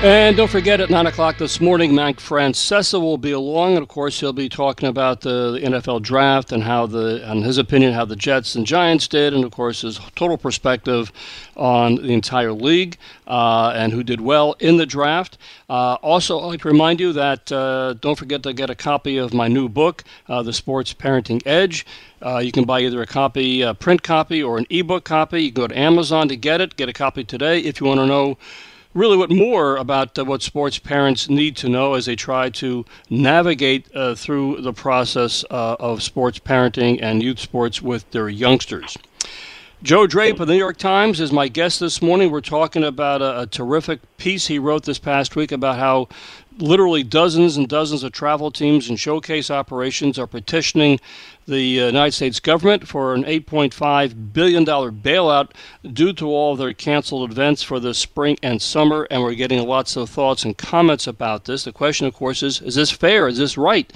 And 0.00 0.36
don't 0.36 0.48
forget, 0.48 0.80
at 0.80 0.90
9 0.90 1.08
o'clock 1.08 1.38
this 1.38 1.60
morning, 1.60 1.92
Mike 1.92 2.20
Francesa 2.20 3.00
will 3.00 3.18
be 3.18 3.32
along. 3.32 3.74
And 3.74 3.82
of 3.82 3.88
course, 3.88 4.20
he'll 4.20 4.32
be 4.32 4.48
talking 4.48 4.88
about 4.88 5.22
the, 5.22 5.50
the 5.50 5.60
NFL 5.60 6.02
draft 6.02 6.52
and 6.52 6.62
how 6.62 6.86
the, 6.86 7.28
in 7.28 7.42
his 7.42 7.58
opinion, 7.58 7.94
how 7.94 8.04
the 8.04 8.14
Jets 8.14 8.54
and 8.54 8.64
Giants 8.64 9.08
did. 9.08 9.34
And 9.34 9.44
of 9.44 9.50
course, 9.50 9.80
his 9.80 9.98
total 10.14 10.38
perspective 10.38 11.10
on 11.56 11.96
the 11.96 12.12
entire 12.12 12.52
league 12.52 12.96
uh, 13.26 13.72
and 13.74 13.92
who 13.92 14.04
did 14.04 14.20
well 14.20 14.54
in 14.60 14.76
the 14.76 14.86
draft. 14.86 15.36
Uh, 15.68 15.94
also, 15.94 16.38
I'd 16.38 16.46
like 16.46 16.60
to 16.60 16.68
remind 16.68 17.00
you 17.00 17.12
that 17.14 17.50
uh, 17.50 17.94
don't 17.94 18.16
forget 18.16 18.44
to 18.44 18.52
get 18.52 18.70
a 18.70 18.76
copy 18.76 19.16
of 19.16 19.34
my 19.34 19.48
new 19.48 19.68
book, 19.68 20.04
uh, 20.28 20.44
The 20.44 20.52
Sports 20.52 20.94
Parenting 20.94 21.42
Edge. 21.44 21.84
Uh, 22.24 22.38
you 22.38 22.52
can 22.52 22.62
buy 22.62 22.82
either 22.82 23.02
a 23.02 23.06
copy, 23.06 23.62
a 23.62 23.74
print 23.74 24.04
copy, 24.04 24.44
or 24.44 24.58
an 24.58 24.66
ebook 24.70 25.02
copy. 25.02 25.42
You 25.42 25.52
can 25.52 25.62
go 25.62 25.66
to 25.66 25.76
Amazon 25.76 26.28
to 26.28 26.36
get 26.36 26.60
it. 26.60 26.76
Get 26.76 26.88
a 26.88 26.92
copy 26.92 27.24
today 27.24 27.58
if 27.58 27.80
you 27.80 27.86
want 27.88 27.98
to 27.98 28.06
know 28.06 28.38
really 28.94 29.16
what 29.16 29.30
more 29.30 29.76
about 29.76 30.18
uh, 30.18 30.24
what 30.24 30.42
sports 30.42 30.78
parents 30.78 31.28
need 31.28 31.56
to 31.56 31.68
know 31.68 31.94
as 31.94 32.06
they 32.06 32.16
try 32.16 32.50
to 32.50 32.84
navigate 33.10 33.86
uh, 33.94 34.14
through 34.14 34.60
the 34.60 34.72
process 34.72 35.44
uh, 35.50 35.76
of 35.78 36.02
sports 36.02 36.38
parenting 36.38 36.98
and 37.02 37.22
youth 37.22 37.38
sports 37.38 37.82
with 37.82 38.10
their 38.10 38.28
youngsters. 38.28 38.96
Joe 39.80 40.08
Drape 40.08 40.40
of 40.40 40.48
the 40.48 40.54
New 40.54 40.58
York 40.58 40.76
Times 40.76 41.20
is 41.20 41.30
my 41.30 41.46
guest 41.46 41.78
this 41.78 42.02
morning. 42.02 42.32
We're 42.32 42.40
talking 42.40 42.82
about 42.82 43.22
a, 43.22 43.42
a 43.42 43.46
terrific 43.46 44.00
piece 44.16 44.48
he 44.48 44.58
wrote 44.58 44.82
this 44.82 44.98
past 44.98 45.36
week 45.36 45.52
about 45.52 45.78
how 45.78 46.08
literally 46.58 47.02
dozens 47.02 47.56
and 47.56 47.68
dozens 47.68 48.02
of 48.02 48.12
travel 48.12 48.50
teams 48.50 48.88
and 48.88 48.98
showcase 48.98 49.50
operations 49.50 50.18
are 50.18 50.26
petitioning 50.26 51.00
the 51.46 51.80
uh, 51.80 51.86
United 51.86 52.12
States 52.12 52.40
government 52.40 52.86
for 52.86 53.14
an 53.14 53.24
$8.5 53.24 54.32
billion 54.32 54.64
bailout 54.64 55.50
due 55.92 56.12
to 56.12 56.26
all 56.26 56.56
their 56.56 56.74
canceled 56.74 57.30
events 57.30 57.62
for 57.62 57.80
the 57.80 57.94
spring 57.94 58.36
and 58.42 58.60
summer. 58.60 59.06
And 59.10 59.22
we're 59.22 59.34
getting 59.34 59.66
lots 59.66 59.96
of 59.96 60.10
thoughts 60.10 60.44
and 60.44 60.56
comments 60.56 61.06
about 61.06 61.46
this. 61.46 61.64
The 61.64 61.72
question, 61.72 62.06
of 62.06 62.14
course, 62.14 62.42
is 62.42 62.60
is 62.60 62.74
this 62.74 62.90
fair? 62.90 63.28
Is 63.28 63.38
this 63.38 63.56
right? 63.56 63.90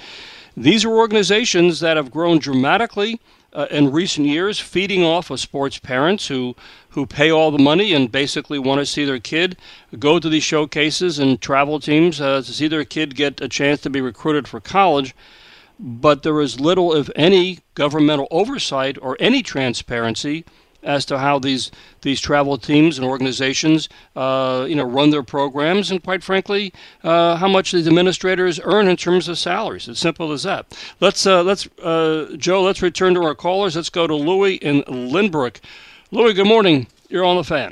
These 0.55 0.85
are 0.85 0.91
organizations 0.91 1.79
that 1.79 1.97
have 1.97 2.11
grown 2.11 2.39
dramatically 2.39 3.19
uh, 3.53 3.67
in 3.69 3.91
recent 3.91 4.27
years, 4.27 4.59
feeding 4.59 5.03
off 5.03 5.29
of 5.29 5.39
sports 5.39 5.77
parents 5.79 6.27
who 6.27 6.55
who 6.89 7.05
pay 7.05 7.31
all 7.31 7.49
the 7.49 7.57
money 7.57 7.93
and 7.93 8.11
basically 8.11 8.59
want 8.59 8.79
to 8.79 8.85
see 8.85 9.03
their 9.03 9.19
kid 9.19 9.57
go 9.97 10.19
to 10.19 10.29
these 10.29 10.43
showcases 10.43 11.17
and 11.17 11.41
travel 11.41 11.79
teams 11.79 12.21
uh, 12.21 12.41
to 12.41 12.53
see 12.53 12.67
their 12.67 12.85
kid 12.85 13.15
get 13.15 13.41
a 13.41 13.47
chance 13.47 13.81
to 13.81 13.89
be 13.89 14.01
recruited 14.01 14.47
for 14.47 14.59
college. 14.59 15.15
But 15.79 16.21
there 16.21 16.39
is 16.39 16.59
little, 16.59 16.93
if 16.95 17.09
any, 17.15 17.59
governmental 17.73 18.27
oversight 18.29 18.97
or 19.01 19.17
any 19.19 19.41
transparency 19.41 20.45
as 20.83 21.05
to 21.05 21.17
how 21.17 21.39
these 21.39 21.71
these 22.01 22.19
travel 22.19 22.57
teams 22.57 22.97
and 22.97 23.07
organizations, 23.07 23.89
uh, 24.15 24.65
you 24.67 24.75
know, 24.75 24.83
run 24.83 25.09
their 25.09 25.23
programs, 25.23 25.91
and 25.91 26.03
quite 26.03 26.23
frankly, 26.23 26.73
uh, 27.03 27.35
how 27.37 27.47
much 27.47 27.71
these 27.71 27.87
administrators 27.87 28.59
earn 28.63 28.87
in 28.87 28.97
terms 28.97 29.27
of 29.27 29.37
salaries. 29.37 29.87
It's 29.87 29.99
simple 29.99 30.31
as 30.31 30.43
that. 30.43 30.65
Let's 30.99 31.25
uh, 31.25 31.43
let's 31.43 31.67
uh, 31.79 32.35
Joe. 32.37 32.63
Let's 32.63 32.81
return 32.81 33.13
to 33.15 33.23
our 33.23 33.35
callers. 33.35 33.75
Let's 33.75 33.89
go 33.89 34.07
to 34.07 34.15
Louis 34.15 34.55
in 34.55 34.83
Lynbrook. 34.83 35.59
Louis, 36.11 36.33
good 36.33 36.47
morning. 36.47 36.87
You're 37.09 37.25
on 37.25 37.37
the 37.37 37.43
fan. 37.43 37.71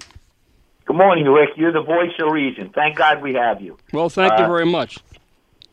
Good 0.85 0.97
morning, 0.97 1.25
Rick. 1.25 1.51
You're 1.55 1.71
the 1.71 1.81
voice 1.81 2.11
of 2.19 2.31
reason. 2.31 2.69
Thank 2.73 2.97
God 2.97 3.21
we 3.21 3.33
have 3.35 3.61
you. 3.61 3.77
Well, 3.93 4.09
thank 4.09 4.37
you 4.37 4.45
uh, 4.45 4.47
very 4.47 4.65
much. 4.65 4.97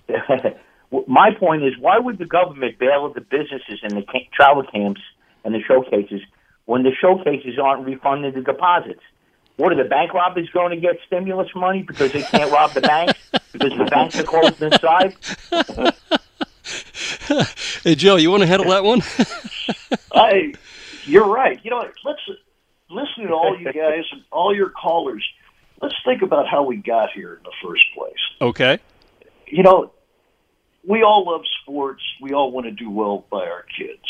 my 1.07 1.31
point 1.39 1.65
is, 1.65 1.77
why 1.79 1.99
would 1.99 2.19
the 2.19 2.25
government 2.25 2.79
bail 2.79 3.05
out 3.05 3.15
the 3.15 3.21
businesses 3.21 3.81
and 3.83 3.93
the 3.93 4.05
travel 4.33 4.63
camps 4.65 5.01
and 5.45 5.55
the 5.55 5.61
showcases 5.67 6.21
when 6.69 6.83
the 6.83 6.93
showcases 7.01 7.59
aren't 7.59 7.87
refunding 7.87 8.31
the 8.35 8.43
deposits. 8.43 9.01
What 9.57 9.73
are 9.73 9.83
the 9.83 9.89
bank 9.89 10.13
robbers 10.13 10.51
going 10.51 10.71
to 10.71 10.77
get 10.77 10.99
stimulus 11.07 11.49
money 11.57 11.83
because 11.83 12.13
they 12.13 12.21
can't 12.21 12.53
rob 12.53 12.73
the 12.73 12.83
banks 12.83 13.19
because 13.53 13.73
the 13.79 13.87
banks 13.87 14.21
are 14.21 14.23
closed 14.23 14.63
inside? 14.63 15.17
hey 17.83 17.95
Joe, 17.95 18.17
you 18.17 18.31
want 18.31 18.43
to 18.43 18.47
handle 18.47 18.69
that 18.69 18.85
one? 18.85 19.01
I, 20.13 20.53
you're 21.07 21.27
right. 21.27 21.59
You 21.65 21.71
know, 21.71 21.91
let's 22.05 22.21
listen 22.91 23.29
to 23.29 23.33
all 23.33 23.59
you 23.59 23.73
guys 23.73 24.05
and 24.13 24.23
all 24.31 24.55
your 24.55 24.69
callers. 24.69 25.27
Let's 25.81 25.95
think 26.05 26.21
about 26.21 26.49
how 26.49 26.65
we 26.65 26.77
got 26.77 27.13
here 27.13 27.33
in 27.33 27.43
the 27.45 27.53
first 27.67 27.85
place. 27.97 28.21
Okay. 28.43 28.79
You 29.47 29.63
know, 29.63 29.91
we 30.87 31.03
all 31.03 31.25
love 31.25 31.45
sports. 31.63 32.03
We 32.21 32.35
all 32.35 32.53
want 32.53 32.67
to 32.67 32.73
do 32.73 32.91
well 32.91 33.25
by 33.31 33.47
our 33.47 33.65
kids 33.75 34.05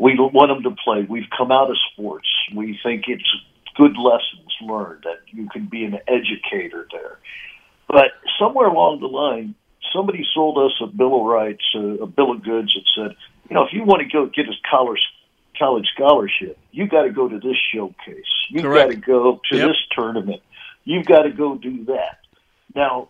we 0.00 0.14
want 0.18 0.50
them 0.50 0.62
to 0.62 0.76
play. 0.82 1.06
We've 1.08 1.28
come 1.36 1.50
out 1.50 1.70
of 1.70 1.76
sports. 1.92 2.28
We 2.54 2.78
think 2.82 3.04
it's 3.08 3.28
good 3.76 3.96
lessons 3.96 4.52
learned 4.60 5.04
that 5.04 5.20
you 5.26 5.48
can 5.48 5.66
be 5.66 5.84
an 5.84 5.98
educator 6.08 6.86
there. 6.92 7.18
But 7.86 8.12
somewhere 8.38 8.68
along 8.68 9.00
the 9.00 9.06
line, 9.06 9.54
somebody 9.94 10.26
sold 10.34 10.58
us 10.58 10.72
a 10.82 10.86
bill 10.86 11.20
of 11.20 11.26
rights, 11.26 11.64
a, 11.74 12.02
a 12.02 12.06
bill 12.06 12.32
of 12.32 12.42
goods 12.42 12.74
that 12.74 12.84
said, 12.94 13.16
you 13.48 13.54
know, 13.54 13.64
if 13.64 13.72
you 13.72 13.84
want 13.84 14.02
to 14.02 14.08
go 14.08 14.26
get 14.26 14.46
a 14.46 14.52
college 14.68 15.00
college 15.58 15.86
scholarship, 15.94 16.58
you 16.70 16.86
got 16.86 17.02
to 17.02 17.10
go 17.10 17.28
to 17.28 17.38
this 17.40 17.56
showcase. 17.72 18.24
You've 18.50 18.62
got 18.62 18.90
to 18.90 18.96
go 18.96 19.40
to 19.50 19.56
yep. 19.56 19.68
this 19.68 19.76
tournament. 19.90 20.42
You've 20.84 21.06
got 21.06 21.22
to 21.22 21.30
go 21.30 21.56
do 21.56 21.84
that. 21.86 22.18
Now, 22.74 23.08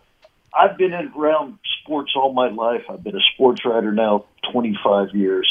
I've 0.53 0.77
been 0.77 0.93
around 0.93 1.59
sports 1.81 2.13
all 2.15 2.33
my 2.33 2.49
life. 2.49 2.81
I've 2.89 3.03
been 3.03 3.15
a 3.15 3.21
sports 3.33 3.63
writer 3.65 3.91
now 3.91 4.25
25 4.51 5.09
years. 5.13 5.47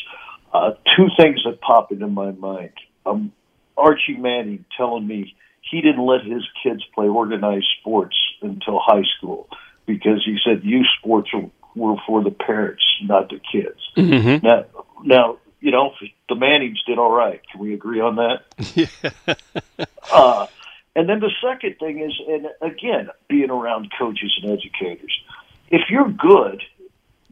Uh, 0.52 0.70
two 0.96 1.08
things 1.16 1.40
that 1.44 1.60
pop 1.60 1.92
into 1.92 2.06
my 2.06 2.32
mind. 2.32 2.72
Um, 3.04 3.32
Archie 3.76 4.16
Manning 4.16 4.64
telling 4.76 5.06
me 5.06 5.36
he 5.70 5.80
didn't 5.80 6.04
let 6.04 6.24
his 6.24 6.42
kids 6.62 6.82
play 6.94 7.06
organized 7.06 7.66
sports 7.80 8.16
until 8.42 8.80
high 8.80 9.04
school 9.16 9.48
because 9.86 10.22
he 10.24 10.38
said 10.44 10.64
youth 10.64 10.86
sports 10.98 11.30
were 11.74 11.96
for 12.06 12.22
the 12.22 12.30
parents, 12.30 12.82
not 13.02 13.28
the 13.30 13.40
kids. 13.52 13.78
Mm-hmm. 13.96 14.46
Now, 14.46 14.64
now 15.04 15.38
you 15.60 15.70
know 15.70 15.92
the 16.28 16.34
Mannings 16.34 16.82
did 16.86 16.98
all 16.98 17.12
right. 17.12 17.40
Can 17.50 17.60
we 17.60 17.74
agree 17.74 18.00
on 18.00 18.16
that? 18.16 18.44
Yeah. 18.74 19.34
uh, 20.12 20.46
and 20.94 21.08
then 21.08 21.20
the 21.20 21.30
second 21.42 21.76
thing 21.78 22.00
is, 22.00 22.12
and 22.28 22.48
again, 22.60 23.08
being 23.28 23.50
around 23.50 23.90
coaches 23.96 24.36
and 24.42 24.50
educators, 24.50 25.16
if 25.70 25.82
you're 25.90 26.08
good 26.08 26.62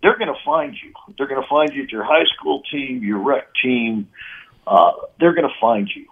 they're 0.06 0.16
going 0.16 0.32
to 0.32 0.40
find 0.44 0.76
you. 0.80 0.92
They're 1.18 1.26
going 1.26 1.42
to 1.42 1.48
find 1.48 1.74
you 1.74 1.82
at 1.82 1.90
your 1.90 2.04
high 2.04 2.26
school 2.36 2.62
team, 2.70 3.02
your 3.02 3.18
rec 3.18 3.48
team. 3.60 4.08
Uh, 4.64 4.92
they're 5.18 5.34
going 5.34 5.48
to 5.48 5.54
find 5.60 5.90
you. 5.92 6.06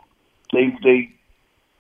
They 0.52 0.76
they 0.82 1.12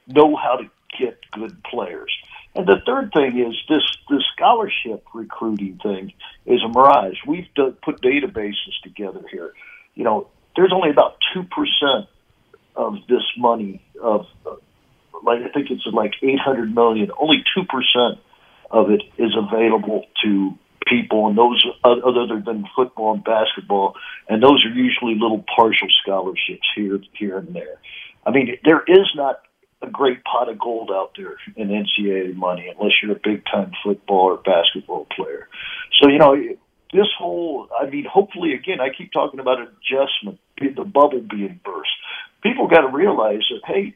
know 0.06 0.36
how 0.36 0.58
to 0.58 0.70
get 0.96 1.18
good 1.32 1.60
players. 1.64 2.12
And 2.54 2.68
the 2.68 2.80
third 2.86 3.10
thing 3.12 3.44
is 3.44 3.56
this 3.68 3.82
this 4.08 4.22
scholarship 4.36 5.04
recruiting 5.12 5.80
thing 5.82 6.12
is 6.46 6.60
a 6.62 6.68
mirage. 6.68 7.16
We've 7.26 7.52
done, 7.56 7.72
put 7.84 8.00
databases 8.00 8.78
together 8.84 9.22
here. 9.28 9.52
You 9.96 10.04
know, 10.04 10.28
there's 10.54 10.72
only 10.72 10.90
about 10.90 11.16
two 11.32 11.42
percent 11.42 12.06
of 12.76 12.94
this 13.08 13.24
money 13.36 13.82
of 14.00 14.26
like 15.24 15.42
I 15.42 15.48
think 15.48 15.68
it's 15.72 15.84
like 15.92 16.12
800 16.22 16.72
million. 16.72 17.10
Only 17.18 17.42
two 17.56 17.64
percent 17.64 18.20
of 18.70 18.90
it 18.90 19.02
is 19.18 19.34
available 19.36 20.04
to 20.22 20.56
people, 20.86 21.26
and 21.26 21.36
those 21.36 21.64
other 21.84 22.40
than 22.44 22.64
football 22.74 23.14
and 23.14 23.24
basketball, 23.24 23.94
and 24.28 24.42
those 24.42 24.64
are 24.64 24.74
usually 24.74 25.14
little 25.14 25.44
partial 25.54 25.88
scholarships 26.02 26.66
here, 26.74 27.00
here 27.12 27.38
and 27.38 27.54
there. 27.54 27.78
I 28.26 28.30
mean, 28.30 28.56
there 28.64 28.82
is 28.86 29.08
not 29.14 29.40
a 29.82 29.90
great 29.90 30.24
pot 30.24 30.48
of 30.48 30.58
gold 30.58 30.90
out 30.92 31.12
there 31.16 31.36
in 31.56 31.68
NCAA 31.68 32.34
money 32.34 32.72
unless 32.74 32.92
you're 33.02 33.12
a 33.12 33.20
big 33.22 33.44
time 33.44 33.72
football 33.84 34.32
or 34.32 34.36
basketball 34.38 35.06
player. 35.14 35.48
So 36.00 36.08
you 36.08 36.18
know, 36.18 36.36
this 36.92 37.08
whole, 37.18 37.68
I 37.78 37.90
mean, 37.90 38.06
hopefully, 38.10 38.54
again, 38.54 38.80
I 38.80 38.88
keep 38.96 39.12
talking 39.12 39.40
about 39.40 39.58
adjustment, 39.60 40.38
the 40.58 40.84
bubble 40.84 41.20
being 41.20 41.60
burst. 41.64 41.90
People 42.42 42.68
got 42.68 42.82
to 42.82 42.88
realize 42.88 43.42
that 43.50 43.60
hey 43.66 43.94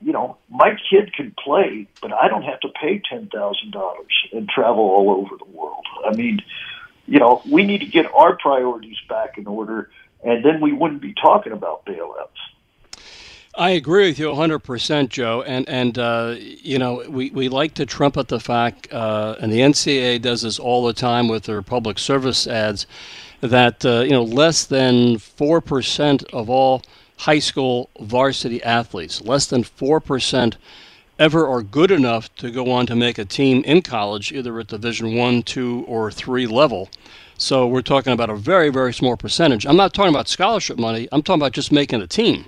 you 0.00 0.12
know, 0.12 0.38
my 0.48 0.76
kid 0.88 1.12
can 1.12 1.34
play, 1.42 1.86
but 2.00 2.12
I 2.12 2.28
don't 2.28 2.42
have 2.42 2.60
to 2.60 2.68
pay 2.68 3.02
ten 3.08 3.28
thousand 3.28 3.72
dollars 3.72 4.12
and 4.32 4.48
travel 4.48 4.84
all 4.84 5.10
over 5.10 5.36
the 5.36 5.50
world. 5.56 5.84
I 6.06 6.14
mean, 6.14 6.40
you 7.06 7.18
know, 7.18 7.42
we 7.48 7.64
need 7.64 7.80
to 7.80 7.86
get 7.86 8.12
our 8.14 8.36
priorities 8.36 8.96
back 9.08 9.36
in 9.36 9.46
order, 9.46 9.90
and 10.24 10.44
then 10.44 10.60
we 10.60 10.72
wouldn't 10.72 11.02
be 11.02 11.14
talking 11.14 11.52
about 11.52 11.84
bailouts. 11.84 12.28
I 13.56 13.70
agree 13.70 14.08
with 14.08 14.18
you 14.18 14.28
100%, 14.28 15.08
Joe. 15.08 15.42
And, 15.42 15.68
and 15.68 15.98
uh, 15.98 16.36
you 16.38 16.78
know, 16.78 17.02
we, 17.08 17.30
we 17.30 17.48
like 17.48 17.74
to 17.74 17.84
trumpet 17.84 18.28
the 18.28 18.38
fact, 18.38 18.90
uh, 18.92 19.34
and 19.40 19.52
the 19.52 19.58
NCAA 19.58 20.22
does 20.22 20.42
this 20.42 20.60
all 20.60 20.86
the 20.86 20.92
time 20.92 21.26
with 21.26 21.44
their 21.44 21.60
public 21.60 21.98
service 21.98 22.46
ads, 22.46 22.86
that, 23.40 23.84
uh, 23.84 24.00
you 24.00 24.10
know, 24.10 24.22
less 24.22 24.64
than 24.64 25.16
4% 25.16 26.24
of 26.32 26.48
all– 26.48 26.82
high 27.20 27.38
school 27.38 27.90
varsity 28.00 28.62
athletes. 28.62 29.20
Less 29.20 29.46
than 29.46 29.62
4% 29.62 30.56
ever 31.18 31.46
are 31.46 31.62
good 31.62 31.90
enough 31.90 32.34
to 32.36 32.50
go 32.50 32.70
on 32.70 32.86
to 32.86 32.96
make 32.96 33.18
a 33.18 33.26
team 33.26 33.62
in 33.64 33.82
college, 33.82 34.32
either 34.32 34.58
at 34.58 34.68
Division 34.68 35.14
1, 35.14 35.42
2, 35.42 35.84
or 35.86 36.10
3 36.10 36.46
level. 36.46 36.88
So 37.36 37.66
we're 37.66 37.82
talking 37.82 38.14
about 38.14 38.30
a 38.30 38.36
very, 38.36 38.70
very 38.70 38.94
small 38.94 39.18
percentage. 39.18 39.66
I'm 39.66 39.76
not 39.76 39.92
talking 39.92 40.14
about 40.14 40.28
scholarship 40.28 40.78
money, 40.78 41.08
I'm 41.12 41.22
talking 41.22 41.42
about 41.42 41.52
just 41.52 41.70
making 41.70 42.00
a 42.00 42.06
team. 42.06 42.46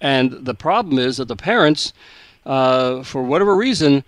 And 0.00 0.32
the 0.32 0.54
problem 0.54 0.98
is 0.98 1.18
that 1.18 1.28
the 1.28 1.36
parents, 1.36 1.92
uh, 2.44 3.04
for 3.04 3.22
whatever 3.22 3.54
reason, 3.54 4.02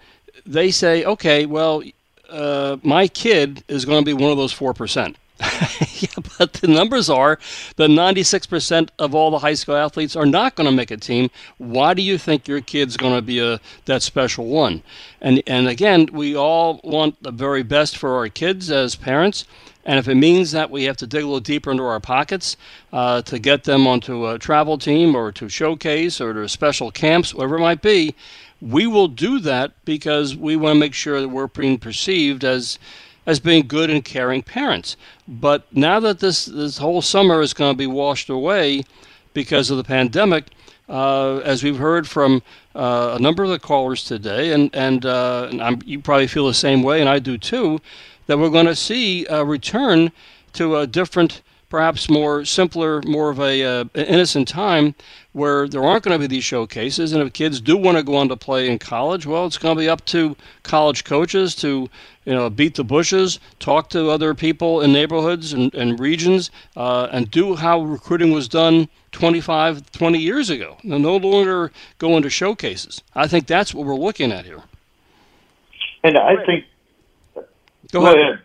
they 0.45 0.73
say, 0.73 1.05
okay, 1.05 1.47
well, 1.47 1.85
uh, 2.29 2.79
my 2.83 3.07
kid 3.07 3.63
is 3.69 3.85
going 3.85 4.05
to 4.05 4.05
be 4.05 4.15
one 4.15 4.33
of 4.33 4.37
those 4.37 4.55
4%. 4.55 5.15
yeah, 6.01 6.09
but 6.38 6.55
the 6.55 6.66
numbers 6.68 7.09
are 7.09 7.38
that 7.76 7.88
96% 7.88 8.91
of 8.99 9.14
all 9.14 9.30
the 9.30 9.38
high 9.38 9.55
school 9.55 9.76
athletes 9.76 10.14
are 10.14 10.26
not 10.26 10.55
going 10.55 10.68
to 10.68 10.74
make 10.74 10.91
a 10.91 10.97
team. 10.97 11.30
Why 11.59 11.95
do 11.95 12.03
you 12.03 12.18
think 12.18 12.47
your 12.47 12.61
kid's 12.61 12.97
going 12.97 13.14
to 13.14 13.22
be 13.22 13.38
a 13.38 13.61
that 13.86 14.03
special 14.03 14.47
one? 14.47 14.82
And 15.20 15.43
and 15.47 15.68
again, 15.68 16.09
we 16.12 16.36
all 16.36 16.80
want 16.84 17.22
the 17.22 17.30
very 17.30 17.62
best 17.62 17.97
for 17.97 18.16
our 18.16 18.28
kids 18.28 18.70
as 18.70 18.97
parents. 18.97 19.47
And 19.84 19.99
if 19.99 20.09
it 20.09 20.16
means 20.16 20.53
that 20.53 20.70
we 20.70 20.84
have 20.84 20.99
to 20.99 21.07
dig 21.07 21.22
a 21.22 21.26
little 21.26 21.41
deeper 21.41 21.70
into 21.70 21.84
our 21.84 22.01
pockets 22.01 22.57
uh, 22.93 23.22
to 23.22 23.38
get 23.38 23.64
them 23.64 23.86
onto 23.86 24.28
a 24.28 24.38
travel 24.38 24.76
team 24.76 25.14
or 25.14 25.32
to 25.32 25.49
showcase 25.49 26.20
or 26.20 26.34
to 26.34 26.49
special 26.49 26.91
camps, 26.91 27.32
whatever 27.34 27.57
it 27.57 27.61
might 27.61 27.80
be, 27.80 28.14
we 28.61 28.86
will 28.86 29.09
do 29.09 29.41
that 29.41 29.72
because 29.86 30.36
we 30.36 30.55
want 30.55 30.76
to 30.76 30.80
make 30.80 30.93
sure 30.93 31.20
that 31.22 31.28
we're 31.28 31.47
being 31.47 31.78
perceived 31.78 32.45
as 32.45 32.78
as 33.27 33.41
being 33.41 33.66
good 33.66 33.91
and 33.91 34.05
caring 34.05 34.43
parents. 34.43 34.97
But 35.29 35.64
now 35.75 36.01
that 36.01 36.21
this 36.21 36.47
this 36.47 36.79
whole 36.79 37.03
summer 37.03 37.41
is 37.41 37.55
going 37.55 37.73
to 37.73 37.79
be 37.79 37.87
washed 37.87 38.29
away 38.29 38.83
because 39.33 39.71
of 39.71 39.77
the 39.77 39.85
pandemic, 39.85 40.47
uh, 40.89 41.39
as 41.39 41.62
we've 41.62 41.79
heard 41.79 42.09
from 42.09 42.43
uh, 42.75 43.16
a 43.18 43.23
number 43.23 43.45
of 43.45 43.51
the 43.51 43.59
callers 43.59 44.05
today, 44.05 44.53
and 44.53 44.75
and, 44.75 45.07
uh, 45.07 45.49
and 45.51 45.83
you 45.87 46.01
probably 46.01 46.27
feel 46.27 46.47
the 46.47 46.55
same 46.55 46.83
way, 46.83 47.01
and 47.01 47.09
I 47.09 47.18
do 47.18 47.39
too, 47.39 47.81
that 48.27 48.39
we're 48.39 48.51
going 48.51 48.66
to 48.66 48.77
see 48.77 49.27
a 49.27 49.45
return 49.45 50.12
to 50.55 50.77
a 50.77 50.87
different 50.87 51.43
perhaps 51.71 52.11
more 52.11 52.45
simpler, 52.45 53.01
more 53.07 53.31
of 53.31 53.41
a 53.41 53.62
uh, 53.62 53.85
innocent 53.95 54.49
time 54.49 54.95
where 55.33 55.68
there 55.68 55.83
aren't 55.83 56.03
going 56.03 56.14
to 56.14 56.18
be 56.18 56.27
these 56.27 56.45
showcases. 56.45 57.12
And 57.12 57.23
if 57.23 57.33
kids 57.33 57.61
do 57.61 57.77
want 57.77 57.97
to 57.97 58.03
go 58.03 58.16
on 58.16 58.29
to 58.29 58.37
play 58.37 58.68
in 58.68 58.79
college, 58.79 59.25
well, 59.25 59.47
it's 59.47 59.57
going 59.57 59.77
to 59.77 59.81
be 59.81 59.89
up 59.89 60.05
to 60.07 60.37
college 60.64 61.05
coaches 61.05 61.55
to 61.57 61.89
you 62.25 62.35
know 62.35 62.51
beat 62.51 62.75
the 62.75 62.85
bushes, 62.85 63.39
talk 63.61 63.89
to 63.91 64.11
other 64.11 64.35
people 64.35 64.83
in 64.83 64.93
neighborhoods 64.93 65.53
and, 65.53 65.73
and 65.75 65.99
regions, 65.99 66.51
uh, 66.77 67.09
and 67.12 67.31
do 67.31 67.55
how 67.55 67.81
recruiting 67.81 68.33
was 68.33 68.49
done 68.49 68.89
25, 69.12 69.91
20 69.93 70.18
years 70.18 70.51
ago. 70.51 70.77
no 70.83 71.16
longer 71.16 71.73
go 71.99 72.16
into 72.16 72.29
showcases. 72.29 73.03
I 73.14 73.27
think 73.29 73.47
that's 73.47 73.73
what 73.73 73.87
we're 73.87 73.95
looking 73.95 74.33
at 74.33 74.45
here. 74.45 74.62
And 76.03 76.18
I 76.18 76.45
think. 76.45 76.64
Go, 77.93 78.07
ahead. 78.07 78.41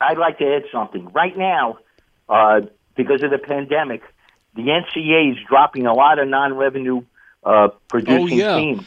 I'd 0.00 0.18
like 0.18 0.38
to 0.38 0.56
add 0.56 0.64
something. 0.70 1.10
Right 1.12 1.36
now, 1.36 1.78
uh, 2.28 2.62
because 2.96 3.22
of 3.22 3.30
the 3.30 3.38
pandemic, 3.38 4.02
the 4.54 4.62
NCAA 4.62 5.32
is 5.32 5.38
dropping 5.48 5.86
a 5.86 5.92
lot 5.92 6.18
of 6.18 6.28
non-revenue 6.28 7.02
uh, 7.44 7.68
producing 7.88 8.40
oh, 8.40 8.44
yeah. 8.44 8.56
teams. 8.56 8.84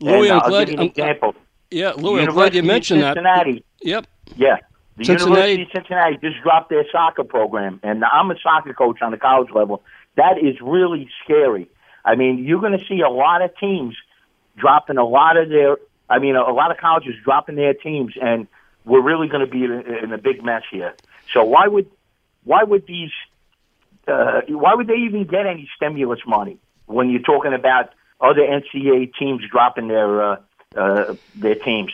Louis, 0.00 0.28
and, 0.28 0.40
I'm 0.40 0.44
uh, 0.44 0.48
glad. 0.48 0.60
I'll 0.60 0.66
give 0.66 0.74
you 0.74 0.80
an 0.80 0.86
example. 0.88 1.34
Yeah, 1.70 1.92
Louis, 1.96 2.22
I'm 2.22 2.32
glad 2.32 2.54
you 2.54 2.62
mentioned 2.62 3.02
Cincinnati, 3.02 3.64
that. 3.82 3.88
Yep. 3.88 4.06
Yeah. 4.36 4.56
The 4.96 5.04
Cincinnati. 5.04 5.52
University 5.52 5.62
of 5.62 5.68
Cincinnati 5.72 6.18
just 6.22 6.42
dropped 6.42 6.70
their 6.70 6.84
soccer 6.92 7.24
program, 7.24 7.80
and 7.82 8.04
I'm 8.04 8.30
a 8.30 8.36
soccer 8.40 8.72
coach 8.74 9.02
on 9.02 9.10
the 9.10 9.16
college 9.16 9.50
level. 9.52 9.82
That 10.16 10.38
is 10.38 10.60
really 10.60 11.08
scary. 11.24 11.68
I 12.04 12.14
mean, 12.14 12.44
you're 12.44 12.60
going 12.60 12.78
to 12.78 12.84
see 12.86 13.00
a 13.00 13.08
lot 13.08 13.42
of 13.42 13.56
teams 13.58 13.96
dropping 14.56 14.98
a 14.98 15.04
lot 15.04 15.36
of 15.36 15.48
their. 15.48 15.78
I 16.08 16.18
mean, 16.18 16.36
a, 16.36 16.52
lot 16.52 16.70
of 16.70 16.76
colleges 16.76 17.14
dropping 17.24 17.56
their 17.56 17.74
teams, 17.74 18.14
and 18.20 18.46
we're 18.84 19.00
really 19.00 19.26
going 19.26 19.44
to 19.44 19.50
be 19.50 19.64
in, 19.64 19.72
in 20.04 20.12
a 20.12 20.18
big 20.18 20.44
mess 20.44 20.62
here. 20.70 20.94
So 21.32 21.42
why 21.42 21.66
would 21.66 21.90
why 22.44 22.62
would 22.62 22.86
these 22.86 23.10
uh, 24.06 24.42
why 24.48 24.74
would 24.74 24.86
they 24.86 24.96
even 24.96 25.24
get 25.24 25.46
any 25.46 25.68
stimulus 25.76 26.20
money 26.26 26.58
when 26.86 27.10
you're 27.10 27.22
talking 27.22 27.54
about 27.54 27.90
other 28.20 28.42
NCAA 28.42 29.12
teams 29.18 29.42
dropping 29.50 29.88
their 29.88 30.22
uh, 30.22 30.36
uh, 30.76 31.14
their 31.34 31.54
teams? 31.54 31.92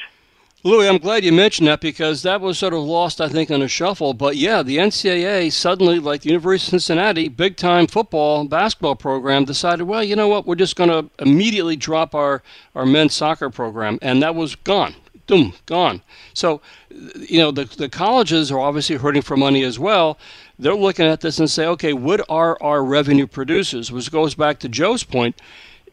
Louis, 0.63 0.89
I'm 0.89 0.99
glad 0.99 1.25
you 1.25 1.33
mentioned 1.33 1.69
that 1.69 1.81
because 1.81 2.23
that 2.23 2.43
was 2.43 2.59
sort 2.59 2.75
of 2.75 2.81
lost, 2.81 3.23
I 3.23 3.31
think, 3.31 3.51
in 3.51 3.63
a 3.63 3.69
shuffle. 3.69 4.13
But 4.13 4.37
yeah, 4.37 4.63
the 4.63 4.77
NCAA 4.77 5.51
suddenly, 5.53 5.99
like 5.99 6.21
the 6.21 6.29
University 6.29 6.77
of 6.77 6.83
Cincinnati, 6.83 7.29
big 7.29 7.57
time 7.57 7.87
football 7.87 8.45
basketball 8.45 8.95
program, 8.95 9.47
decided, 9.47 9.85
well, 9.85 10.05
you 10.05 10.15
know 10.15 10.29
what, 10.29 10.47
we're 10.47 10.57
just 10.57 10.77
going 10.77 10.91
to 10.91 11.09
immediately 11.19 11.77
drop 11.77 12.15
our, 12.15 12.43
our 12.75 12.85
men's 12.85 13.15
soccer 13.15 13.49
program. 13.49 13.99
And 14.03 14.23
that 14.23 14.35
was 14.35 14.55
gone. 14.55 14.95
Boom, 15.31 15.53
gone. 15.67 16.03
So, 16.35 16.61
you 16.91 17.39
know, 17.39 17.53
the, 17.53 17.63
the 17.65 17.89
colleges 17.89 18.51
are 18.51 18.59
obviously 18.59 18.97
hurting 18.97 19.23
for 19.23 19.37
money 19.37 19.63
as 19.63 19.79
well. 19.79 20.19
They're 20.59 20.75
looking 20.75 21.07
at 21.07 21.21
this 21.21 21.39
and 21.39 21.49
say, 21.49 21.67
okay, 21.67 21.93
what 21.93 22.29
are 22.29 22.61
our 22.61 22.83
revenue 22.83 23.29
producers? 23.29 23.93
Which 23.93 24.11
goes 24.11 24.35
back 24.35 24.59
to 24.59 24.69
Joe's 24.69 25.05
point. 25.05 25.41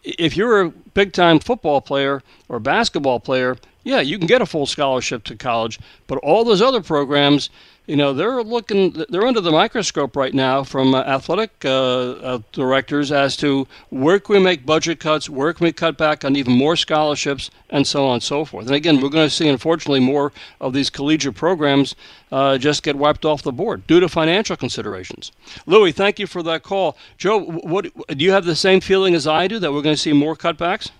If 0.04 0.36
you're 0.36 0.62
a 0.62 0.70
big 0.70 1.14
time 1.14 1.38
football 1.38 1.82
player 1.82 2.24
or 2.50 2.60
basketball 2.60 3.20
player, 3.20 3.58
yeah, 3.84 4.00
you 4.00 4.18
can 4.18 4.26
get 4.26 4.42
a 4.42 4.46
full 4.48 4.66
scholarship 4.66 5.24
to 5.26 5.36
college, 5.36 5.80
but 6.08 6.18
all 6.18 6.44
those 6.44 6.64
other 6.64 6.82
programs, 6.82 7.52
you 7.88 7.96
know, 7.96 8.14
they're 8.14 8.44
looking, 8.44 9.06
they're 9.10 9.26
under 9.26 9.40
the 9.40 9.52
microscope 9.52 10.18
right 10.18 10.34
now 10.34 10.62
from 10.64 10.94
uh, 10.94 11.00
athletic 11.04 11.52
uh, 11.64 11.70
uh, 11.70 12.40
directors 12.52 13.14
as 13.14 13.38
to 13.38 13.66
where 13.90 14.20
can 14.20 14.36
we 14.36 14.42
make 14.42 14.66
budget 14.66 15.00
cuts, 15.00 15.30
where 15.30 15.54
can 15.54 15.64
we 15.64 15.72
cut 15.72 15.98
back 15.98 16.26
on 16.26 16.36
even 16.36 16.54
more 16.54 16.76
scholarships, 16.76 17.50
and 17.70 17.88
so 17.88 18.06
on 18.06 18.16
and 18.16 18.24
so 18.24 18.44
forth. 18.44 18.68
And 18.68 18.76
again, 18.76 19.00
we're 19.00 19.10
going 19.10 19.26
to 19.26 19.34
see, 19.34 19.48
unfortunately, 19.48 20.02
more 20.02 20.34
of 20.60 20.74
these 20.74 20.90
collegiate 20.90 21.36
programs 21.36 21.96
uh, 22.30 22.58
just 22.58 22.84
get 22.84 22.98
wiped 22.98 23.24
off 23.24 23.42
the 23.42 23.54
board 23.54 23.88
due 23.88 24.02
to 24.02 24.10
financial 24.10 24.58
considerations. 24.58 25.32
Louis, 25.66 25.94
thank 25.94 26.20
you 26.20 26.28
for 26.28 26.44
that 26.44 26.64
call. 26.64 26.98
Joe, 27.18 27.40
what 27.40 27.86
do 27.86 28.26
you 28.26 28.32
have 28.34 28.44
the 28.44 28.56
same 28.56 28.82
feeling 28.82 29.16
as 29.16 29.26
I 29.26 29.48
do 29.48 29.60
that 29.60 29.72
we're 29.72 29.82
going 29.82 29.96
to 29.96 30.02
see 30.02 30.14
more 30.14 30.36
cutbacks? 30.36 30.92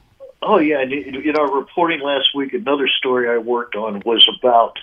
Oh 0.42 0.60
yeah, 0.60 0.84
in 0.84 1.36
our 1.36 1.52
reporting 1.52 2.00
last 2.00 2.28
week, 2.36 2.54
another 2.54 2.88
story 2.88 3.28
I 3.28 3.38
worked 3.38 3.76
on 3.76 4.02
was 4.06 4.26
about 4.40 4.78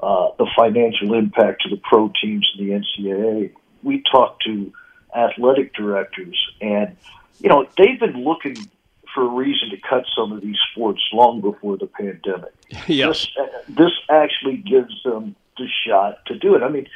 uh, 0.00 0.28
the 0.38 0.46
financial 0.56 1.14
impact 1.14 1.62
to 1.62 1.70
the 1.70 1.80
pro 1.82 2.12
teams 2.22 2.46
in 2.58 2.66
the 2.66 2.72
NCAA. 2.72 3.52
We 3.82 4.02
talked 4.10 4.44
to 4.44 4.72
athletic 5.16 5.74
directors, 5.74 6.38
and 6.60 6.96
you 7.40 7.48
know 7.48 7.66
they've 7.76 7.98
been 7.98 8.24
looking 8.24 8.68
for 9.14 9.24
a 9.24 9.28
reason 9.28 9.70
to 9.70 9.78
cut 9.78 10.04
some 10.14 10.32
of 10.32 10.42
these 10.42 10.58
sports 10.72 11.00
long 11.12 11.40
before 11.40 11.76
the 11.76 11.86
pandemic. 11.86 12.52
Yes, 12.88 13.26
this, 13.66 13.76
this 13.76 13.92
actually 14.10 14.56
gives 14.56 14.92
them 15.04 15.36
the 15.56 15.66
shot 15.86 16.24
to 16.26 16.38
do 16.38 16.56
it. 16.56 16.62
I 16.62 16.68
mean, 16.68 16.88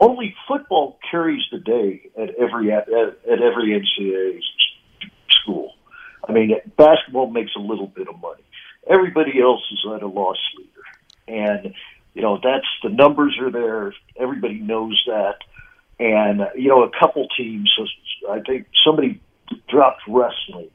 only 0.00 0.34
football 0.48 0.98
carries 1.10 1.42
the 1.50 1.58
day 1.58 2.10
at 2.18 2.34
every 2.34 2.72
at, 2.72 2.88
at 2.88 3.40
every 3.40 3.80
NCAA 3.80 4.40
school. 5.42 5.74
I 6.28 6.32
mean, 6.32 6.54
basketball 6.76 7.30
makes 7.30 7.52
a 7.56 7.60
little 7.60 7.86
bit 7.86 8.08
of 8.08 8.20
money. 8.20 8.42
Everybody 8.88 9.40
else 9.40 9.62
is 9.72 9.80
at 9.94 10.02
a 10.02 10.08
loss 10.08 10.38
leader, 10.58 10.82
and 11.28 11.74
you 12.14 12.22
know 12.22 12.38
that's 12.42 12.66
the 12.82 12.88
numbers 12.88 13.36
are 13.40 13.50
there. 13.50 13.94
Everybody 14.16 14.58
knows 14.60 15.02
that, 15.06 15.38
and 15.98 16.42
you 16.56 16.68
know 16.68 16.84
a 16.84 16.90
couple 16.98 17.28
teams. 17.36 17.72
I 18.30 18.40
think 18.40 18.66
somebody 18.84 19.20
dropped 19.68 20.02
wrestling. 20.08 20.70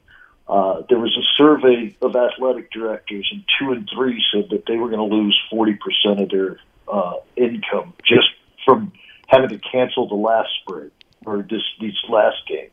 Uh, 0.48 0.82
there 0.88 0.98
was 0.98 1.14
a 1.16 1.26
survey 1.36 1.94
of 2.00 2.16
athletic 2.16 2.72
directors, 2.72 3.28
and 3.30 3.44
two 3.58 3.72
and 3.72 3.88
three 3.94 4.22
said 4.32 4.48
that 4.50 4.64
they 4.66 4.76
were 4.76 4.88
going 4.88 5.10
to 5.10 5.14
lose 5.16 5.38
forty 5.50 5.74
percent 5.74 6.20
of 6.20 6.30
their 6.30 6.58
uh, 6.90 7.14
income 7.36 7.94
just 8.04 8.28
from 8.64 8.92
having 9.28 9.50
to 9.50 9.58
cancel 9.58 10.08
the 10.08 10.14
last 10.14 10.48
spring 10.62 10.90
or 11.26 11.42
this, 11.48 11.62
these 11.80 11.96
last 12.08 12.36
games. 12.48 12.72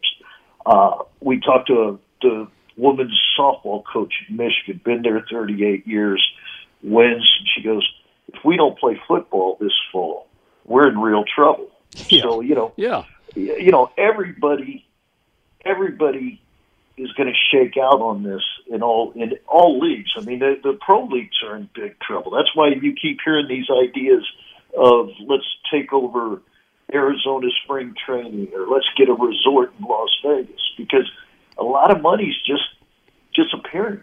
Uh, 0.66 1.00
we 1.20 1.40
talked 1.40 1.68
to 1.68 1.74
a, 1.74 1.98
the 2.22 2.48
women's 2.78 3.20
softball 3.38 3.84
coach 3.86 4.14
in 4.28 4.38
Michigan, 4.38 4.82
been 4.84 5.02
there 5.02 5.26
38 5.30 5.86
years, 5.86 6.26
wins. 6.82 7.30
And 7.40 7.48
she 7.54 7.62
goes, 7.62 7.88
if 8.36 8.44
we 8.44 8.58
don't 8.58 8.78
play 8.78 9.00
football 9.08 9.58
this 9.60 9.74
fall, 9.92 10.28
we're 10.66 10.90
in 10.90 10.98
real 10.98 11.24
trouble. 11.24 11.70
Yeah. 12.10 12.24
So, 12.24 12.42
you 12.42 12.56
know, 12.56 12.74
yeah. 12.76 13.04
you 13.36 13.72
know, 13.72 13.92
everybody, 13.98 14.86
everybody 15.64 16.42
is 16.98 17.12
going 17.14 17.32
to 17.32 17.36
shake 17.52 17.78
out 17.78 18.02
on 18.02 18.24
this 18.24 18.42
in 18.68 18.82
all 18.82 19.12
in 19.16 19.34
all 19.48 19.80
leagues. 19.80 20.12
I 20.18 20.22
mean, 20.22 20.40
the, 20.40 20.60
the 20.62 20.78
pro 20.80 21.06
leagues 21.06 21.38
are 21.46 21.56
in 21.56 21.70
big 21.74 22.00
trouble. 22.00 22.32
That's 22.32 22.54
why 22.56 22.70
you 22.70 22.94
keep 22.94 23.20
hearing 23.24 23.48
these 23.48 23.68
ideas 23.70 24.26
of 24.78 25.10
let's 25.26 25.46
take 25.72 25.94
over 25.94 26.42
Arizona 26.94 27.48
spring 27.64 27.96
training 28.06 28.50
or 28.54 28.68
let's 28.68 28.88
get 28.98 29.10
a 29.10 29.14
resort 29.14 29.74
in 29.80 29.86
Las 29.86 30.10
Vegas 30.24 30.62
because– 30.78 31.10
a 31.58 31.64
lot 31.64 31.92
of 31.92 32.02
money's 32.02 32.36
just 32.46 32.64
disappearing. 33.34 34.02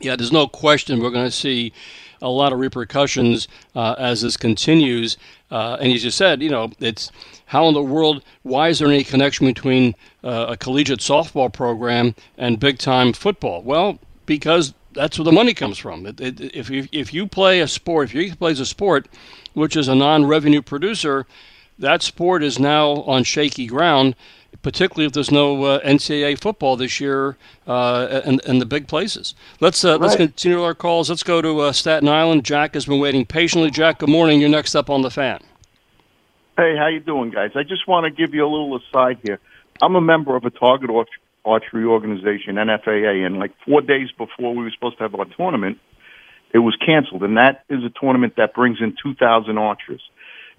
Yeah, 0.00 0.16
there's 0.16 0.32
no 0.32 0.46
question 0.46 1.00
we're 1.00 1.10
going 1.10 1.26
to 1.26 1.30
see 1.30 1.72
a 2.20 2.28
lot 2.28 2.52
of 2.52 2.60
repercussions 2.60 3.48
uh, 3.74 3.94
as 3.98 4.22
this 4.22 4.36
continues. 4.36 5.16
Uh, 5.50 5.76
and 5.80 5.92
as 5.92 6.04
you 6.04 6.10
said, 6.10 6.40
you 6.42 6.48
know, 6.48 6.70
it's 6.78 7.10
how 7.46 7.66
in 7.68 7.74
the 7.74 7.82
world, 7.82 8.24
why 8.42 8.68
is 8.68 8.78
there 8.78 8.88
any 8.88 9.04
connection 9.04 9.46
between 9.46 9.94
uh, 10.24 10.46
a 10.50 10.56
collegiate 10.56 11.00
softball 11.00 11.52
program 11.52 12.14
and 12.38 12.58
big 12.58 12.78
time 12.78 13.12
football? 13.12 13.62
Well, 13.62 13.98
because 14.24 14.72
that's 14.92 15.18
where 15.18 15.24
the 15.24 15.32
money 15.32 15.52
comes 15.52 15.78
from. 15.78 16.06
It, 16.06 16.20
it, 16.20 16.40
if, 16.54 16.70
you, 16.70 16.88
if 16.92 17.12
you 17.12 17.26
play 17.26 17.60
a 17.60 17.68
sport, 17.68 18.08
if 18.08 18.14
you 18.14 18.34
play 18.36 18.52
a 18.52 18.64
sport 18.64 19.08
which 19.54 19.76
is 19.76 19.88
a 19.88 19.94
non 19.94 20.24
revenue 20.24 20.62
producer, 20.62 21.26
that 21.78 22.02
sport 22.02 22.42
is 22.42 22.58
now 22.58 23.02
on 23.02 23.24
shaky 23.24 23.66
ground 23.66 24.14
particularly 24.60 25.06
if 25.06 25.12
there's 25.12 25.30
no 25.30 25.62
uh, 25.64 25.80
NCAA 25.80 26.38
football 26.38 26.76
this 26.76 27.00
year 27.00 27.36
uh, 27.66 28.20
in, 28.24 28.40
in 28.46 28.58
the 28.58 28.66
big 28.66 28.86
places. 28.86 29.34
Let's 29.60 29.84
uh, 29.84 29.92
right. 29.92 30.00
let's 30.00 30.16
continue 30.16 30.62
our 30.62 30.74
calls. 30.74 31.08
Let's 31.08 31.22
go 31.22 31.40
to 31.40 31.60
uh, 31.60 31.72
Staten 31.72 32.08
Island. 32.08 32.44
Jack 32.44 32.74
has 32.74 32.86
been 32.86 33.00
waiting 33.00 33.24
patiently. 33.24 33.70
Jack, 33.70 33.98
good 33.98 34.08
morning. 34.08 34.40
You're 34.40 34.50
next 34.50 34.74
up 34.74 34.90
on 34.90 35.02
the 35.02 35.10
fan. 35.10 35.40
Hey, 36.56 36.76
how 36.76 36.88
you 36.88 37.00
doing, 37.00 37.30
guys? 37.30 37.52
I 37.54 37.62
just 37.62 37.88
want 37.88 38.04
to 38.04 38.10
give 38.10 38.34
you 38.34 38.44
a 38.44 38.50
little 38.50 38.76
aside 38.76 39.18
here. 39.22 39.40
I'm 39.80 39.96
a 39.96 40.00
member 40.00 40.36
of 40.36 40.44
a 40.44 40.50
target 40.50 40.90
archery 41.44 41.84
organization, 41.84 42.56
NFAA, 42.56 43.24
and 43.26 43.38
like 43.38 43.52
four 43.66 43.80
days 43.80 44.10
before 44.16 44.54
we 44.54 44.62
were 44.62 44.70
supposed 44.70 44.98
to 44.98 45.04
have 45.04 45.14
our 45.14 45.24
tournament, 45.24 45.78
it 46.52 46.58
was 46.58 46.76
canceled. 46.76 47.22
And 47.22 47.36
that 47.36 47.64
is 47.70 47.82
a 47.84 47.90
tournament 48.00 48.34
that 48.36 48.54
brings 48.54 48.80
in 48.80 48.94
2,000 49.02 49.56
archers. 49.58 50.02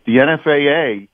The 0.05 0.17
NFAA 0.17 1.07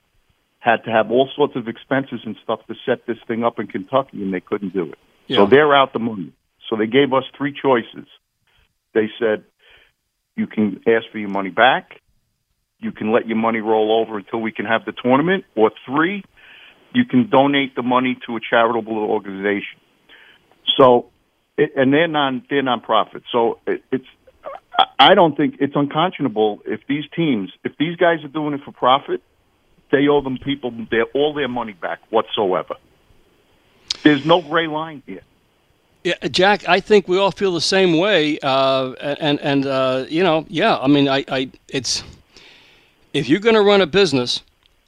had 0.59 0.83
to 0.83 0.91
have 0.91 1.09
all 1.09 1.29
sorts 1.35 1.55
of 1.55 1.67
expenses 1.67 2.19
and 2.25 2.35
stuff 2.43 2.59
to 2.67 2.75
set 2.85 3.05
this 3.07 3.17
thing 3.27 3.43
up 3.43 3.59
in 3.59 3.67
Kentucky, 3.67 4.21
and 4.21 4.33
they 4.33 4.41
couldn't 4.41 4.73
do 4.73 4.83
it. 4.83 4.99
Yeah. 5.27 5.37
So 5.37 5.45
they're 5.45 5.73
out 5.73 5.93
the 5.93 5.99
money. 5.99 6.33
So 6.69 6.75
they 6.75 6.87
gave 6.87 7.13
us 7.13 7.23
three 7.37 7.53
choices. 7.59 8.07
They 8.93 9.09
said, 9.19 9.45
you 10.35 10.47
can 10.47 10.81
ask 10.87 11.05
for 11.11 11.17
your 11.17 11.29
money 11.29 11.49
back, 11.49 12.01
you 12.79 12.91
can 12.91 13.11
let 13.11 13.27
your 13.27 13.37
money 13.37 13.59
roll 13.59 14.01
over 14.01 14.17
until 14.17 14.39
we 14.39 14.51
can 14.51 14.65
have 14.65 14.85
the 14.85 14.93
tournament, 15.03 15.45
or 15.55 15.71
three, 15.85 16.23
you 16.93 17.05
can 17.05 17.29
donate 17.29 17.75
the 17.75 17.83
money 17.83 18.17
to 18.25 18.35
a 18.35 18.39
charitable 18.39 18.97
organization. 18.97 19.79
So, 20.77 21.09
and 21.57 21.93
they're 21.93 22.07
non 22.07 22.43
they're 22.49 22.63
nonprofit. 22.63 23.23
So 23.31 23.59
it, 23.67 23.83
it's 23.91 24.05
I 24.97 25.13
don't 25.13 25.35
think 25.35 25.55
it's 25.59 25.75
unconscionable 25.75 26.61
if 26.65 26.81
these 26.87 27.03
teams, 27.15 27.51
if 27.63 27.73
these 27.77 27.97
guys 27.97 28.23
are 28.23 28.29
doing 28.29 28.53
it 28.53 28.61
for 28.63 28.71
profit, 28.71 29.21
they 29.91 30.07
owe 30.07 30.21
them 30.21 30.37
people 30.37 30.71
their 30.91 31.05
all 31.13 31.33
their 31.33 31.47
money 31.47 31.73
back 31.73 31.99
whatsoever. 32.09 32.75
There's 34.03 34.25
no 34.25 34.41
gray 34.41 34.67
line 34.67 35.03
here. 35.05 35.21
Yeah, 36.03 36.15
Jack, 36.29 36.67
I 36.67 36.79
think 36.79 37.07
we 37.09 37.17
all 37.17 37.31
feel 37.31 37.53
the 37.53 37.61
same 37.61 37.97
way. 37.97 38.39
Uh, 38.41 38.93
and 38.93 39.39
and 39.41 39.65
uh, 39.65 40.05
you 40.07 40.23
know, 40.23 40.45
yeah, 40.47 40.77
I 40.77 40.87
mean, 40.87 41.09
I, 41.09 41.25
I 41.27 41.49
it's 41.67 42.03
if 43.13 43.27
you're 43.27 43.41
going 43.41 43.55
to 43.55 43.61
run 43.61 43.81
a 43.81 43.87
business 43.87 44.41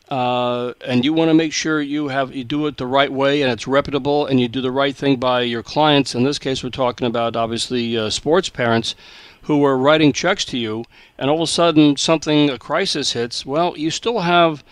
uh, 0.10 0.74
and 0.86 1.04
you 1.04 1.14
want 1.14 1.30
to 1.30 1.34
make 1.34 1.54
sure 1.54 1.82
you 1.82 2.10
have 2.10 2.34
you 2.34 2.44
do 2.44 2.68
it 2.68 2.78
the 2.78 2.88
right 2.88 3.12
way 3.12 3.42
and 3.42 3.52
it's 3.52 3.68
reputable 3.68 4.26
and 4.26 4.40
you 4.40 4.48
do 4.48 4.62
the 4.62 4.72
right 4.72 4.96
thing 4.96 5.18
by 5.18 5.42
your 5.42 5.64
clients. 5.64 6.16
In 6.16 6.24
this 6.24 6.40
case, 6.40 6.64
we're 6.64 6.70
talking 6.70 7.08
about 7.08 7.36
obviously 7.36 7.98
uh, 7.98 8.10
sports 8.10 8.50
parents 8.50 8.96
who 9.44 9.64
are 9.66 9.78
writing 9.78 10.14
checks 10.14 10.46
to 10.46 10.58
you, 10.58 10.86
and 11.18 11.30
all 11.30 11.38
of 11.38 11.42
a 11.42 11.48
sudden 11.48 11.98
something 11.98 12.50
a 12.50 12.60
crisis 12.60 13.14
hits. 13.14 13.46
Well, 13.46 13.78
you 13.78 13.90
still 13.90 14.20
have 14.20 14.64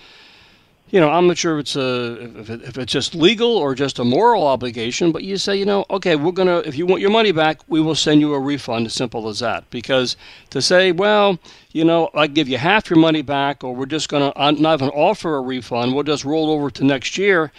you 0.91 0.99
know, 0.99 1.09
I'm 1.09 1.27
not 1.27 1.37
sure 1.37 1.57
if 1.57 1.61
it's 1.61 1.75
a 1.75 2.39
if, 2.39 2.49
it, 2.49 2.61
if 2.63 2.77
it's 2.77 2.91
just 2.91 3.13
legal 3.13 3.57
or 3.57 3.75
just 3.75 3.99
a 3.99 4.03
moral 4.03 4.47
obligation, 4.47 5.11
but 5.11 5.23
you 5.23 5.37
say, 5.37 5.55
you 5.55 5.65
know, 5.65 5.85
okay, 5.89 6.15
we're 6.15 6.31
gonna 6.31 6.57
if 6.59 6.75
you 6.75 6.85
want 6.85 7.01
your 7.01 7.11
money 7.11 7.31
back, 7.31 7.59
we 7.67 7.79
will 7.79 7.95
send 7.95 8.21
you 8.21 8.33
a 8.33 8.39
refund. 8.39 8.87
As 8.87 8.93
simple 8.93 9.29
as 9.29 9.39
that. 9.39 9.69
Because 9.69 10.15
to 10.49 10.61
say, 10.61 10.91
well, 10.91 11.37
you 11.71 11.85
know, 11.85 12.09
I 12.15 12.27
give 12.27 12.49
you 12.49 12.57
half 12.57 12.89
your 12.89 12.97
money 12.97 13.21
back, 13.21 13.63
or 13.63 13.75
we're 13.75 13.85
just 13.85 14.09
gonna 14.09 14.33
not 14.35 14.73
even 14.81 14.89
offer 14.89 15.35
a 15.35 15.41
refund, 15.41 15.93
we'll 15.93 16.03
just 16.03 16.25
roll 16.25 16.49
over 16.49 16.71
to 16.71 16.83
next 16.83 17.17
year. 17.17 17.51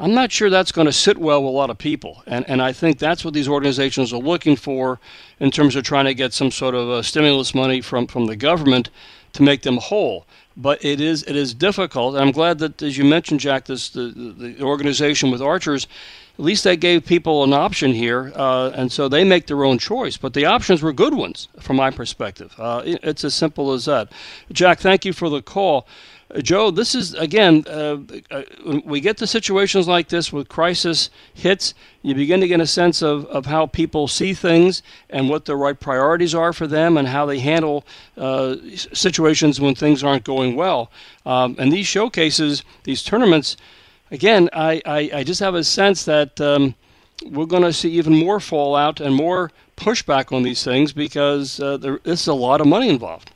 I'm 0.00 0.14
not 0.14 0.30
sure 0.30 0.48
that's 0.48 0.70
going 0.70 0.86
to 0.86 0.92
sit 0.92 1.18
well 1.18 1.42
with 1.42 1.48
a 1.48 1.56
lot 1.56 1.70
of 1.70 1.78
people, 1.78 2.22
and 2.24 2.48
and 2.48 2.62
I 2.62 2.72
think 2.72 3.00
that's 3.00 3.24
what 3.24 3.34
these 3.34 3.48
organizations 3.48 4.12
are 4.12 4.20
looking 4.20 4.54
for 4.54 5.00
in 5.40 5.50
terms 5.50 5.74
of 5.74 5.82
trying 5.82 6.04
to 6.04 6.14
get 6.14 6.32
some 6.32 6.52
sort 6.52 6.76
of 6.76 6.88
uh, 6.88 7.02
stimulus 7.02 7.52
money 7.52 7.80
from 7.80 8.06
from 8.06 8.26
the 8.26 8.36
government 8.36 8.90
to 9.32 9.42
make 9.42 9.62
them 9.62 9.78
whole 9.78 10.24
but 10.58 10.84
it 10.84 11.00
is 11.00 11.22
it 11.22 11.36
is 11.36 11.54
difficult. 11.54 12.14
And 12.14 12.24
I'm 12.24 12.32
glad 12.32 12.58
that, 12.58 12.82
as 12.82 12.98
you 12.98 13.04
mentioned, 13.04 13.40
Jack, 13.40 13.66
this 13.66 13.88
the, 13.88 14.10
the 14.36 14.62
organization 14.62 15.30
with 15.30 15.40
Archers, 15.40 15.86
at 16.38 16.44
least 16.44 16.64
they 16.64 16.76
gave 16.76 17.06
people 17.06 17.44
an 17.44 17.52
option 17.52 17.92
here, 17.92 18.32
uh, 18.34 18.70
and 18.74 18.92
so 18.92 19.08
they 19.08 19.24
make 19.24 19.46
their 19.46 19.64
own 19.64 19.78
choice. 19.78 20.16
But 20.16 20.34
the 20.34 20.44
options 20.46 20.82
were 20.82 20.92
good 20.92 21.14
ones 21.14 21.48
from 21.60 21.76
my 21.76 21.90
perspective. 21.90 22.54
Uh, 22.58 22.82
it's 22.84 23.24
as 23.24 23.34
simple 23.34 23.72
as 23.72 23.84
that. 23.86 24.12
Jack, 24.52 24.80
thank 24.80 25.04
you 25.04 25.12
for 25.12 25.30
the 25.30 25.40
call. 25.40 25.86
Joe, 26.36 26.70
this 26.70 26.94
is 26.94 27.14
again, 27.14 27.64
uh, 27.66 27.96
uh, 28.30 28.42
we 28.84 29.00
get 29.00 29.16
to 29.16 29.26
situations 29.26 29.88
like 29.88 30.08
this 30.08 30.30
with 30.30 30.46
crisis 30.46 31.08
hits, 31.32 31.72
you 32.02 32.14
begin 32.14 32.40
to 32.40 32.48
get 32.48 32.60
a 32.60 32.66
sense 32.66 33.00
of, 33.00 33.24
of 33.26 33.46
how 33.46 33.64
people 33.64 34.08
see 34.08 34.34
things 34.34 34.82
and 35.08 35.30
what 35.30 35.46
the 35.46 35.56
right 35.56 35.80
priorities 35.80 36.34
are 36.34 36.52
for 36.52 36.66
them 36.66 36.98
and 36.98 37.08
how 37.08 37.24
they 37.24 37.38
handle 37.38 37.86
uh, 38.18 38.56
situations 38.74 39.58
when 39.58 39.74
things 39.74 40.04
aren't 40.04 40.24
going 40.24 40.54
well. 40.54 40.90
Um, 41.24 41.56
and 41.58 41.72
these 41.72 41.86
showcases, 41.86 42.62
these 42.84 43.02
tournaments, 43.02 43.56
again, 44.10 44.50
I, 44.52 44.82
I, 44.84 45.10
I 45.14 45.24
just 45.24 45.40
have 45.40 45.54
a 45.54 45.64
sense 45.64 46.04
that 46.04 46.38
um, 46.42 46.74
we're 47.24 47.46
going 47.46 47.62
to 47.62 47.72
see 47.72 47.90
even 47.92 48.14
more 48.14 48.38
fallout 48.38 49.00
and 49.00 49.14
more 49.14 49.50
pushback 49.78 50.30
on 50.30 50.42
these 50.42 50.62
things 50.62 50.92
because 50.92 51.58
uh, 51.58 51.78
there 51.78 52.00
is 52.04 52.26
a 52.26 52.34
lot 52.34 52.60
of 52.60 52.66
money 52.66 52.90
involved. 52.90 53.30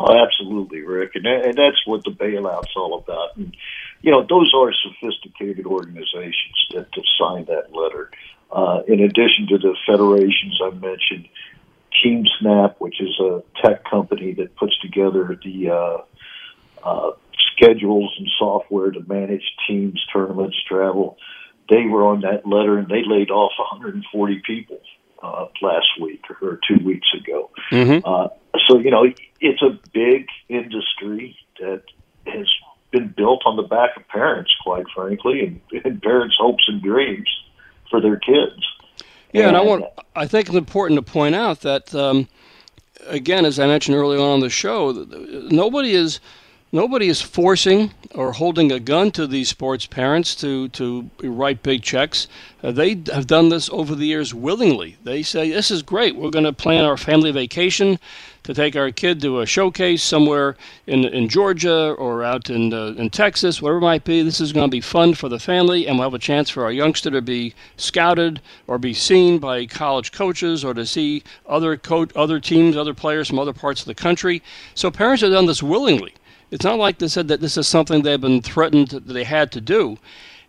Oh, 0.00 0.16
absolutely, 0.16 0.82
Rick, 0.82 1.16
and 1.16 1.26
and 1.26 1.58
that's 1.58 1.84
what 1.84 2.04
the 2.04 2.12
bailout's 2.12 2.72
all 2.76 2.98
about. 2.98 3.36
And 3.36 3.56
you 4.00 4.12
know, 4.12 4.24
those 4.24 4.52
are 4.54 4.72
sophisticated 4.72 5.66
organizations 5.66 6.66
that 6.72 6.86
have 6.94 7.04
signed 7.18 7.48
that 7.48 7.74
letter. 7.74 8.12
Uh, 8.50 8.82
in 8.86 9.00
addition 9.00 9.48
to 9.48 9.58
the 9.58 9.74
federations 9.86 10.60
I 10.62 10.70
mentioned, 10.70 11.28
TeamSnap, 12.00 12.76
which 12.78 13.00
is 13.00 13.18
a 13.18 13.42
tech 13.60 13.84
company 13.90 14.34
that 14.34 14.54
puts 14.54 14.78
together 14.78 15.36
the 15.42 15.70
uh, 15.70 15.98
uh, 16.84 17.10
schedules 17.52 18.14
and 18.18 18.28
software 18.38 18.92
to 18.92 19.00
manage 19.00 19.42
teams, 19.66 20.00
tournaments, 20.12 20.56
travel. 20.68 21.18
They 21.68 21.86
were 21.86 22.06
on 22.06 22.20
that 22.20 22.46
letter 22.46 22.78
and 22.78 22.86
they 22.86 23.02
laid 23.04 23.30
off 23.30 23.52
140 23.58 24.42
people 24.46 24.80
uh, 25.22 25.46
last 25.62 25.88
week 26.00 26.22
or 26.42 26.60
two 26.68 26.84
weeks 26.84 27.08
ago. 27.14 27.50
Mm-hmm. 27.70 28.06
Uh, 28.06 28.28
so 28.68 28.78
you 28.78 28.90
know, 28.90 29.06
it's 29.40 29.62
a 29.62 29.78
big 29.92 30.26
industry 30.48 31.36
that 31.60 31.82
has 32.26 32.46
been 32.90 33.08
built 33.16 33.42
on 33.44 33.56
the 33.56 33.62
back 33.62 33.96
of 33.96 34.06
parents, 34.08 34.50
quite 34.62 34.86
frankly, 34.94 35.60
and, 35.72 35.84
and 35.84 36.02
parents' 36.02 36.36
hopes 36.38 36.64
and 36.68 36.82
dreams 36.82 37.28
for 37.90 38.00
their 38.00 38.16
kids. 38.16 38.66
Yeah, 39.32 39.48
and, 39.48 39.48
and 39.48 39.56
I 39.56 39.60
want 39.60 39.84
I 40.16 40.26
think 40.26 40.48
it's 40.48 40.56
important 40.56 41.04
to 41.04 41.12
point 41.12 41.34
out 41.34 41.60
that 41.60 41.94
um, 41.94 42.28
again, 43.06 43.44
as 43.44 43.58
I 43.58 43.66
mentioned 43.66 43.96
early 43.96 44.16
on 44.16 44.28
on 44.28 44.40
the 44.40 44.50
show, 44.50 44.92
nobody 45.50 45.92
is 45.92 46.20
nobody 46.72 47.08
is 47.08 47.22
forcing 47.22 47.92
or 48.14 48.32
holding 48.32 48.70
a 48.72 48.80
gun 48.80 49.10
to 49.12 49.26
these 49.26 49.48
sports 49.48 49.86
parents 49.86 50.34
to, 50.36 50.68
to 50.68 51.10
write 51.22 51.62
big 51.62 51.82
checks. 51.82 52.28
Uh, 52.62 52.72
they 52.72 52.90
have 53.12 53.26
done 53.26 53.48
this 53.48 53.70
over 53.70 53.94
the 53.94 54.06
years 54.06 54.34
willingly. 54.34 54.96
They 55.04 55.22
say, 55.22 55.50
This 55.50 55.70
is 55.70 55.82
great. 55.82 56.16
We're 56.16 56.30
going 56.30 56.44
to 56.44 56.52
plan 56.52 56.84
our 56.84 56.96
family 56.96 57.30
vacation 57.30 57.98
to 58.44 58.54
take 58.54 58.76
our 58.76 58.90
kid 58.90 59.20
to 59.20 59.40
a 59.40 59.46
showcase 59.46 60.02
somewhere 60.02 60.56
in, 60.86 61.04
in 61.04 61.28
Georgia 61.28 61.92
or 61.92 62.24
out 62.24 62.48
in, 62.48 62.72
uh, 62.72 62.94
in 62.96 63.10
Texas, 63.10 63.60
whatever 63.60 63.78
it 63.78 63.82
might 63.82 64.04
be. 64.04 64.22
This 64.22 64.40
is 64.40 64.52
going 64.52 64.66
to 64.66 64.74
be 64.74 64.80
fun 64.80 65.14
for 65.14 65.28
the 65.28 65.38
family, 65.38 65.86
and 65.86 65.98
we'll 65.98 66.06
have 66.06 66.14
a 66.14 66.18
chance 66.18 66.48
for 66.48 66.64
our 66.64 66.72
youngster 66.72 67.10
to 67.10 67.20
be 67.20 67.54
scouted 67.76 68.40
or 68.66 68.78
be 68.78 68.94
seen 68.94 69.38
by 69.38 69.66
college 69.66 70.12
coaches 70.12 70.64
or 70.64 70.72
to 70.74 70.86
see 70.86 71.22
other, 71.46 71.76
co- 71.76 72.08
other 72.16 72.40
teams, 72.40 72.76
other 72.76 72.94
players 72.94 73.28
from 73.28 73.38
other 73.38 73.52
parts 73.52 73.82
of 73.82 73.86
the 73.86 73.94
country. 73.94 74.42
So 74.74 74.90
parents 74.90 75.22
have 75.22 75.32
done 75.32 75.46
this 75.46 75.62
willingly. 75.62 76.14
It's 76.50 76.64
not 76.64 76.78
like 76.78 76.98
they 76.98 77.08
said 77.08 77.28
that 77.28 77.40
this 77.40 77.56
is 77.56 77.68
something 77.68 78.02
they've 78.02 78.20
been 78.20 78.42
threatened 78.42 78.88
that 78.88 79.06
they 79.06 79.24
had 79.24 79.52
to 79.52 79.60
do. 79.60 79.98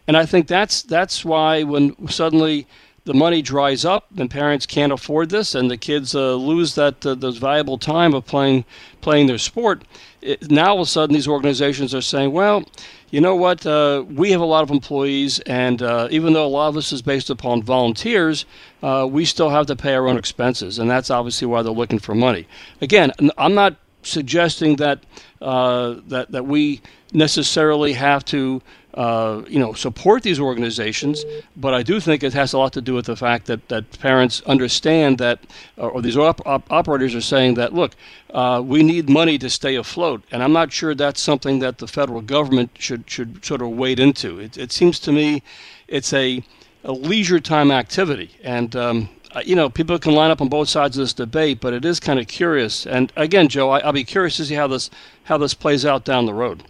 And 0.07 0.17
I 0.17 0.25
think 0.25 0.47
that's 0.47 0.81
that's 0.81 1.23
why 1.23 1.63
when 1.63 2.07
suddenly 2.07 2.67
the 3.05 3.13
money 3.13 3.41
dries 3.41 3.85
up 3.85 4.05
and 4.17 4.29
parents 4.29 4.65
can't 4.65 4.91
afford 4.91 5.29
this 5.29 5.55
and 5.55 5.69
the 5.69 5.77
kids 5.77 6.15
uh, 6.15 6.35
lose 6.35 6.75
that 6.75 7.05
uh, 7.05 7.15
those 7.15 7.37
valuable 7.37 7.77
time 7.77 8.13
of 8.13 8.25
playing 8.25 8.65
playing 9.01 9.27
their 9.27 9.37
sport, 9.37 9.83
it, 10.21 10.49
now 10.51 10.69
all 10.69 10.75
of 10.75 10.81
a 10.81 10.85
sudden 10.85 11.13
these 11.13 11.27
organizations 11.27 11.93
are 11.95 12.01
saying, 12.01 12.31
well, 12.31 12.63
you 13.11 13.21
know 13.21 13.35
what? 13.35 13.65
Uh, 13.65 14.03
we 14.07 14.31
have 14.31 14.41
a 14.41 14.45
lot 14.45 14.61
of 14.63 14.69
employees, 14.69 15.39
and 15.41 15.81
uh, 15.81 16.07
even 16.11 16.33
though 16.33 16.45
a 16.45 16.47
lot 16.47 16.67
of 16.67 16.75
this 16.75 16.91
is 16.91 17.01
based 17.01 17.29
upon 17.29 17.63
volunteers, 17.63 18.45
uh, 18.83 19.07
we 19.09 19.25
still 19.25 19.49
have 19.49 19.65
to 19.67 19.75
pay 19.75 19.95
our 19.95 20.07
own 20.07 20.17
expenses, 20.17 20.77
and 20.77 20.89
that's 20.89 21.09
obviously 21.09 21.47
why 21.47 21.63
they're 21.63 21.73
looking 21.73 21.99
for 21.99 22.13
money. 22.13 22.47
Again, 22.81 23.11
I'm 23.37 23.55
not 23.55 23.75
suggesting 24.03 24.77
that 24.77 25.03
uh, 25.41 25.95
that 26.07 26.31
that 26.31 26.45
we 26.45 26.81
necessarily 27.13 27.93
have 27.93 28.23
to 28.25 28.61
uh, 28.93 29.43
you 29.47 29.59
know 29.59 29.73
support 29.73 30.23
these 30.23 30.39
organizations, 30.39 31.23
but 31.55 31.73
I 31.73 31.83
do 31.83 31.99
think 31.99 32.23
it 32.23 32.33
has 32.33 32.53
a 32.53 32.57
lot 32.57 32.73
to 32.73 32.81
do 32.81 32.93
with 32.93 33.05
the 33.05 33.15
fact 33.15 33.45
that, 33.45 33.67
that 33.69 33.99
parents 33.99 34.41
understand 34.47 35.19
that, 35.19 35.39
or 35.77 36.01
these 36.01 36.17
op- 36.17 36.45
op- 36.45 36.71
operators 36.71 37.13
are 37.15 37.21
saying 37.21 37.53
that 37.55 37.73
look, 37.73 37.95
uh, 38.33 38.61
we 38.65 38.83
need 38.83 39.09
money 39.09 39.37
to 39.37 39.49
stay 39.49 39.75
afloat, 39.75 40.23
and 40.31 40.43
I'm 40.43 40.53
not 40.53 40.71
sure 40.73 40.95
that's 40.95 41.21
something 41.21 41.59
that 41.59 41.77
the 41.77 41.87
federal 41.87 42.21
government 42.21 42.71
should 42.79 43.09
should 43.09 43.45
sort 43.45 43.61
of 43.61 43.69
wade 43.69 43.99
into. 43.99 44.39
It, 44.39 44.57
it 44.57 44.71
seems 44.71 44.99
to 45.01 45.11
me 45.11 45.43
it's 45.87 46.13
a, 46.13 46.43
a 46.83 46.91
leisure 46.91 47.39
time 47.39 47.71
activity, 47.71 48.31
and 48.43 48.75
um, 48.75 49.09
you 49.45 49.55
know, 49.55 49.69
people 49.69 49.97
can 49.99 50.13
line 50.13 50.31
up 50.31 50.41
on 50.41 50.49
both 50.49 50.69
sides 50.69 50.97
of 50.97 51.03
this 51.03 51.13
debate, 51.13 51.59
but 51.59 51.73
it 51.73 51.85
is 51.85 51.99
kind 51.99 52.19
of 52.19 52.27
curious. 52.27 52.85
And 52.85 53.11
again, 53.15 53.47
Joe, 53.47 53.69
I, 53.69 53.85
will 53.85 53.93
be 53.93 54.03
curious 54.03 54.37
to 54.37 54.45
see 54.45 54.55
how 54.55 54.67
this 54.67 54.89
how 55.23 55.37
this 55.37 55.53
plays 55.53 55.85
out 55.85 56.03
down 56.03 56.25
the 56.25 56.33
road. 56.33 56.63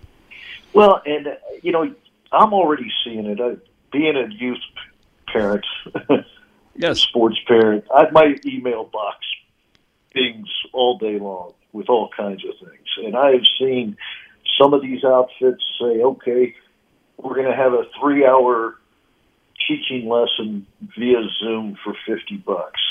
Well, 0.74 1.02
and 1.06 1.28
uh, 1.28 1.36
you 1.62 1.72
know, 1.72 1.94
I'm 2.32 2.54
already 2.54 2.92
seeing 3.04 3.26
it. 3.26 3.40
Uh, 3.40 3.56
being 3.92 4.16
a 4.16 4.28
youth 4.32 4.60
parent, 5.28 5.66
yes, 6.76 7.00
sports 7.00 7.38
parent, 7.48 7.86
I, 7.96 8.10
my 8.12 8.36
email 8.46 8.84
box 8.84 9.18
pings 10.14 10.50
all 10.74 10.98
day 10.98 11.18
long 11.18 11.54
with 11.72 11.90
all 11.90 12.10
kinds 12.16 12.44
of 12.46 12.68
things, 12.68 12.88
and 12.98 13.16
I 13.16 13.32
have 13.32 13.46
seen 13.58 13.98
some 14.60 14.74
of 14.74 14.82
these 14.82 15.04
outfits 15.04 15.64
say, 15.80 16.02
"Okay, 16.02 16.56
we're 17.18 17.36
going 17.36 17.48
to 17.50 17.56
have 17.56 17.74
a 17.74 17.86
three-hour 18.00 18.79
teaching 19.68 20.08
lesson 20.08 20.66
via 20.98 21.22
Zoom 21.40 21.78
for 21.84 21.96
50 22.06 22.38
bucks. 22.38 22.82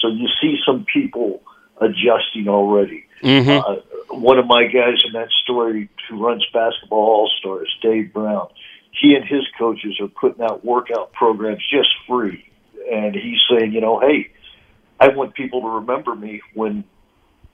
So 0.00 0.08
you 0.08 0.28
see 0.40 0.58
some 0.66 0.84
people 0.92 1.42
adjusting 1.78 2.48
already. 2.48 3.04
Mm-hmm. 3.22 3.50
Uh, 3.50 4.16
one 4.16 4.38
of 4.38 4.46
my 4.46 4.64
guys 4.64 5.02
in 5.06 5.12
that 5.12 5.30
story 5.42 5.88
who 6.08 6.24
runs 6.24 6.44
Basketball 6.52 6.98
All 6.98 7.30
Stars, 7.38 7.74
Dave 7.82 8.12
Brown, 8.12 8.48
he 8.90 9.14
and 9.14 9.24
his 9.24 9.46
coaches 9.58 9.98
are 10.00 10.08
putting 10.08 10.42
out 10.42 10.64
workout 10.64 11.12
programs 11.12 11.62
just 11.70 11.88
free. 12.06 12.44
And 12.90 13.14
he's 13.14 13.38
saying, 13.50 13.72
you 13.72 13.80
know, 13.80 14.00
hey, 14.00 14.32
I 15.00 15.08
want 15.08 15.34
people 15.34 15.62
to 15.62 15.68
remember 15.68 16.14
me 16.14 16.40
when 16.54 16.84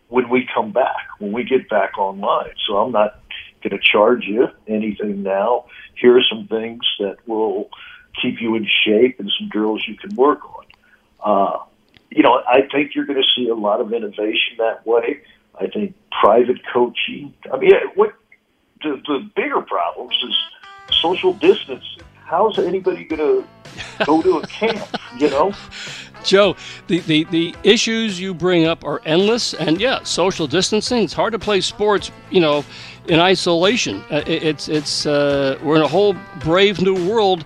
when 0.09 0.31
we 0.31 0.49
come 0.55 0.73
back, 0.73 1.07
when 1.19 1.33
we 1.33 1.45
get 1.45 1.69
back 1.69 1.99
online. 1.99 2.53
So 2.67 2.79
I'm 2.79 2.93
not 2.93 3.21
going 3.63 3.79
to 3.79 3.79
charge 3.79 4.25
you 4.25 4.49
anything 4.67 5.23
now. 5.23 5.67
Here 5.95 6.17
are 6.17 6.23
some 6.31 6.47
things 6.49 6.81
that 6.99 7.17
will 7.27 7.69
keep 8.21 8.41
you 8.41 8.55
in 8.55 8.67
shape 8.85 9.21
and 9.21 9.31
some 9.39 9.49
drills 9.49 9.83
you 9.87 9.97
can 9.97 10.15
work 10.15 10.41
on. 10.45 10.65
Uh, 11.21 11.59
you 12.11 12.23
know, 12.23 12.43
I 12.49 12.63
think 12.73 12.95
you're 12.95 13.05
going 13.05 13.23
to 13.23 13.29
see 13.37 13.49
a 13.49 13.55
lot 13.55 13.81
of 13.81 13.93
innovation 13.93 14.57
that 14.59 14.87
way. 14.87 15.21
I 15.61 15.67
think 15.67 15.95
private 16.21 16.61
coaching. 16.73 17.35
I 17.53 17.59
mean, 17.59 17.73
what 17.95 18.15
the, 18.83 19.01
the 19.07 19.31
bigger 19.35 19.61
problems 19.61 20.17
is 20.23 20.37
social 20.95 21.33
distancing. 21.35 22.03
How's 22.25 22.59
anybody 22.59 23.05
going 23.05 23.21
to 23.21 24.05
go 24.05 24.23
to 24.23 24.39
a 24.39 24.47
camp? 24.47 24.87
You 25.19 25.31
know. 25.31 25.53
Joe, 26.25 26.57
the, 26.89 26.99
the, 27.01 27.25
the 27.25 27.55
issues 27.63 28.21
you 28.21 28.35
bring 28.35 28.67
up 28.67 28.85
are 28.85 29.01
endless, 29.05 29.55
and 29.55 29.81
yeah, 29.81 30.03
social 30.03 30.47
distancing. 30.47 31.05
It's 31.05 31.13
hard 31.13 31.33
to 31.33 31.39
play 31.39 31.61
sports, 31.61 32.11
you 32.31 32.41
know, 32.41 32.65
in 33.07 33.21
isolation. 33.21 34.05
Uh, 34.11 34.23
it, 34.27 34.43
it's 34.43 34.69
it's 34.69 35.07
uh, 35.07 35.59
we're 35.63 35.77
in 35.77 35.83
a 35.83 35.89
whole 35.89 36.15
brave 36.41 36.81
new 36.81 37.09
world, 37.09 37.45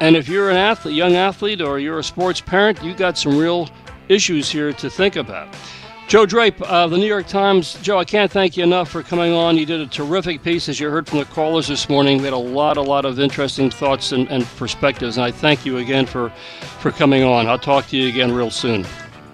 and 0.00 0.16
if 0.16 0.28
you're 0.28 0.50
an 0.50 0.56
athlete, 0.56 0.94
young 0.94 1.14
athlete, 1.14 1.60
or 1.60 1.78
you're 1.78 1.98
a 1.98 2.04
sports 2.04 2.40
parent, 2.40 2.82
you've 2.82 2.96
got 2.96 3.18
some 3.18 3.36
real 3.36 3.68
issues 4.08 4.50
here 4.50 4.72
to 4.72 4.88
think 4.88 5.16
about. 5.16 5.48
Joe 6.08 6.24
Drape, 6.24 6.62
uh, 6.62 6.86
the 6.86 6.96
New 6.96 7.06
York 7.06 7.26
Times. 7.26 7.74
Joe, 7.82 7.98
I 7.98 8.04
can't 8.04 8.32
thank 8.32 8.56
you 8.56 8.64
enough 8.64 8.88
for 8.88 9.02
coming 9.02 9.34
on. 9.34 9.58
You 9.58 9.66
did 9.66 9.80
a 9.80 9.86
terrific 9.86 10.42
piece, 10.42 10.66
as 10.70 10.80
you 10.80 10.88
heard 10.88 11.06
from 11.06 11.18
the 11.18 11.26
callers 11.26 11.68
this 11.68 11.90
morning. 11.90 12.16
We 12.16 12.24
had 12.24 12.32
a 12.32 12.36
lot, 12.36 12.78
a 12.78 12.82
lot 12.82 13.04
of 13.04 13.20
interesting 13.20 13.70
thoughts 13.70 14.12
and, 14.12 14.26
and 14.30 14.46
perspectives, 14.56 15.18
and 15.18 15.26
I 15.26 15.30
thank 15.30 15.66
you 15.66 15.76
again 15.76 16.06
for, 16.06 16.30
for 16.80 16.92
coming 16.92 17.24
on. 17.24 17.46
I'll 17.46 17.58
talk 17.58 17.88
to 17.88 17.96
you 17.98 18.08
again 18.08 18.32
real 18.32 18.50
soon. 18.50 18.86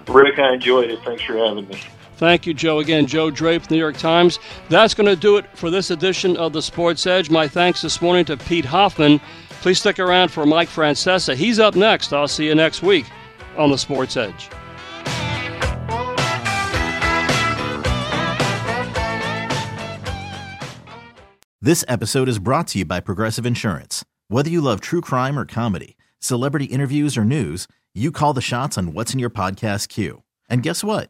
Rick, 0.09 0.37
I 0.37 0.55
enjoyed 0.55 0.91
it. 0.91 0.99
Thanks 1.05 1.23
for 1.23 1.37
having 1.37 1.65
me. 1.69 1.79
Thank 2.17 2.45
you, 2.45 2.53
Joe. 2.53 2.79
Again, 2.79 3.07
Joe 3.07 3.29
Drape, 3.29 3.69
New 3.69 3.77
York 3.77 3.97
Times. 3.97 4.39
That's 4.69 4.93
going 4.93 5.07
to 5.07 5.15
do 5.15 5.37
it 5.37 5.45
for 5.57 5.69
this 5.69 5.91
edition 5.91 6.37
of 6.37 6.53
the 6.53 6.61
Sports 6.61 7.05
Edge. 7.05 7.29
My 7.29 7.47
thanks 7.47 7.81
this 7.81 8.01
morning 8.01 8.25
to 8.25 8.37
Pete 8.37 8.65
Hoffman. 8.65 9.19
Please 9.61 9.79
stick 9.79 9.99
around 9.99 10.29
for 10.29 10.45
Mike 10.45 10.69
Francesa. 10.69 11.35
He's 11.35 11.59
up 11.59 11.75
next. 11.75 12.13
I'll 12.13 12.27
see 12.27 12.45
you 12.45 12.55
next 12.55 12.83
week 12.83 13.05
on 13.57 13.71
the 13.71 13.77
Sports 13.77 14.15
Edge. 14.15 14.49
This 21.61 21.83
episode 21.87 22.29
is 22.29 22.37
brought 22.37 22.67
to 22.67 22.79
you 22.79 22.85
by 22.85 22.99
Progressive 22.99 23.43
Insurance. 23.43 24.05
Whether 24.27 24.51
you 24.51 24.61
love 24.61 24.81
true 24.81 25.01
crime 25.01 25.39
or 25.39 25.45
comedy, 25.47 25.97
celebrity 26.19 26.65
interviews 26.65 27.17
or 27.17 27.25
news, 27.25 27.67
you 27.95 28.11
call 28.11 28.33
the 28.33 28.41
shots 28.41 28.77
on 28.77 28.93
what's 28.93 29.13
in 29.13 29.19
your 29.19 29.31
podcast 29.31 29.89
queue. 29.89 30.21
And 30.47 30.61
guess 30.61 30.83
what? 30.83 31.09